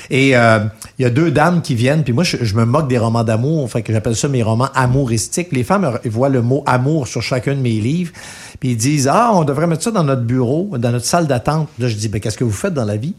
Et 0.09 0.35
euh, 0.35 0.59
il 0.99 1.03
y 1.03 1.05
a 1.05 1.09
deux 1.09 1.31
dames 1.31 1.61
qui 1.61 1.75
viennent, 1.75 2.03
puis 2.03 2.11
moi, 2.11 2.25
je, 2.25 2.55
me 2.55 2.65
moque 2.65 2.89
des 2.89 2.97
romans 2.97 3.23
d'amour, 3.23 3.71
fait 3.71 3.81
que 3.81 3.93
j'appelle 3.93 4.17
ça 4.17 4.27
mes 4.27 4.43
romans 4.43 4.67
amouristiques. 4.75 5.47
Les 5.53 5.63
femmes 5.63 5.97
voient 6.03 6.27
le 6.27 6.41
mot 6.41 6.61
amour 6.65 7.07
sur 7.07 7.21
chacun 7.21 7.55
de 7.55 7.61
mes 7.61 7.79
livres, 7.79 8.11
puis 8.59 8.71
ils 8.71 8.77
disent, 8.77 9.07
ah, 9.09 9.31
on 9.33 9.45
devrait 9.45 9.65
mettre 9.65 9.81
ça 9.81 9.91
dans 9.91 10.03
notre 10.03 10.23
bureau, 10.23 10.71
dans 10.77 10.91
notre 10.91 11.05
salle 11.05 11.25
d'attente. 11.25 11.69
Là, 11.79 11.87
je 11.87 11.95
dis, 11.95 12.09
ben, 12.09 12.19
qu'est-ce 12.19 12.37
que 12.37 12.43
vous 12.43 12.51
faites 12.51 12.73
dans 12.73 12.83
la 12.83 12.97
vie? 12.97 13.15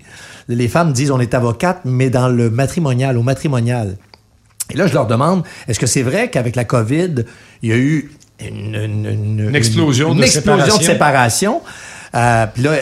Les 0.49 0.69
femmes 0.69 0.93
disent, 0.93 1.11
on 1.11 1.21
est 1.21 1.33
avocate, 1.33 1.81
mais 1.87 2.11
dans 2.11 2.29
le 2.29 2.51
matrimonial, 2.51 3.17
au 3.17 3.23
matrimonial. 3.23 3.97
Et 4.71 4.77
là, 4.77 4.87
je 4.87 4.93
leur 4.93 5.07
demande, 5.07 5.43
est-ce 5.67 5.81
que 5.81 5.87
c'est 5.87 6.03
vrai 6.03 6.29
qu'avec 6.29 6.57
la 6.57 6.67
COVID, 6.67 7.25
il 7.63 7.71
y 7.71 7.73
a 7.73 7.79
eu 7.79 8.11
une, 8.47 9.55
explosion, 9.55 10.15
de, 10.15 10.23
séparation? 10.27 11.63
Euh, 12.15 12.47
puis 12.53 12.63
là, 12.63 12.73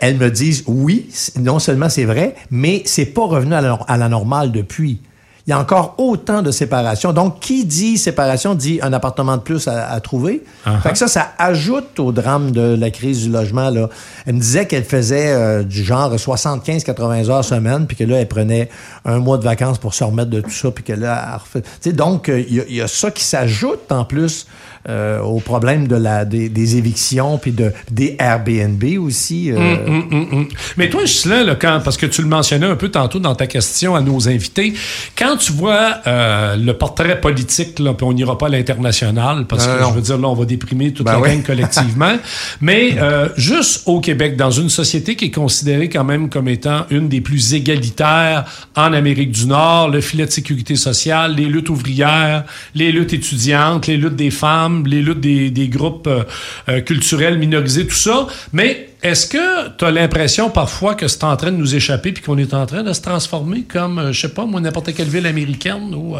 elles, 0.00 0.16
me 0.16 0.30
disent 0.30 0.64
oui, 0.66 1.08
non 1.38 1.58
seulement 1.58 1.88
c'est 1.88 2.04
vrai, 2.04 2.34
mais 2.50 2.82
c'est 2.84 3.06
pas 3.06 3.24
revenu 3.24 3.54
à 3.54 3.96
la, 3.96 4.08
normale 4.08 4.52
depuis. 4.52 5.00
il 5.46 5.50
y 5.50 5.52
a 5.54 5.58
encore 5.58 5.94
autant 5.96 6.42
de 6.42 6.50
séparation. 6.50 7.14
Donc, 7.14 7.40
qui 7.40 7.64
dit 7.64 7.96
séparation 7.96 8.54
dit 8.54 8.80
un 8.82 8.92
appartement 8.92 9.38
de 9.38 9.42
plus 9.42 9.68
à, 9.68 9.98
trouver. 10.00 10.44
Uh-huh. 10.66 10.80
Fait 10.82 10.92
que 10.92 10.98
ça, 10.98 11.08
ça 11.08 11.32
ajoute 11.38 11.98
au 11.98 12.12
drame 12.12 12.50
de 12.50 12.74
la 12.74 12.90
crise 12.90 13.22
du 13.22 13.30
logement. 13.30 13.70
Là. 13.70 13.88
Elle 14.26 14.34
me 14.34 14.40
disait 14.40 14.66
qu'elle 14.66 14.84
faisait 14.84 15.32
euh, 15.32 15.62
du 15.62 15.82
genre 15.82 16.14
75-80 16.14 17.30
heures 17.30 17.44
semaine, 17.44 17.86
puis 17.86 17.96
que 17.96 18.04
là, 18.04 18.20
elle 18.20 18.28
prenait 18.28 18.68
un 19.06 19.18
mois 19.18 19.38
de 19.38 19.44
vacances 19.44 19.78
pour 19.78 19.94
se 19.94 20.04
remettre 20.04 20.30
de 20.30 20.42
tout 20.42 20.50
ça, 20.50 20.70
puis 20.70 20.84
que 20.84 20.92
là, 20.92 21.26
elle 21.26 21.40
refait... 21.40 21.92
donc, 21.92 22.28
euh, 22.28 22.44
il 22.46 22.64
y, 22.68 22.74
y, 22.76 22.82
a 22.82 22.88
ça 22.88 23.10
qui 23.10 23.24
s'ajoute 23.24 23.90
en 23.90 24.04
plus 24.04 24.46
euh, 24.86 25.18
au 25.20 25.40
problème 25.40 25.88
de 25.88 25.96
la, 25.96 26.26
des, 26.26 26.76
évictions 26.76 27.38
puis 27.38 27.52
de, 27.52 27.72
des 27.90 28.16
Airbnb 28.18 28.84
aussi. 29.00 29.50
Euh. 29.50 29.56
Hum, 29.56 30.04
hum, 30.10 30.28
hum, 30.30 30.48
Mais 30.76 30.90
toi, 30.90 31.04
Ghislain, 31.04 31.42
là, 31.42 31.54
quand, 31.54 31.80
parce 31.82 31.96
que 31.96 32.04
tu 32.04 32.20
le 32.20 32.28
mentionnais 32.28 32.66
un 32.66 32.76
peu 32.76 32.90
tantôt 32.90 33.18
dans 33.18 33.34
ta 33.34 33.46
question 33.46 33.94
à 33.94 34.02
nos 34.02 34.28
invités, 34.28 34.74
quand 35.16 35.38
tu 35.38 35.52
vois 35.52 36.00
euh, 36.06 36.56
le 36.56 36.74
portrait 36.74 37.18
politique, 37.18 37.78
là, 37.78 37.94
puis 37.94 38.04
on 38.04 38.12
n'ira 38.12 38.36
pas 38.36 38.46
à 38.46 38.50
l'international, 38.50 39.46
parce 39.46 39.66
que 39.66 39.72
je 39.72 39.94
veux 39.94 40.02
dire, 40.02 40.18
là, 40.18 40.28
on 40.28 40.34
va 40.34 40.44
déprimer 40.44 40.92
toute 40.92 41.06
ben 41.06 41.18
la 41.18 41.28
gang 41.28 41.42
collectivement, 41.42 42.16
mais 42.60 42.98
juste 43.36 43.84
au 43.86 44.00
Québec, 44.00 44.36
dans 44.36 44.50
une 44.50 44.68
société 44.68 45.16
qui 45.16 45.26
est 45.26 45.30
considérée 45.30 45.88
quand 45.88 46.04
même 46.04 46.28
comme 46.28 46.48
étant 46.48 46.84
une 46.90 47.08
des 47.08 47.22
plus 47.22 47.54
égalitaires 47.54 48.44
en 48.76 48.92
Amérique 48.92 49.30
du 49.30 49.46
Nord, 49.46 49.88
le 49.88 50.02
filet 50.02 50.26
de 50.26 50.30
sécurité 50.30 50.76
sociale, 50.76 51.36
les 51.36 51.46
luttes 51.46 51.70
ouvrières, 51.70 52.44
les 52.74 52.92
luttes 52.92 53.14
étudiantes, 53.14 53.86
les 53.86 53.96
luttes 53.96 54.16
des 54.16 54.30
femmes, 54.30 54.73
les 54.86 55.02
luttes 55.02 55.20
des, 55.20 55.50
des 55.50 55.68
groupes 55.68 56.06
euh, 56.06 56.24
euh, 56.68 56.80
culturels 56.80 57.38
minorisés, 57.38 57.86
tout 57.86 57.94
ça. 57.94 58.26
Mais 58.52 58.88
est-ce 59.02 59.26
que 59.26 59.68
tu 59.76 59.84
as 59.84 59.90
l'impression 59.90 60.50
parfois 60.50 60.94
que 60.94 61.08
c'est 61.08 61.24
en 61.24 61.36
train 61.36 61.52
de 61.52 61.56
nous 61.56 61.74
échapper 61.74 62.12
puis 62.12 62.22
qu'on 62.22 62.38
est 62.38 62.54
en 62.54 62.64
train 62.66 62.82
de 62.82 62.92
se 62.92 63.02
transformer 63.02 63.62
comme, 63.62 63.98
euh, 63.98 64.12
je 64.12 64.22
sais 64.22 64.28
pas, 64.28 64.46
moi, 64.46 64.60
n'importe 64.60 64.94
quelle 64.94 65.08
ville 65.08 65.26
américaine 65.26 65.94
ou... 65.94 66.16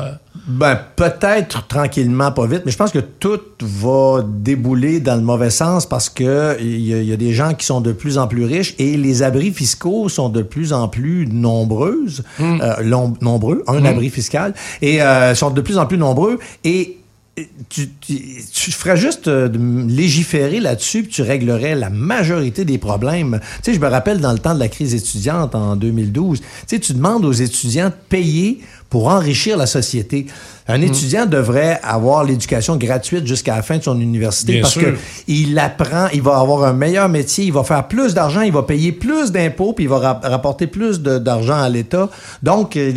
Ben, 0.47 0.79
peut-être 0.97 1.67
tranquillement, 1.69 2.31
pas 2.31 2.47
vite, 2.47 2.63
mais 2.67 2.73
je 2.73 2.77
pense 2.77 2.91
que 2.91 2.99
tout 2.99 3.41
va 3.61 4.23
débouler 4.27 5.01
dans 5.01 5.15
le 5.15 5.23
mauvais 5.23 5.49
sens 5.49 5.87
parce 5.87 6.11
que 6.11 6.59
il 6.61 6.81
y, 6.81 7.13
a 7.13 7.17
des 7.17 7.33
gens 7.33 7.55
qui 7.55 7.65
sont 7.65 7.81
de 7.81 7.93
plus 7.93 8.19
en 8.19 8.27
plus 8.27 8.45
riches 8.45 8.75
et 8.79 8.99
les 8.99 9.23
abris 9.23 9.53
fiscaux 9.53 10.11
sont 10.11 10.29
de 10.29 10.43
plus 10.43 10.75
en 10.75 10.89
plus 10.89 11.27
nombreuses, 11.27 12.25
hmm. 12.39 12.59
nombreux, 13.23 13.65
un 13.67 13.81
hmm. 13.81 13.87
abri 13.87 14.11
fiscal, 14.11 14.53
et 14.83 14.99
sont 15.35 15.51
de 15.51 15.63
plus 15.63 15.79
en 15.79 15.87
plus 15.87 15.97
nombreux 15.97 16.39
et 16.65 16.99
tu, 17.69 17.89
tu, 18.01 18.71
ferais 18.71 18.97
juste 18.97 19.27
euh, 19.27 19.49
légiférer 19.89 20.61
là-dessus, 20.61 21.03
puis 21.03 21.13
tu 21.13 21.23
réglerais 21.23 21.75
la 21.75 21.91
majorité 21.91 22.65
des 22.65 22.79
problèmes. 22.79 23.41
Tu 23.57 23.63
sais, 23.63 23.75
je 23.75 23.81
me 23.81 23.89
rappelle 23.89 24.21
dans 24.21 24.33
le 24.33 24.39
temps 24.39 24.55
de 24.55 24.61
la 24.61 24.69
crise 24.69 24.95
étudiante 24.95 25.55
en 25.55 25.75
2012, 25.75 26.41
tu 26.41 26.47
sais, 26.67 26.79
tu 26.79 26.93
demandes 26.95 27.25
aux 27.25 27.33
étudiants 27.33 27.89
de 27.89 27.95
payer 28.09 28.61
pour 28.95 29.09
enrichir 29.09 29.57
la 29.57 29.67
société. 29.67 30.27
Un 30.69 30.79
mm. 30.79 30.83
étudiant 30.85 31.27
devrait 31.27 31.81
avoir 31.83 32.23
l'éducation 32.23 32.77
gratuite 32.77 33.27
jusqu'à 33.27 33.57
la 33.57 33.63
fin 33.63 33.79
de 33.79 33.83
son 33.83 34.01
université 34.01 34.61
parce 34.61 34.75
qu'il 34.75 34.85
que 34.85 34.97
il 35.27 35.59
apprend, 35.59 36.07
il 36.15 36.23
va 36.23 36.39
avoir 36.39 36.63
un 36.63 36.75
meilleur 36.75 37.09
métier, 37.09 37.47
il 37.47 37.53
va 37.53 37.65
faire 37.65 37.89
plus 37.89 38.15
d'argent, 38.15 38.43
il 38.43 38.53
va 38.53 38.63
payer 38.63 38.93
plus 38.93 39.33
d'impôts, 39.33 39.73
puis 39.73 39.87
il 39.87 39.89
va 39.89 40.21
rapporter 40.23 40.69
plus 40.69 41.01
d'argent 41.01 41.61
à 41.61 41.69
l'État. 41.69 42.09
Donc, 42.45 42.77
euh, 42.77 42.93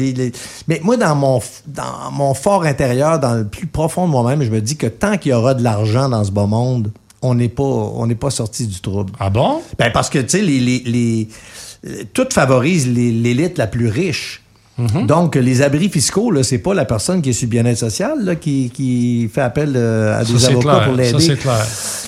mais 0.67 0.79
moi, 0.83 0.97
dans 0.97 1.15
mon, 1.15 1.41
dans 1.65 2.11
mon 2.11 2.35
fort 2.35 2.63
intérieur, 2.65 3.19
dans 3.19 3.33
le 3.33 3.47
plus 3.47 3.65
profond 3.65 4.05
de 4.05 4.11
moi-même, 4.11 4.43
je 4.43 4.51
me 4.51 4.61
dis 4.61 4.77
que 4.77 4.85
tant 4.85 5.17
qu'il 5.17 5.31
y 5.31 5.33
aura 5.33 5.55
de 5.55 5.63
l'argent 5.63 6.09
dans 6.09 6.23
ce 6.23 6.29
beau 6.29 6.45
monde, 6.45 6.91
on 7.23 7.33
n'est 7.33 7.49
pas, 7.49 7.63
on 7.63 8.05
n'est 8.05 8.13
pas 8.13 8.29
sorti 8.29 8.67
du 8.67 8.79
trouble. 8.81 9.13
Ah 9.19 9.31
bon? 9.31 9.63
Ben 9.79 9.91
parce 9.91 10.11
que, 10.11 10.19
tu 10.19 10.29
sais, 10.29 10.41
les, 10.43 10.59
les, 10.59 10.83
les, 10.85 12.05
tout 12.13 12.27
favorise 12.31 12.87
l'élite 12.87 13.57
la 13.57 13.65
plus 13.65 13.87
riche. 13.87 14.43
Mhm. 14.77 15.07
Donc, 15.07 15.35
les 15.35 15.61
abris 15.63 15.89
fiscaux, 15.89 16.29
là, 16.29 16.43
c'est 16.43 16.59
pas 16.59 16.73
la 16.73 16.85
personne 16.85 17.21
qui 17.21 17.31
est 17.31 17.33
sur 17.33 17.47
bien-être 17.47 17.77
social 17.77 18.23
là, 18.23 18.35
qui, 18.35 18.71
qui 18.73 19.29
fait 19.33 19.41
appel 19.41 19.73
euh, 19.75 20.19
à 20.19 20.23
des 20.23 20.45
avocats 20.45 20.81
pour 20.85 20.93
l'aider. 20.93 21.35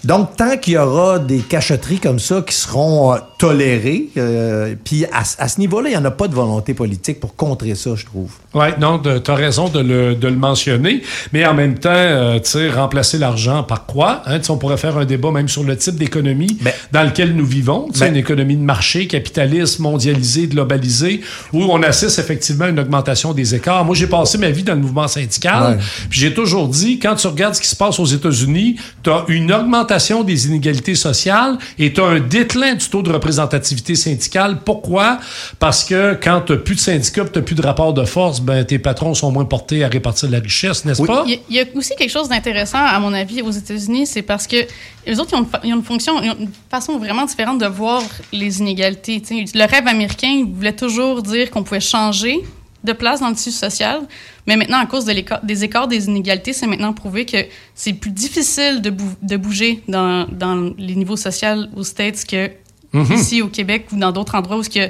Donc, 0.04 0.36
tant 0.38 0.56
qu'il 0.58 0.74
y 0.74 0.78
aura 0.78 1.18
des 1.18 1.40
cacheteries 1.40 2.00
comme 2.00 2.20
ça 2.20 2.44
qui 2.46 2.54
seront 2.54 3.14
euh, 3.14 3.18
tolérées, 3.38 4.10
euh, 4.18 4.76
puis 4.84 5.06
à, 5.06 5.24
à, 5.40 5.48
ce 5.48 5.60
niveau-là, 5.60 5.90
il 5.90 5.92
n'y 5.94 5.98
en 5.98 6.06
a 6.06 6.12
pas 6.12 6.28
de 6.28 6.36
volonté 6.36 6.74
politique 6.74 7.20
pour 7.20 7.36
contrer 7.36 7.74
ça, 7.74 7.92
je 7.96 8.06
trouve. 8.06 8.32
Oui, 8.54 8.68
non, 8.80 9.00
tu 9.00 9.32
as 9.32 9.36
raison 9.36 9.70
de 9.70 9.80
le, 9.80 10.16
de 10.16 10.28
le, 10.28 10.36
mentionner, 10.36 11.02
mais 11.34 11.46
en 11.46 11.54
même 11.54 11.78
temps, 11.78 12.40
tu 12.40 12.50
sais, 12.50 12.70
remplacer 12.70 13.18
l'argent 13.18 13.64
par 13.64 13.86
quoi? 13.86 14.22
Hein? 14.26 14.40
On 14.50 14.58
pourrait 14.58 14.78
faire 14.78 14.98
un 14.98 15.06
débat 15.06 15.32
même 15.32 15.48
sur 15.48 15.64
le 15.64 15.76
type 15.76 15.96
d'économie 15.96 16.58
ben 16.62 16.74
dans 16.92 17.04
lequel 17.04 17.36
nous 17.36 17.46
vivons, 17.46 17.88
ben, 18.00 18.08
une 18.08 18.16
économie 18.16 18.56
de 18.56 18.64
marché, 18.64 19.08
capitaliste, 19.08 19.80
mondialisée, 19.80 20.48
globalisée, 20.48 21.22
où 21.54 21.64
on 21.64 21.84
assiste 21.84 22.20
effectivement 22.20 22.59
une 22.68 22.80
augmentation 22.80 23.34
des 23.34 23.56
écarts. 23.56 23.86
Moi, 23.86 23.96
j'ai 23.96 24.08
passé 24.08 24.38
ma 24.38 24.50
vie 24.50 24.64
dans 24.64 24.74
le 24.74 24.82
mouvement 24.82 25.08
syndical. 25.08 25.80
Puis 26.10 26.20
j'ai 26.20 26.34
toujours 26.34 26.68
dit, 26.68 27.00
quand 27.00 27.16
tu 27.16 27.28
regardes 27.28 27.56
ce 27.56 27.62
qui 27.62 27.68
se 27.68 27.76
passe 27.76 28.00
aux 28.00 28.06
États-Unis, 28.06 28.76
tu 29.04 29.10
as 29.10 29.26
une 29.28 29.52
augmentation 29.52 30.24
des 30.24 30.48
inégalités 30.48 30.96
sociales 30.96 31.58
et 31.78 31.94
tu 31.94 32.02
as 32.02 32.06
un 32.06 32.20
déclin 32.20 32.76
du 32.76 32.88
taux 32.88 33.02
de 33.02 33.12
représentativité 33.12 33.96
syndicale. 33.96 34.60
Pourquoi? 34.64 35.20
Parce 35.60 35.84
que 35.84 36.18
quand 36.22 36.42
tu 36.46 36.54
n'as 36.54 36.58
plus 36.60 36.76
de 36.76 36.80
syndicats, 36.80 37.26
tu 37.26 37.40
n'as 37.40 37.46
plus 37.46 37.56
de 37.56 37.62
rapport 37.62 37.94
de 37.94 38.06
force, 38.06 38.42
ben, 38.42 38.64
tes 38.64 38.80
patrons 38.80 39.14
sont 39.14 39.32
moins 39.32 39.46
portés 39.46 39.84
à 39.84 39.88
répartir 39.88 40.30
la 40.30 40.40
richesse, 40.40 40.86
n'est-ce 40.86 41.04
pas? 41.04 41.26
Il 41.28 41.40
y, 41.50 41.60
a 41.60 41.66
aussi 41.76 41.96
quelque 41.96 42.12
chose 42.12 42.30
d'intéressant, 42.30 42.84
à 42.84 43.00
mon 43.00 43.14
avis, 43.14 43.42
aux 43.42 43.52
États-Unis, 43.52 44.08
c'est 44.08 44.22
parce 44.22 44.48
que 44.48 44.58
les 45.06 45.20
autres, 45.20 45.34
ils 45.64 45.74
ont, 45.74 45.78
une, 45.78 45.84
fonction, 45.84 46.22
une 46.22 46.50
façon 46.70 46.98
vraiment 46.98 47.26
différente 47.26 47.60
de 47.60 47.66
voir 47.66 48.04
les 48.32 48.60
inégalités. 48.60 49.22
Le 49.32 49.66
rêve 49.70 49.88
américain 49.88 50.46
voulait 50.54 50.76
toujours 50.76 51.22
dire 51.24 51.50
qu'on 51.50 51.64
pouvait 51.64 51.80
changer 51.80 52.44
de 52.84 52.94
place 52.94 53.20
dans 53.20 53.30
le 53.30 53.36
tissu 53.36 53.52
social. 53.52 54.02
Mais 54.48 54.56
maintenant, 54.56 54.80
à 54.80 54.86
cause 54.86 55.06
de 55.06 55.14
des 55.44 55.64
écarts 55.64 55.88
des 55.88 56.08
inégalités, 56.08 56.54
c'est 56.54 56.68
maintenant 56.68 56.94
prouvé 56.94 57.26
que 57.26 57.38
c'est 57.76 57.94
plus 57.94 58.12
difficile 58.12 58.82
de, 58.82 58.94
de 59.22 59.38
bouger 59.38 59.84
dans, 59.88 60.28
dans, 60.32 60.74
les 60.78 60.96
niveaux 60.96 61.18
sociaux 61.18 61.66
aux 61.76 61.84
States 61.84 62.26
que 62.26 62.50
mhm. 62.94 63.14
ici 63.14 63.42
au 63.42 63.48
Québec 63.48 63.88
ou 63.92 63.98
dans 63.98 64.12
d'autres 64.12 64.36
endroits 64.36 64.58
où 64.58 64.64
tu 64.64 64.80
as 64.80 64.90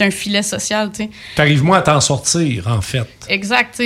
un 0.00 0.10
filet 0.10 0.42
social. 0.42 0.90
Tu 0.92 1.08
arrives 1.36 1.64
moins 1.64 1.78
à 1.78 1.82
t'en 1.82 2.00
sortir, 2.00 2.68
en 2.68 2.80
fait. 2.80 3.06
Exact. 3.28 3.80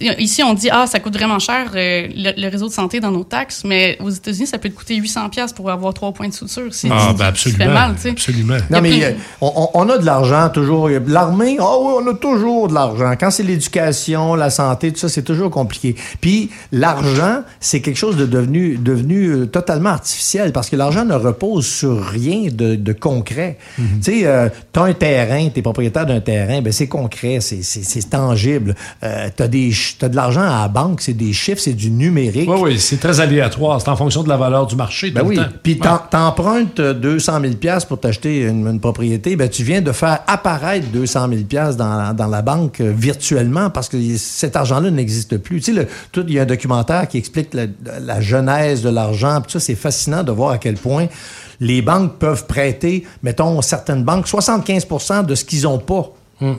Ici, 0.00 0.42
on 0.42 0.54
dit, 0.54 0.68
ah, 0.70 0.86
ça 0.86 1.00
coûte 1.00 1.14
vraiment 1.14 1.38
cher 1.38 1.70
euh, 1.74 2.08
le, 2.14 2.48
réseau 2.48 2.68
de 2.68 2.72
santé 2.72 3.00
dans 3.00 3.10
nos 3.10 3.24
taxes, 3.24 3.62
mais 3.64 3.98
aux 4.00 4.10
États-Unis, 4.10 4.46
ça 4.46 4.58
peut 4.58 4.68
te 4.68 4.74
coûter 4.74 4.96
800 4.96 5.28
pièces 5.28 5.52
pour 5.52 5.70
avoir 5.70 5.92
trois 5.92 6.12
points 6.12 6.28
de 6.28 6.34
suture. 6.34 6.72
C'est, 6.72 6.88
ah, 6.90 7.12
ben 7.16 7.26
absolument. 7.26 7.64
Fait 7.64 7.70
mal, 7.70 7.94
absolument. 8.10 8.56
Non, 8.70 8.80
mais 8.80 9.04
euh, 9.04 9.12
on, 9.40 9.88
a 9.88 9.98
de 9.98 10.06
l'argent 10.06 10.48
toujours. 10.50 10.88
L'armée, 11.06 11.56
ah 11.60 11.76
oui, 11.80 11.94
on 12.02 12.06
a 12.10 12.14
toujours 12.14 12.68
de 12.68 12.74
l'argent. 12.74 13.12
Quand 13.18 13.30
c'est 13.30 13.42
l'éducation, 13.42 14.34
la 14.34 14.50
santé, 14.50 14.92
tout 14.92 14.98
ça, 14.98 15.08
c'est 15.08 15.22
toujours 15.22 15.50
compliqué. 15.50 15.96
Puis 16.20 16.50
l'argent, 16.70 17.42
c'est 17.60 17.80
quelque 17.80 17.98
chose 17.98 18.16
de 18.16 18.26
devenu, 18.26 18.78
devenu 18.78 19.26
euh, 19.26 19.46
totalement 19.46 19.90
artificiel 19.90 20.52
parce 20.52 20.70
que 20.70 20.76
l'argent 20.76 21.04
ne 21.04 21.14
repose 21.14 21.66
sur 21.66 22.02
rien 22.04 22.48
de, 22.50 22.92
concret. 22.92 23.58
Mhm. 23.78 23.86
Tu 24.02 24.20
sais, 24.22 24.50
tu 24.72 24.80
as 24.80 24.82
un 24.82 24.92
terrain, 24.92 25.48
tu 25.48 25.58
es 25.58 25.62
propriétaire 25.62 26.06
d'un 26.06 26.20
terrain, 26.20 26.60
ben 26.62 26.72
c'est 26.72 26.88
concret, 26.88 27.40
c'est, 27.40 27.62
c'est, 27.62 28.10
tangible. 28.10 28.74
tu 29.00 29.42
as 29.42 29.48
des 29.48 29.70
as 30.02 30.08
de 30.08 30.16
l'argent 30.16 30.42
à 30.42 30.62
la 30.62 30.68
banque, 30.68 31.00
c'est 31.00 31.12
des 31.12 31.32
chiffres, 31.32 31.60
c'est 31.60 31.72
du 31.72 31.90
numérique. 31.90 32.48
Oui, 32.48 32.58
oui, 32.60 32.78
c'est 32.78 32.98
très 32.98 33.20
aléatoire. 33.20 33.80
C'est 33.80 33.88
en 33.88 33.96
fonction 33.96 34.22
de 34.22 34.28
la 34.28 34.36
valeur 34.36 34.66
du 34.66 34.76
marché. 34.76 35.10
Ben 35.10 35.22
oui. 35.24 35.38
Puis 35.62 35.78
tu 35.78 36.16
empruntes 36.16 36.80
200 36.80 37.40
000 37.60 37.76
pour 37.88 38.00
t'acheter 38.00 38.42
une, 38.42 38.80
propriété. 38.80 39.36
Ben, 39.36 39.48
tu 39.48 39.62
viens 39.62 39.80
de 39.80 39.92
faire 39.92 40.20
apparaître 40.26 40.86
200 40.88 41.28
000 41.50 41.72
dans, 41.76 42.14
dans 42.14 42.26
la 42.26 42.42
banque 42.42 42.80
euh, 42.80 42.92
virtuellement 42.94 43.70
parce 43.70 43.88
que 43.88 43.96
cet 44.16 44.56
argent-là 44.56 44.90
n'existe 44.90 45.36
plus. 45.38 45.60
Tu 45.60 45.74
sais, 45.74 45.86
il 46.16 46.32
y 46.32 46.38
a 46.38 46.42
un 46.42 46.46
documentaire 46.46 47.08
qui 47.08 47.18
explique 47.18 47.54
la, 47.54 48.20
genèse 48.20 48.82
de 48.82 48.88
l'argent. 48.88 49.42
ça, 49.48 49.60
c'est 49.60 49.74
fascinant 49.74 50.22
de 50.22 50.32
voir 50.32 50.50
à 50.50 50.58
quel 50.58 50.74
point 50.74 51.06
les 51.60 51.82
banques 51.82 52.14
peuvent 52.18 52.46
prêter, 52.46 53.04
mettons, 53.22 53.62
certaines 53.62 54.04
banques, 54.04 54.26
75% 54.26 55.26
de 55.26 55.34
ce 55.34 55.44
qu'ils 55.44 55.62
n'ont 55.62 55.78
pas. 55.78 56.10
Hum. 56.40 56.58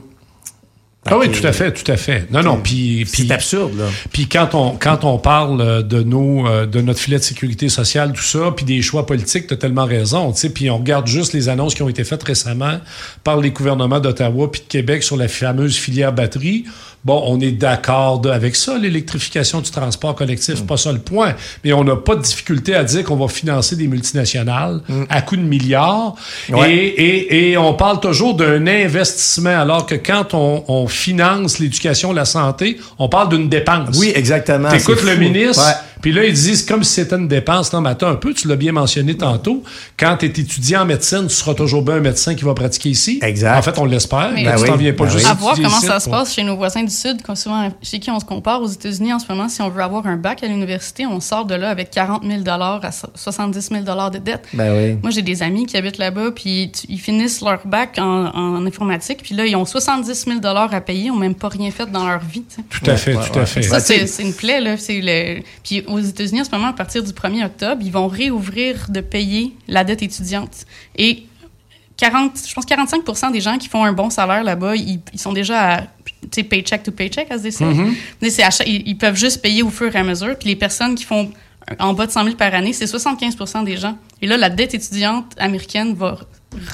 Ah 1.06 1.18
oui, 1.18 1.30
tout 1.30 1.46
à 1.46 1.52
fait, 1.52 1.72
tout 1.74 1.92
à 1.92 1.98
fait. 1.98 2.32
Non, 2.32 2.42
non, 2.42 2.60
puis... 2.62 3.06
C'est 3.08 3.30
absurde, 3.30 3.78
là. 3.78 3.86
Puis 4.14 4.28
quand 4.28 4.56
on, 4.56 4.78
quand 4.78 5.04
on 5.04 5.18
parle 5.18 5.60
euh, 5.60 5.82
de, 5.82 6.02
nos, 6.02 6.48
euh, 6.48 6.66
de 6.66 6.80
notre 6.80 7.00
filet 7.00 7.18
de 7.18 7.24
sécurité 7.24 7.68
sociale, 7.68 8.14
tout 8.14 8.24
ça, 8.24 8.54
puis 8.56 8.66
des 8.66 8.82
choix 8.82 9.06
politiques, 9.06 9.48
tu 9.48 9.54
as 9.54 9.58
tellement 9.58 9.86
raison, 9.86 10.32
tu 10.32 10.40
sais, 10.40 10.50
puis 10.50 10.70
on 10.70 10.78
regarde 10.78 11.06
juste 11.08 11.34
les 11.34 11.50
annonces 11.50 11.76
qui 11.76 11.84
ont 11.84 11.90
été 11.90 12.06
faites 12.06 12.24
récemment 12.24 12.80
par 13.24 13.42
les 13.42 13.52
gouvernements 13.52 14.00
d'Ottawa 14.00 14.50
puis 14.50 14.62
de 14.62 14.68
Québec 14.68 15.04
sur 15.04 15.18
la 15.18 15.28
fameuse 15.28 15.76
filière 15.76 16.14
batterie. 16.14 16.66
Bon, 17.06 17.22
on 17.28 17.40
est 17.42 17.52
d'accord 17.52 18.22
avec 18.32 18.56
ça, 18.56 18.78
l'électrification 18.78 19.60
du 19.60 19.70
transport 19.70 20.16
collectif, 20.16 20.62
mm. 20.62 20.66
pas 20.66 20.78
ça 20.78 20.92
le 20.92 21.00
point. 21.00 21.34
Mais 21.64 21.74
on 21.74 21.84
n'a 21.84 21.98
pas 21.98 22.16
de 22.16 22.22
difficulté 22.22 22.76
à 22.76 22.84
dire 22.86 23.04
qu'on 23.04 23.18
va 23.18 23.28
financer 23.28 23.76
des 23.76 23.88
multinationales 23.88 24.82
mm. 24.88 25.04
à 25.10 25.22
coût 25.22 25.36
de 25.36 25.42
milliards. 25.42 26.16
Et, 26.66 26.72
et, 26.72 27.52
et, 27.52 27.58
on 27.58 27.74
parle 27.74 28.00
toujours 28.00 28.36
d'un 28.36 28.66
investissement, 28.68 29.60
alors 29.60 29.86
que 29.86 29.96
quand 29.96 30.34
on, 30.34 30.64
on 30.68 30.88
finance 30.88 31.60
l'éducation, 31.60 32.14
la 32.14 32.26
santé, 32.26 32.78
on 32.98 33.10
parle 33.10 33.30
d'une 33.30 33.50
dépense. 33.50 33.98
Oui, 33.98 34.14
exactement. 34.16 34.70
T'écoutes 34.70 35.04
le 35.04 35.16
ministre, 35.16 35.64
Puis 36.04 36.12
là, 36.12 36.24
ils 36.26 36.34
disent 36.34 36.64
comme 36.64 36.84
si 36.84 36.92
c'était 36.92 37.16
une 37.16 37.28
dépense. 37.28 37.74
Non, 37.74 37.82
mais 37.82 37.90
attends 37.90 38.10
un 38.10 38.16
peu, 38.16 38.34
tu 38.34 38.48
l'as 38.48 38.56
bien 38.58 38.74
mentionné 38.74 39.16
tantôt. 39.18 39.64
Quand 39.98 40.18
tu 40.18 40.26
es 40.26 40.30
étudiant 40.30 40.82
en 40.82 40.86
médecine, 40.86 41.24
tu 41.28 41.34
seras 41.34 41.54
toujours 41.56 41.82
bien 41.82 41.96
un 41.96 42.00
médecin 42.02 42.36
qui 42.36 42.44
va 42.44 42.54
pratiquer 42.54 42.90
ici. 42.90 43.20
Exact. 43.22 43.58
En 43.58 43.62
fait, 43.62 43.80
on 43.80 43.86
l'espère. 43.86 44.32
Mais- 44.36 44.42
tu 44.44 44.46
Ben 44.46 44.56
t'en 44.66 44.74
oui, 44.74 44.80
viens 44.84 44.94
pas 44.94 45.06
ben 45.06 45.12
juste. 45.12 45.26
À 45.26 45.34
voir 45.34 45.56
comment 45.56 45.70
ici 45.70 45.88
ça 45.88 46.00
se 46.00 46.10
pour- 46.10 46.20
passe 46.20 46.34
chez 46.36 46.44
nos 46.44 46.56
voisins 46.58 46.84
du 46.84 46.94
Sud, 46.94 47.22
souvent, 47.36 47.72
chez 47.82 48.00
qui 48.00 48.12
on 48.12 48.20
se 48.20 48.26
compare. 48.26 48.62
Aux 48.62 48.68
États-Unis, 48.68 49.14
en 49.14 49.20
ce 49.20 49.26
moment, 49.30 49.48
si 49.50 49.62
on 49.62 49.70
veut 49.70 49.82
avoir 49.82 50.06
un 50.06 50.18
bac 50.18 50.44
à 50.44 50.48
l'université, 50.48 51.06
on 51.08 51.20
sort 51.22 51.46
de 51.46 51.56
là 51.56 51.70
avec 51.70 51.90
40 51.90 52.24
000 52.24 52.42
à 52.46 52.92
so- 52.92 53.08
70 53.16 53.70
000 53.72 53.84
de 54.12 54.18
dette. 54.18 54.44
Ben 54.54 54.74
oui. 54.76 54.98
Moi, 55.02 55.10
j'ai 55.12 55.22
des 55.22 55.42
amis 55.42 55.66
qui 55.66 55.78
habitent 55.78 55.98
là-bas, 55.98 56.32
puis 56.36 56.70
tu- 56.74 56.86
ils 56.90 57.00
finissent 57.00 57.42
leur 57.42 57.66
bac 57.66 57.96
en, 57.98 58.26
en 58.36 58.66
informatique, 58.66 59.20
puis 59.24 59.36
là, 59.36 59.46
ils 59.46 59.56
ont 59.56 59.64
70 59.66 60.26
000 60.28 60.40
à 60.46 60.82
payer, 60.82 61.06
ils 61.06 61.08
n'ont 61.08 61.16
même 61.16 61.36
pas 61.36 61.48
rien 61.48 61.72
fait 61.72 61.90
dans 61.90 62.06
leur 62.08 62.20
vie. 62.20 62.44
tu. 62.54 62.62
Tout 62.64 62.92
à 62.92 62.98
fait, 62.98 63.16
Ouais, 63.16 63.24
tout 63.32 63.40
à 63.40 63.46
fait. 63.46 63.62
Ça, 63.62 63.76
Ouais, 63.76 63.80
c'est 63.80 64.06
tu 64.06 64.22
une 64.28 64.34
plaie, 64.34 64.60
là. 64.60 64.76
C'est 64.78 65.00
le... 65.02 65.42
Puis 65.64 65.84
aux 65.94 66.00
États-Unis, 66.00 66.42
en 66.42 66.44
ce 66.46 66.52
moment, 66.52 66.68
à 66.68 66.74
partir 66.74 67.04
du 67.04 67.12
1er 67.12 67.46
octobre, 67.46 67.82
ils 67.84 67.92
vont 67.92 68.08
réouvrir 68.08 68.88
de 68.90 69.02
payer 69.02 69.54
la 69.68 69.84
dette 69.84 70.02
étudiante. 70.04 70.66
Et 70.98 71.26
40, 71.98 72.32
je 72.48 72.54
pense 72.54 72.66
45% 72.66 73.32
des 73.32 73.40
gens 73.42 73.58
qui 73.58 73.68
font 73.70 73.84
un 73.86 73.94
bon 73.94 74.10
salaire 74.10 74.44
là-bas, 74.44 74.76
ils, 74.76 75.00
ils 75.14 75.20
sont 75.20 75.32
déjà 75.34 75.76
à 75.76 75.82
tu 75.82 75.88
sais, 76.36 76.44
paycheck 76.44 76.84
to 76.84 76.92
paycheck, 76.92 77.30
as 77.32 77.40
they 77.40 77.52
say. 77.52 77.66
Mais 78.22 78.30
c'est 78.30 78.44
à 78.44 78.50
chaque- 78.50 78.68
ils, 78.68 78.88
ils 78.88 78.98
peuvent 78.98 79.16
juste 79.18 79.42
payer 79.42 79.62
au 79.62 79.70
fur 79.70 79.94
et 79.96 80.00
à 80.00 80.04
mesure. 80.04 80.36
Puis 80.40 80.50
les 80.50 80.56
personnes 80.56 80.96
qui 80.96 81.04
font 81.04 81.32
en 81.80 81.94
bas 81.94 82.06
de 82.08 82.12
100 82.12 82.24
000 82.24 82.36
par 82.36 82.54
année, 82.56 82.74
c'est 82.74 82.88
75 82.88 83.36
des 83.66 83.78
gens. 83.78 83.98
Et 84.24 84.28
là, 84.28 84.38
la 84.38 84.50
dette 84.50 84.74
étudiante 84.74 85.34
américaine 85.38 85.96
va 85.96 86.18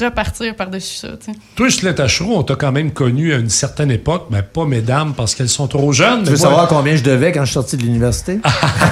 repartir 0.02 0.56
par-dessus 0.58 0.98
ça. 0.98 1.08
tu 1.18 1.32
sais. 1.32 1.38
Toi, 1.56 1.68
Ghislain 1.68 1.94
Tachereau, 1.94 2.36
on 2.38 2.44
t'a 2.44 2.56
quand 2.56 2.74
même 2.74 2.92
connu 2.92 3.34
à 3.34 3.38
une 3.38 3.50
certaine 3.50 3.90
époque, 3.92 4.28
mais 4.30 4.42
pas 4.44 4.66
mesdames 4.66 5.14
parce 5.16 5.34
qu'elles 5.36 5.48
sont 5.50 5.68
trop 5.68 5.94
jeunes. 5.94 6.20
Tu 6.26 6.32
veux 6.32 6.38
moi, 6.38 6.48
savoir 6.50 6.68
combien 6.68 6.98
je 6.98 7.02
devais 7.04 7.32
quand 7.32 7.40
je 7.42 7.46
suis 7.46 7.54
sorti 7.54 7.78
de 7.78 7.84
l'université? 7.84 8.40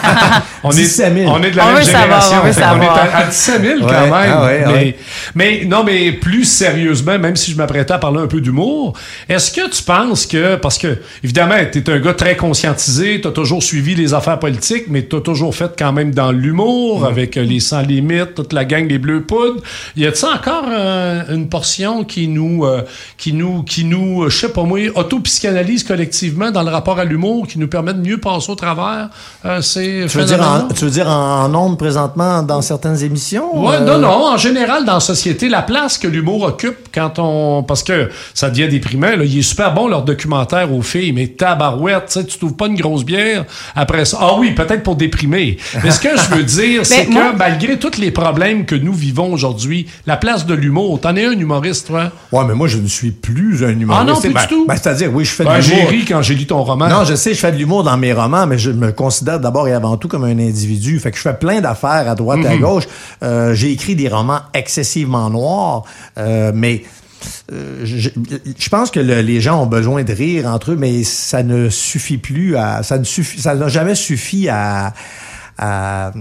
on 0.63 0.71
est, 0.71 0.75
17 0.75 1.13
000. 1.13 1.29
on 1.29 1.43
est 1.43 1.51
de 1.51 1.57
la 1.57 1.65
On 1.65 1.67
même 1.73 1.77
veut 1.79 1.83
savoir, 1.83 2.21
génération. 2.21 2.37
on 2.41 2.53
Fait 2.53 2.61
est 2.61 2.63
à, 2.63 3.17
à 3.17 3.23
17 3.27 3.61
000 3.61 3.79
quand 3.81 3.87
Ouais, 3.87 4.01
même. 4.01 4.13
ah 4.13 4.45
ouais, 4.45 4.63
mais, 4.65 4.73
ouais. 4.73 4.97
mais 5.35 5.65
non, 5.65 5.83
mais 5.83 6.13
plus 6.13 6.45
sérieusement, 6.45 7.19
même 7.19 7.35
si 7.35 7.51
je 7.51 7.57
m'apprêtais 7.57 7.91
à 7.93 7.97
parler 7.97 8.21
un 8.21 8.27
peu 8.27 8.39
d'humour, 8.39 8.93
est-ce 9.27 9.51
que 9.51 9.69
tu 9.69 9.83
penses 9.83 10.25
que, 10.25 10.55
parce 10.55 10.77
que 10.77 10.99
évidemment, 11.21 11.55
tu 11.69 11.79
es 11.79 11.89
un 11.89 11.99
gars 11.99 12.13
très 12.13 12.37
conscientisé, 12.37 13.19
tu 13.19 13.27
as 13.27 13.31
toujours 13.31 13.61
suivi 13.61 13.93
les 13.93 14.13
affaires 14.13 14.39
politiques, 14.39 14.85
mais 14.87 15.05
tu 15.05 15.17
as 15.17 15.21
toujours 15.21 15.53
fait 15.53 15.71
quand 15.77 15.91
même 15.91 16.11
dans 16.13 16.31
l'humour, 16.31 17.05
avec 17.05 17.35
euh, 17.35 17.43
les 17.43 17.59
sans 17.59 17.81
limites, 17.81 18.46
toute 18.47 18.53
la 18.53 18.65
gang 18.65 18.87
des 18.87 18.97
bleus 18.97 19.23
poudres. 19.23 19.61
Y 19.95 20.05
a-t-il 20.05 20.25
encore 20.25 20.65
euh, 20.69 21.35
une 21.35 21.49
portion 21.49 22.03
qui 22.05 22.27
nous, 22.27 22.63
euh, 22.65 22.81
qui 23.17 23.33
nous, 23.33 23.63
qui 23.63 23.83
nous, 23.83 24.23
euh, 24.23 24.29
je 24.29 24.37
sais 24.37 24.49
pas 24.49 24.63
moi, 24.63 24.79
auto-psychanalyse 24.95 25.83
collectivement 25.83 26.51
dans 26.51 26.63
le 26.63 26.69
rapport 26.69 26.97
à 26.99 27.03
l'humour, 27.03 27.45
qui 27.47 27.59
nous 27.59 27.67
permet 27.67 27.93
de 27.93 27.99
mieux 27.99 28.19
passer 28.19 28.51
au 28.51 28.55
travers 28.55 29.09
euh, 29.45 29.61
ces 29.61 30.05
Tu 30.09 30.17
veux, 30.17 30.23
dire 30.23 30.41
en, 30.41 30.73
tu 30.73 30.85
veux 30.85 30.91
dire 30.91 31.09
en, 31.09 31.43
en 31.43 31.55
ondes 31.55 31.77
présentement 31.77 32.41
dans 32.41 32.61
certaines 32.61 33.03
émissions? 33.03 33.67
Ouais, 33.67 33.81
non, 33.81 33.99
non, 33.99 34.27
en 34.27 34.37
général, 34.37 34.85
dans 34.85 34.95
la 34.95 34.99
société, 34.99 35.49
la 35.49 35.61
place 35.61 35.97
que 35.97 36.07
l'humour 36.07 36.43
occupe 36.43 36.87
quand 36.93 37.19
on. 37.19 37.63
Parce 37.63 37.83
que 37.83 38.09
ça 38.33 38.49
devient 38.49 38.69
déprimant, 38.69 39.15
là. 39.15 39.25
Il 39.25 39.39
est 39.39 39.41
super 39.41 39.73
bon, 39.73 39.87
leur 39.87 40.03
documentaire 40.03 40.73
aux 40.73 40.81
filles, 40.81 41.11
mais 41.11 41.27
tabarouette, 41.27 42.19
tu 42.27 42.37
trouves 42.37 42.55
pas 42.55 42.67
une 42.67 42.79
grosse 42.79 43.03
bière 43.03 43.45
après 43.75 44.05
ça. 44.05 44.19
Ah 44.21 44.35
oui, 44.37 44.51
peut-être 44.51 44.83
pour 44.83 44.95
déprimer. 44.95 45.57
Mais 45.83 45.91
ce 45.91 45.99
que 45.99 46.09
je 46.15 46.35
veux 46.35 46.43
dire, 46.43 46.85
c'est 46.85 47.07
que 47.07 47.35
malgré 47.35 47.77
tous 47.77 47.97
les 47.97 48.11
problèmes 48.11 48.36
que 48.65 48.75
nous 48.75 48.93
vivons 48.93 49.33
aujourd'hui, 49.33 49.87
la 50.05 50.17
place 50.17 50.45
de 50.45 50.53
l'humour, 50.53 50.99
t'en 51.01 51.15
es 51.15 51.25
un 51.25 51.31
humoriste, 51.31 51.87
toi? 51.87 52.11
Ouais, 52.31 52.43
mais 52.47 52.53
moi, 52.53 52.67
je 52.67 52.77
ne 52.77 52.87
suis 52.87 53.11
plus 53.11 53.63
un 53.63 53.69
humoriste. 53.77 54.05
Ah 54.09 54.11
non, 54.13 54.19
plus 54.19 54.33
Ben- 54.33 54.41
du 54.41 54.47
tout? 54.47 54.65
ben, 54.67 54.75
C'est-à-dire, 54.75 55.13
oui, 55.13 55.25
je 55.25 55.31
fais 55.31 55.43
Ben, 55.43 55.57
de 55.57 55.61
j'ai 55.61 55.75
l'humour. 55.75 55.89
ri 55.89 56.05
quand 56.05 56.21
j'ai 56.21 56.35
lu 56.35 56.45
ton 56.45 56.63
roman. 56.63 56.87
Non, 56.87 57.03
je 57.03 57.15
sais, 57.15 57.33
je 57.33 57.39
fais 57.39 57.51
de 57.51 57.57
l'humour 57.57 57.83
dans 57.83 57.97
mes 57.97 58.13
romans, 58.13 58.45
mais 58.47 58.57
je 58.57 58.71
me 58.71 58.91
considère 58.91 59.39
d'abord 59.39 59.67
et 59.67 59.73
avant 59.73 59.97
tout 59.97 60.07
comme 60.07 60.23
un 60.23 60.37
individu. 60.39 60.99
Fait 60.99 61.11
que 61.11 61.17
je 61.17 61.21
fais 61.21 61.33
plein 61.33 61.61
d'affaires 61.61 62.09
à 62.09 62.15
droite 62.15 62.39
et 62.43 62.47
à 62.47 62.57
gauche. 62.57 62.83
Euh, 63.23 63.53
j'ai 63.53 63.71
écrit 63.71 63.95
des 63.95 64.07
romans 64.07 64.41
excessivement 64.53 65.29
noirs, 65.29 65.83
euh, 66.17 66.51
mais 66.53 66.83
euh, 67.51 67.81
je, 67.83 68.09
je 68.57 68.69
pense 68.69 68.91
que 68.91 68.99
le- 68.99 69.21
les 69.21 69.41
gens 69.41 69.63
ont 69.63 69.65
besoin 69.65 70.03
de 70.03 70.13
rire 70.13 70.45
entre 70.47 70.71
eux, 70.71 70.75
mais 70.77 71.03
ça 71.03 71.41
ne 71.43 71.69
suffit 71.69 72.17
plus 72.17 72.55
à, 72.55 72.83
ça 72.83 72.97
ne 72.99 73.03
suffit, 73.03 73.41
ça 73.41 73.55
n'a 73.55 73.67
jamais 73.69 73.95
suffi 73.95 74.47
à, 74.49 74.93
à 75.57 76.11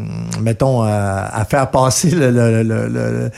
mettons, 0.41 0.83
à, 0.83 1.31
à 1.33 1.45
faire 1.45 1.71
passer 1.71 2.11
le, 2.11 2.31
le, 2.31 2.63
le, 2.63 2.89
le- 2.89 3.31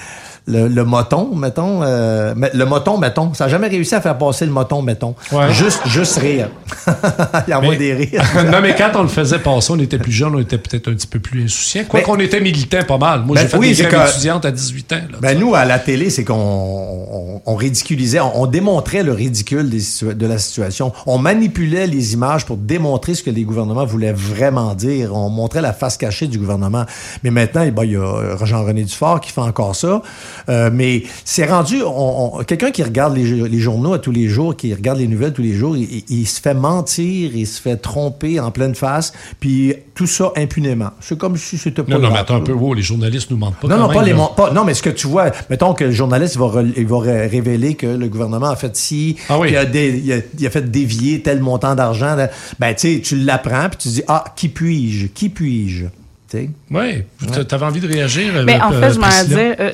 le, 0.49 0.67
le 0.67 0.85
moton, 0.85 1.35
mettons, 1.35 1.81
euh, 1.83 2.35
le 2.55 2.65
moton, 2.65 2.97
mettons. 2.99 3.35
Ça 3.35 3.45
n'a 3.45 3.51
jamais 3.51 3.69
réussi 3.69 3.95
à 3.95 4.01
faire 4.01 4.17
passer 4.17 4.47
le 4.47 4.51
moton, 4.53 4.81
mettons. 4.83 5.15
Ouais. 5.31 5.53
Juste, 5.53 5.81
juste 5.87 6.17
rire. 6.19 6.49
Il 7.47 7.51
y 7.51 7.53
a 7.53 7.61
Mais- 7.61 7.77
des 7.77 7.93
rires. 7.93 8.23
non, 8.51 8.59
mais 8.63 8.75
quand 8.75 8.91
on 8.95 9.03
le 9.03 9.09
faisait 9.09 9.39
passer, 9.39 9.73
on 9.73 9.79
était 9.79 9.99
plus 9.99 10.13
jeunes, 10.13 10.35
on 10.35 10.41
était 10.41 10.59
peut-être 10.59 10.89
un 10.91 10.95
petit 10.95 11.07
peu 11.07 11.19
plus 11.21 11.45
insouciants. 11.45 11.85
Quoi 11.89 12.01
qu'on 12.01 12.19
était 12.19 12.41
militants 12.41 12.83
pas 12.87 12.99
mal. 12.99 13.21
Moi, 13.25 13.35
Ben 13.37 13.43
j'ai 13.43 13.49
fait 13.49 13.57
oui, 13.59 13.75
des 13.75 13.83
grèves 13.85 14.09
étudiantes 14.11 14.45
à 14.47 14.51
18 14.51 14.93
ans. 14.95 14.97
là, 15.13 15.19
Ben 15.21 15.39
nous, 15.39 15.55
à 15.55 15.65
la 15.65 15.79
télé, 15.79 16.09
c'est 16.11 16.25
qu'on 16.25 16.35
on, 16.35 17.43
on 17.45 17.55
ridiculisait, 17.57 18.21
on, 18.21 18.43
on 18.43 18.47
démontrait 18.47 19.03
le 19.03 19.13
ridicule 19.13 19.69
des 19.69 19.79
de 20.03 20.27
la 20.27 20.39
situation. 20.39 20.93
On 21.07 21.19
manipulait 21.19 21.87
les 21.87 22.13
images 22.15 22.47
pour 22.47 22.57
démontrer 22.57 23.15
ce 23.15 23.23
que 23.23 23.31
les 23.31 23.43
gouvernements 23.43 23.85
voulaient 23.85 24.13
vraiment 24.13 24.75
dire. 24.75 25.15
On 25.15 25.29
montrait 25.29 25.61
la 25.61 25.73
face 25.73 25.97
cachée 25.97 26.27
du 26.27 26.39
gouvernement. 26.39 26.85
Mais 27.23 27.31
maintenant, 27.31 27.63
eh 27.67 27.71
ben, 27.71 27.85
il 27.85 27.93
y 27.93 27.97
a 27.97 28.37
Jean-René 28.45 28.85
Dufort 28.85 29.21
qui 29.21 29.31
fait 29.33 29.41
encore 29.41 29.77
ça. 29.77 30.01
Euh, 30.49 30.71
mais 30.73 31.03
c'est 31.25 31.47
rendu... 31.47 31.83
on- 31.83 32.39
on- 32.41 32.45
Quelqu'un 32.45 32.71
qui 32.71 32.83
regarde 32.83 33.17
les, 33.17 33.25
les 33.49 33.59
journaux 33.59 33.93
à 33.93 33.99
tous 33.99 34.11
les 34.13 34.29
jours, 34.29 34.57
qui 34.57 34.73
regarde 34.75 34.99
les 34.99 35.07
nouvelles 35.09 35.33
tous 35.33 35.43
les 35.43 35.55
jours, 35.55 35.77
il, 35.77 36.27
se 36.27 36.41
fait 36.41 36.55
mentir, 36.55 37.31
il 37.35 37.47
se 37.47 37.61
fait 37.61 37.77
tromper 37.77 38.41
en 38.41 38.51
pleine 38.51 38.75
face, 38.75 39.13
puis 39.41 39.75
tout 39.95 40.07
ça 40.07 40.33
impunément. 40.37 40.91
C'est 41.01 41.19
comme 41.19 41.37
si 41.37 41.59
c'était 41.59 41.83
pas 41.83 41.93
Non, 41.93 41.99
non, 41.99 42.11
mais 42.11 42.19
attends 42.19 42.37
un 42.37 42.41
peu. 42.41 42.53
wow, 42.53 42.75
les 42.75 42.83
journalistes 42.83 43.31
nous 43.31 43.37
mentent 43.37 43.57
pas. 43.57 43.69
Non, 43.69 43.75
quand 43.77 43.81
non, 43.83 43.89
même, 43.89 43.97
pas 43.99 44.05
les 44.05 44.15
mon- 44.15 44.29
pas- 44.29 44.51
non, 44.53 44.65
mais 44.65 44.75
ce 44.75 44.83
que 44.83 44.91
tu 44.91 45.07
vois, 45.09 45.31
mettons 45.51 45.75
que 45.75 45.85
le 45.85 45.91
journaliste 45.91 46.37
va, 46.37 46.47
re- 46.47 46.73
il 46.77 46.87
va 46.87 46.99
ré- 47.01 47.27
révéler 47.27 47.75
que 47.75 47.87
le 47.87 48.09
gouvernement 48.09 48.51
a 48.51 48.57
fait 48.57 48.75
ci, 48.77 49.17
Ah 49.29 49.39
oui. 49.39 49.49
qu'il 49.49 49.57
a 49.57 49.65
dé- 49.65 50.01
il, 50.05 50.13
a, 50.13 50.17
il 50.39 50.47
a 50.47 50.51
fait 50.51 50.71
dévier 50.71 51.21
tel 51.21 51.41
montant 51.41 51.75
d'argent. 51.75 52.15
là. 52.15 52.31
Ben, 52.59 52.75
tu 52.75 52.95
sais, 52.97 53.01
tu 53.01 53.17
l'apprends, 53.17 53.69
puis 53.71 53.79
tu 53.79 53.89
dis, 53.89 54.03
ah, 54.09 54.25
qui 54.37 54.49
puis-je? 54.49 55.07
Qui 55.09 55.29
puis-je? 55.29 55.87
Tu? 56.31 56.51
Oui, 56.71 57.05
t'avais 57.49 57.65
envie 57.65 57.81
de 57.81 57.89
réagir. 57.89 58.45
Ben, 58.45 58.61
en 58.61 58.71
euh, 58.71 58.81
fait, 58.81 58.95
je 58.95 59.01
m'en 59.01 59.25
dire, 59.25 59.57
euh, 59.59 59.73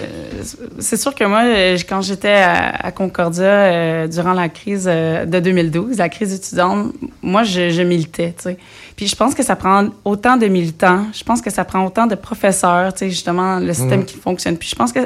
c'est 0.79 0.97
sûr 0.97 1.13
que 1.13 1.25
moi, 1.25 1.43
euh, 1.45 1.77
quand 1.89 2.01
j'étais 2.01 2.29
à, 2.29 2.69
à 2.77 2.93
Concordia 2.93 3.45
euh, 3.45 4.07
durant 4.07 4.35
la 4.35 4.49
crise 4.49 4.87
euh, 4.87 5.25
de 5.25 5.41
2012, 5.41 5.99
la 5.99 6.09
crise 6.09 6.33
étudiante, 6.33 6.93
moi, 7.23 7.43
je, 7.43 7.71
je 7.71 7.83
militais, 7.83 8.35
tu. 8.41 8.51
Puis 8.97 9.09
je 9.09 9.17
pense 9.17 9.35
que 9.35 9.43
ça 9.43 9.57
prend 9.57 9.89
autant 10.05 10.37
de 10.37 10.47
militants, 10.47 11.07
je 11.13 11.25
pense 11.25 11.43
que 11.43 11.51
ça 11.51 11.65
prend 11.65 11.85
autant 11.85 12.07
de 12.07 12.15
professeurs, 12.15 12.93
tu 12.93 13.01
sais, 13.01 13.11
justement, 13.11 13.59
le 13.59 13.73
système 13.73 14.05
qui 14.05 14.17
fonctionne. 14.17 14.57
Puis 14.57 14.69
je 14.69 14.77
pense 14.77 14.93
que 14.93 15.01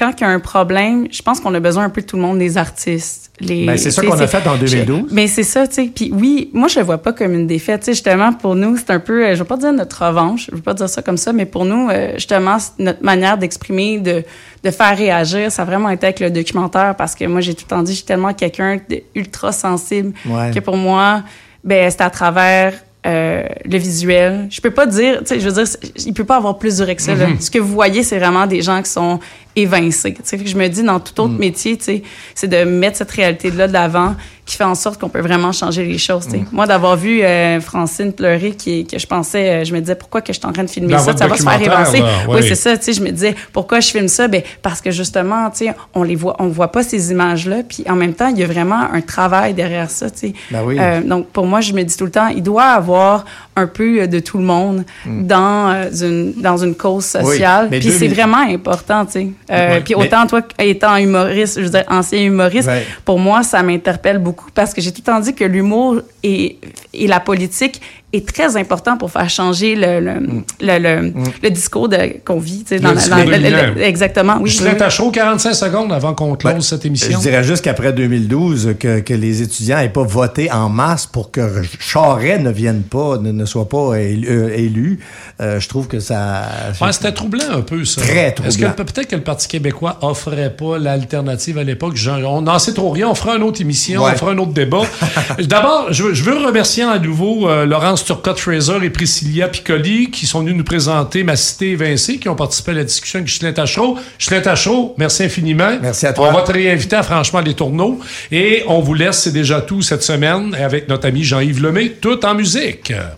quand 0.00 0.12
il 0.18 0.22
y 0.22 0.24
a 0.24 0.28
un 0.30 0.40
problème, 0.40 1.06
je 1.12 1.20
pense 1.22 1.38
qu'on 1.40 1.54
a 1.54 1.60
besoin 1.60 1.84
un 1.84 1.90
peu 1.90 2.00
de 2.00 2.06
tout 2.06 2.16
le 2.16 2.22
monde, 2.22 2.38
des 2.38 2.56
artistes. 2.56 3.30
Les, 3.38 3.66
Ben, 3.66 3.76
c'est 3.78 3.90
ça 3.90 4.02
qu'on 4.02 4.12
a 4.18 4.26
fait 4.26 4.46
en 4.48 4.56
2012. 4.56 5.10
mais 5.12 5.26
c'est 5.26 5.42
ça, 5.44 5.66
tu 5.68 5.74
sais. 5.74 5.90
Puis 5.94 6.10
oui, 6.12 6.50
moi, 6.54 6.68
je 6.68 6.78
le 6.80 6.84
vois 6.84 6.98
pas 6.98 7.12
comme 7.12 7.32
une 7.34 7.46
défaite. 7.46 7.80
Tu 7.80 7.84
sais, 7.86 7.92
justement, 7.92 8.32
pour 8.32 8.54
nous, 8.56 8.76
c'est 8.78 8.90
un 8.90 8.98
peu, 8.98 9.24
euh, 9.24 9.34
je 9.34 9.38
veux 9.40 9.44
pas 9.44 9.56
dire 9.58 9.72
notre 9.72 10.04
revanche, 10.06 10.46
je 10.50 10.56
veux 10.56 10.62
pas 10.62 10.74
dire 10.74 10.88
ça 10.88 11.02
comme 11.02 11.16
ça, 11.18 11.32
mais 11.32 11.46
pour 11.46 11.64
nous, 11.64 11.88
euh, 11.90 12.12
justement, 12.14 12.56
notre 12.78 13.02
manière 13.02 13.38
d'exprimer, 13.38 13.98
de, 13.98 14.24
de 14.64 14.70
faire 14.70 14.96
réagir, 14.96 15.52
ça 15.52 15.62
a 15.62 15.64
vraiment 15.66 15.90
été 15.90 16.06
avec 16.06 16.20
le 16.20 16.30
documentaire 16.30 16.94
parce 16.96 17.14
que 17.14 17.24
moi, 17.26 17.40
j'ai 17.42 17.54
tout 17.54 17.64
le 17.66 17.70
temps 17.76 17.82
dit, 17.82 17.92
je 17.92 17.96
suis 17.98 18.06
tellement 18.06 18.32
quelqu'un 18.34 18.78
d'ultra 19.14 19.52
sensible 19.52 20.12
Ouais. 20.26 20.50
que 20.54 20.60
pour 20.60 20.76
moi, 20.76 21.22
ben, 21.62 21.90
c'est 21.90 22.00
à 22.02 22.10
travers 22.10 22.72
euh, 23.06 23.44
le 23.64 23.78
visuel. 23.78 24.46
Je 24.50 24.60
peux 24.60 24.70
pas 24.70 24.86
dire, 24.86 25.20
tu 25.20 25.26
sais, 25.26 25.40
je 25.40 25.48
veux 25.48 25.64
dire, 25.64 25.72
il 26.06 26.12
peut 26.12 26.24
pas 26.24 26.36
avoir 26.36 26.58
plus 26.58 26.76
dur 26.76 26.94
que 26.94 27.00
ça. 27.00 27.14
là. 27.14 27.28
Ce 27.40 27.50
que 27.50 27.58
vous 27.58 27.72
voyez, 27.72 28.02
c'est 28.02 28.18
vraiment 28.18 28.46
des 28.46 28.60
gens 28.60 28.82
qui 28.82 28.90
sont 28.90 29.20
évincés. 29.56 30.12
Tu 30.14 30.20
sais, 30.22 30.38
je 30.44 30.56
me 30.56 30.68
dis, 30.68 30.82
dans 30.82 31.00
tout 31.00 31.18
autre 31.20 31.32
métier, 31.32 31.76
tu 31.78 31.84
sais, 31.84 32.02
c'est 32.34 32.48
de 32.48 32.64
mettre 32.64 32.98
cette 32.98 33.10
réalité-là 33.10 33.68
de 33.68 33.72
l'avant 33.72 34.16
qui 34.50 34.56
fait 34.56 34.64
en 34.64 34.74
sorte 34.74 35.00
qu'on 35.00 35.08
peut 35.08 35.20
vraiment 35.20 35.52
changer 35.52 35.84
les 35.84 35.96
choses. 35.96 36.24
sais. 36.24 36.42
Moi, 36.50 36.66
d'avoir 36.66 36.96
vu 36.96 37.22
euh, 37.22 37.60
Francine 37.60 38.12
pleurer, 38.12 38.50
qui, 38.50 38.84
que 38.84 38.98
je 38.98 39.06
pensais, 39.06 39.48
euh, 39.48 39.64
je 39.64 39.72
me 39.72 39.78
disais, 39.78 39.94
pourquoi 39.94 40.22
que 40.22 40.32
je 40.32 40.40
suis 40.40 40.46
en 40.48 40.52
train 40.52 40.64
de 40.64 40.70
filmer 40.70 40.92
Dans 40.92 40.98
ça? 40.98 41.16
Ça 41.16 41.28
va 41.28 41.36
se 41.36 41.44
faire 41.44 41.60
là, 41.60 41.84
Oui, 42.28 42.42
c'est 42.42 42.56
ça. 42.56 42.76
Tu 42.76 42.86
sais, 42.86 42.92
je 42.94 43.00
me 43.00 43.10
disais, 43.10 43.36
pourquoi 43.52 43.78
je 43.78 43.88
filme 43.92 44.08
ça? 44.08 44.26
Ben, 44.26 44.42
parce 44.60 44.80
que 44.80 44.90
justement, 44.90 45.52
on 45.94 46.02
les 46.02 46.16
voit, 46.16 46.34
on 46.40 46.48
voit 46.48 46.72
pas 46.72 46.82
ces 46.82 47.12
images-là. 47.12 47.58
Puis 47.68 47.84
en 47.88 47.94
même 47.94 48.12
temps, 48.14 48.26
il 48.26 48.40
y 48.40 48.42
a 48.42 48.46
vraiment 48.48 48.80
un 48.92 49.00
travail 49.02 49.54
derrière 49.54 49.88
ça. 49.88 50.06
Ben 50.50 50.64
oui. 50.64 50.76
Euh, 50.80 51.00
donc, 51.00 51.28
pour 51.28 51.46
moi, 51.46 51.60
je 51.60 51.72
me 51.72 51.84
dis 51.84 51.96
tout 51.96 52.06
le 52.06 52.10
temps, 52.10 52.26
il 52.26 52.42
doit 52.42 52.64
avoir 52.64 53.24
un 53.60 53.66
peu 53.66 54.06
de 54.06 54.18
tout 54.20 54.38
le 54.38 54.44
monde 54.44 54.84
dans, 55.06 55.70
euh, 55.70 55.90
une, 56.02 56.32
dans 56.40 56.56
une 56.56 56.74
cause 56.74 57.04
sociale. 57.04 57.68
puis 57.70 57.82
c'est 57.90 58.08
2000 58.08 58.14
vraiment 58.14 58.38
important, 58.38 59.06
tu 59.06 59.12
sais. 59.12 59.28
Euh, 59.50 59.80
puis 59.84 59.94
mais- 59.96 60.04
autant 60.04 60.26
toi, 60.26 60.42
étant 60.58 60.96
humoriste, 60.96 61.58
je 61.58 61.64
veux 61.64 61.70
dire, 61.70 61.84
ancien 61.88 62.20
humoriste, 62.22 62.68
pour 63.04 63.18
moi, 63.18 63.42
ça 63.42 63.62
m'interpelle 63.62 64.18
beaucoup 64.18 64.50
parce 64.54 64.72
que 64.74 64.80
j'ai 64.80 64.92
tout 64.92 65.02
le 65.06 65.12
temps 65.12 65.20
dit 65.20 65.34
que 65.34 65.44
l'humour 65.44 66.00
et, 66.22 66.58
et 66.92 67.06
la 67.06 67.20
politique 67.20 67.80
est 68.12 68.26
très 68.26 68.56
important 68.56 68.96
pour 68.96 69.10
faire 69.10 69.30
changer 69.30 69.76
le, 69.76 70.00
le, 70.00 70.20
Mm. 70.20 70.44
le, 70.62 70.78
le, 70.78 71.12
le 71.42 71.50
discours 71.50 71.88
qu'on 72.24 72.38
vit. 72.40 72.64
Dans 72.80 72.88
la- 72.88 72.94
discours 72.94 73.16
dans- 73.16 73.24
le- 73.24 73.30
le- 73.30 73.38
dominant. 73.50 73.74
le- 73.76 73.82
exactement, 73.82 74.36
oui. 74.40 74.58
Oui. 74.62 74.76
Tachereau, 74.76 75.10
45 75.10 75.54
secondes 75.54 75.92
avant 75.92 76.12
qu'on 76.14 76.34
close 76.34 76.54
Ben, 76.54 76.60
cette 76.60 76.82
Je 76.82 76.86
émission. 76.88 77.18
dirais 77.20 77.44
juste 77.44 77.62
qu'après 77.64 77.92
2012, 77.92 78.74
que, 78.78 79.00
que 79.00 79.14
les 79.14 79.42
étudiants 79.42 79.78
n'aient 79.78 79.88
pas 79.88 80.02
voté 80.02 80.50
en 80.50 80.68
masse 80.68 81.06
pour 81.06 81.30
que 81.30 81.62
Charest 81.78 82.42
ne 82.42 82.50
vienne 82.50 82.82
pas, 82.82 83.18
ne, 83.18 83.30
ne 83.32 83.44
soit 83.44 83.68
pas 83.68 83.94
élu. 83.98 84.26
euh, 84.28 84.48
élu. 84.56 84.98
Euh, 85.40 85.60
je 85.60 85.68
trouve 85.68 85.86
que 85.86 86.00
ça. 86.00 86.42
Ouais, 86.80 86.92
c'était 86.92 87.12
troublant 87.12 87.44
un 87.52 87.62
peu, 87.62 87.84
ça. 87.84 88.00
Très 88.00 88.26
Est-ce 88.26 88.58
que 88.58 88.64
troublant. 88.64 88.84
peut-être 88.84 89.06
que 89.08 89.16
le 89.16 89.22
Parti 89.22 89.48
québécois 89.48 89.98
offrait 90.02 90.50
pas 90.56 90.78
l'alternative 90.78 91.58
à 91.58 91.64
l'époque? 91.64 91.96
On 92.26 92.42
n'en 92.42 92.58
sait 92.58 92.74
trop 92.74 92.90
rien. 92.90 93.08
On 93.08 93.14
fera 93.14 93.36
une 93.36 93.42
autre 93.42 93.60
émission, 93.60 94.02
Ouais. 94.04 94.10
on 94.14 94.16
fera 94.16 94.32
un 94.32 94.38
autre 94.38 94.52
débat. 94.52 94.82
D'abord, 95.40 95.86
je, 95.90 96.02
veux- 96.04 96.14
je 96.14 96.24
veux 96.24 96.36
remercier 96.44 96.82
à 96.84 96.98
nouveau 96.98 97.48
euh, 97.48 97.64
Laurence 97.66 97.99
Turcotte-Fraser 98.04 98.78
et 98.82 98.90
Priscilla 98.90 99.48
Piccoli 99.48 100.10
qui 100.10 100.26
sont 100.26 100.40
venus 100.40 100.54
nous 100.54 100.64
présenter 100.64 101.24
Ma 101.24 101.36
Cité 101.36 101.70
évincée, 101.70 102.18
qui 102.18 102.28
ont 102.28 102.34
participé 102.34 102.72
à 102.72 102.74
la 102.74 102.84
discussion 102.84 103.18
avec 103.18 103.28
Ghislain 103.28 103.52
Tachereau. 103.52 103.98
Ghislain 104.18 104.40
Tachereau, 104.40 104.94
merci 104.98 105.24
infiniment. 105.24 105.78
Merci 105.80 106.06
à 106.06 106.12
toi. 106.12 106.28
On 106.28 106.32
va 106.32 106.42
te 106.42 106.52
réinviter 106.52 106.96
à 106.96 107.02
Franchement 107.02 107.40
les 107.40 107.54
Tourneaux. 107.54 108.00
Et 108.30 108.62
on 108.66 108.80
vous 108.80 108.94
laisse, 108.94 109.22
c'est 109.22 109.32
déjà 109.32 109.60
tout 109.60 109.82
cette 109.82 110.02
semaine, 110.02 110.54
avec 110.54 110.88
notre 110.88 111.06
ami 111.06 111.24
Jean-Yves 111.24 111.62
Lemay, 111.62 111.90
tout 112.00 112.24
en 112.24 112.34
musique. 112.34 112.90
FM 112.90 113.14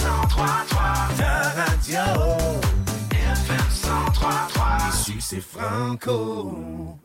1033, 0.00 0.46
ta 1.18 1.52
radio. 1.62 2.22
FM 3.10 3.56
1033, 3.82 4.78
ici 4.92 5.14
c'est 5.20 5.42
Franco. 5.42 6.98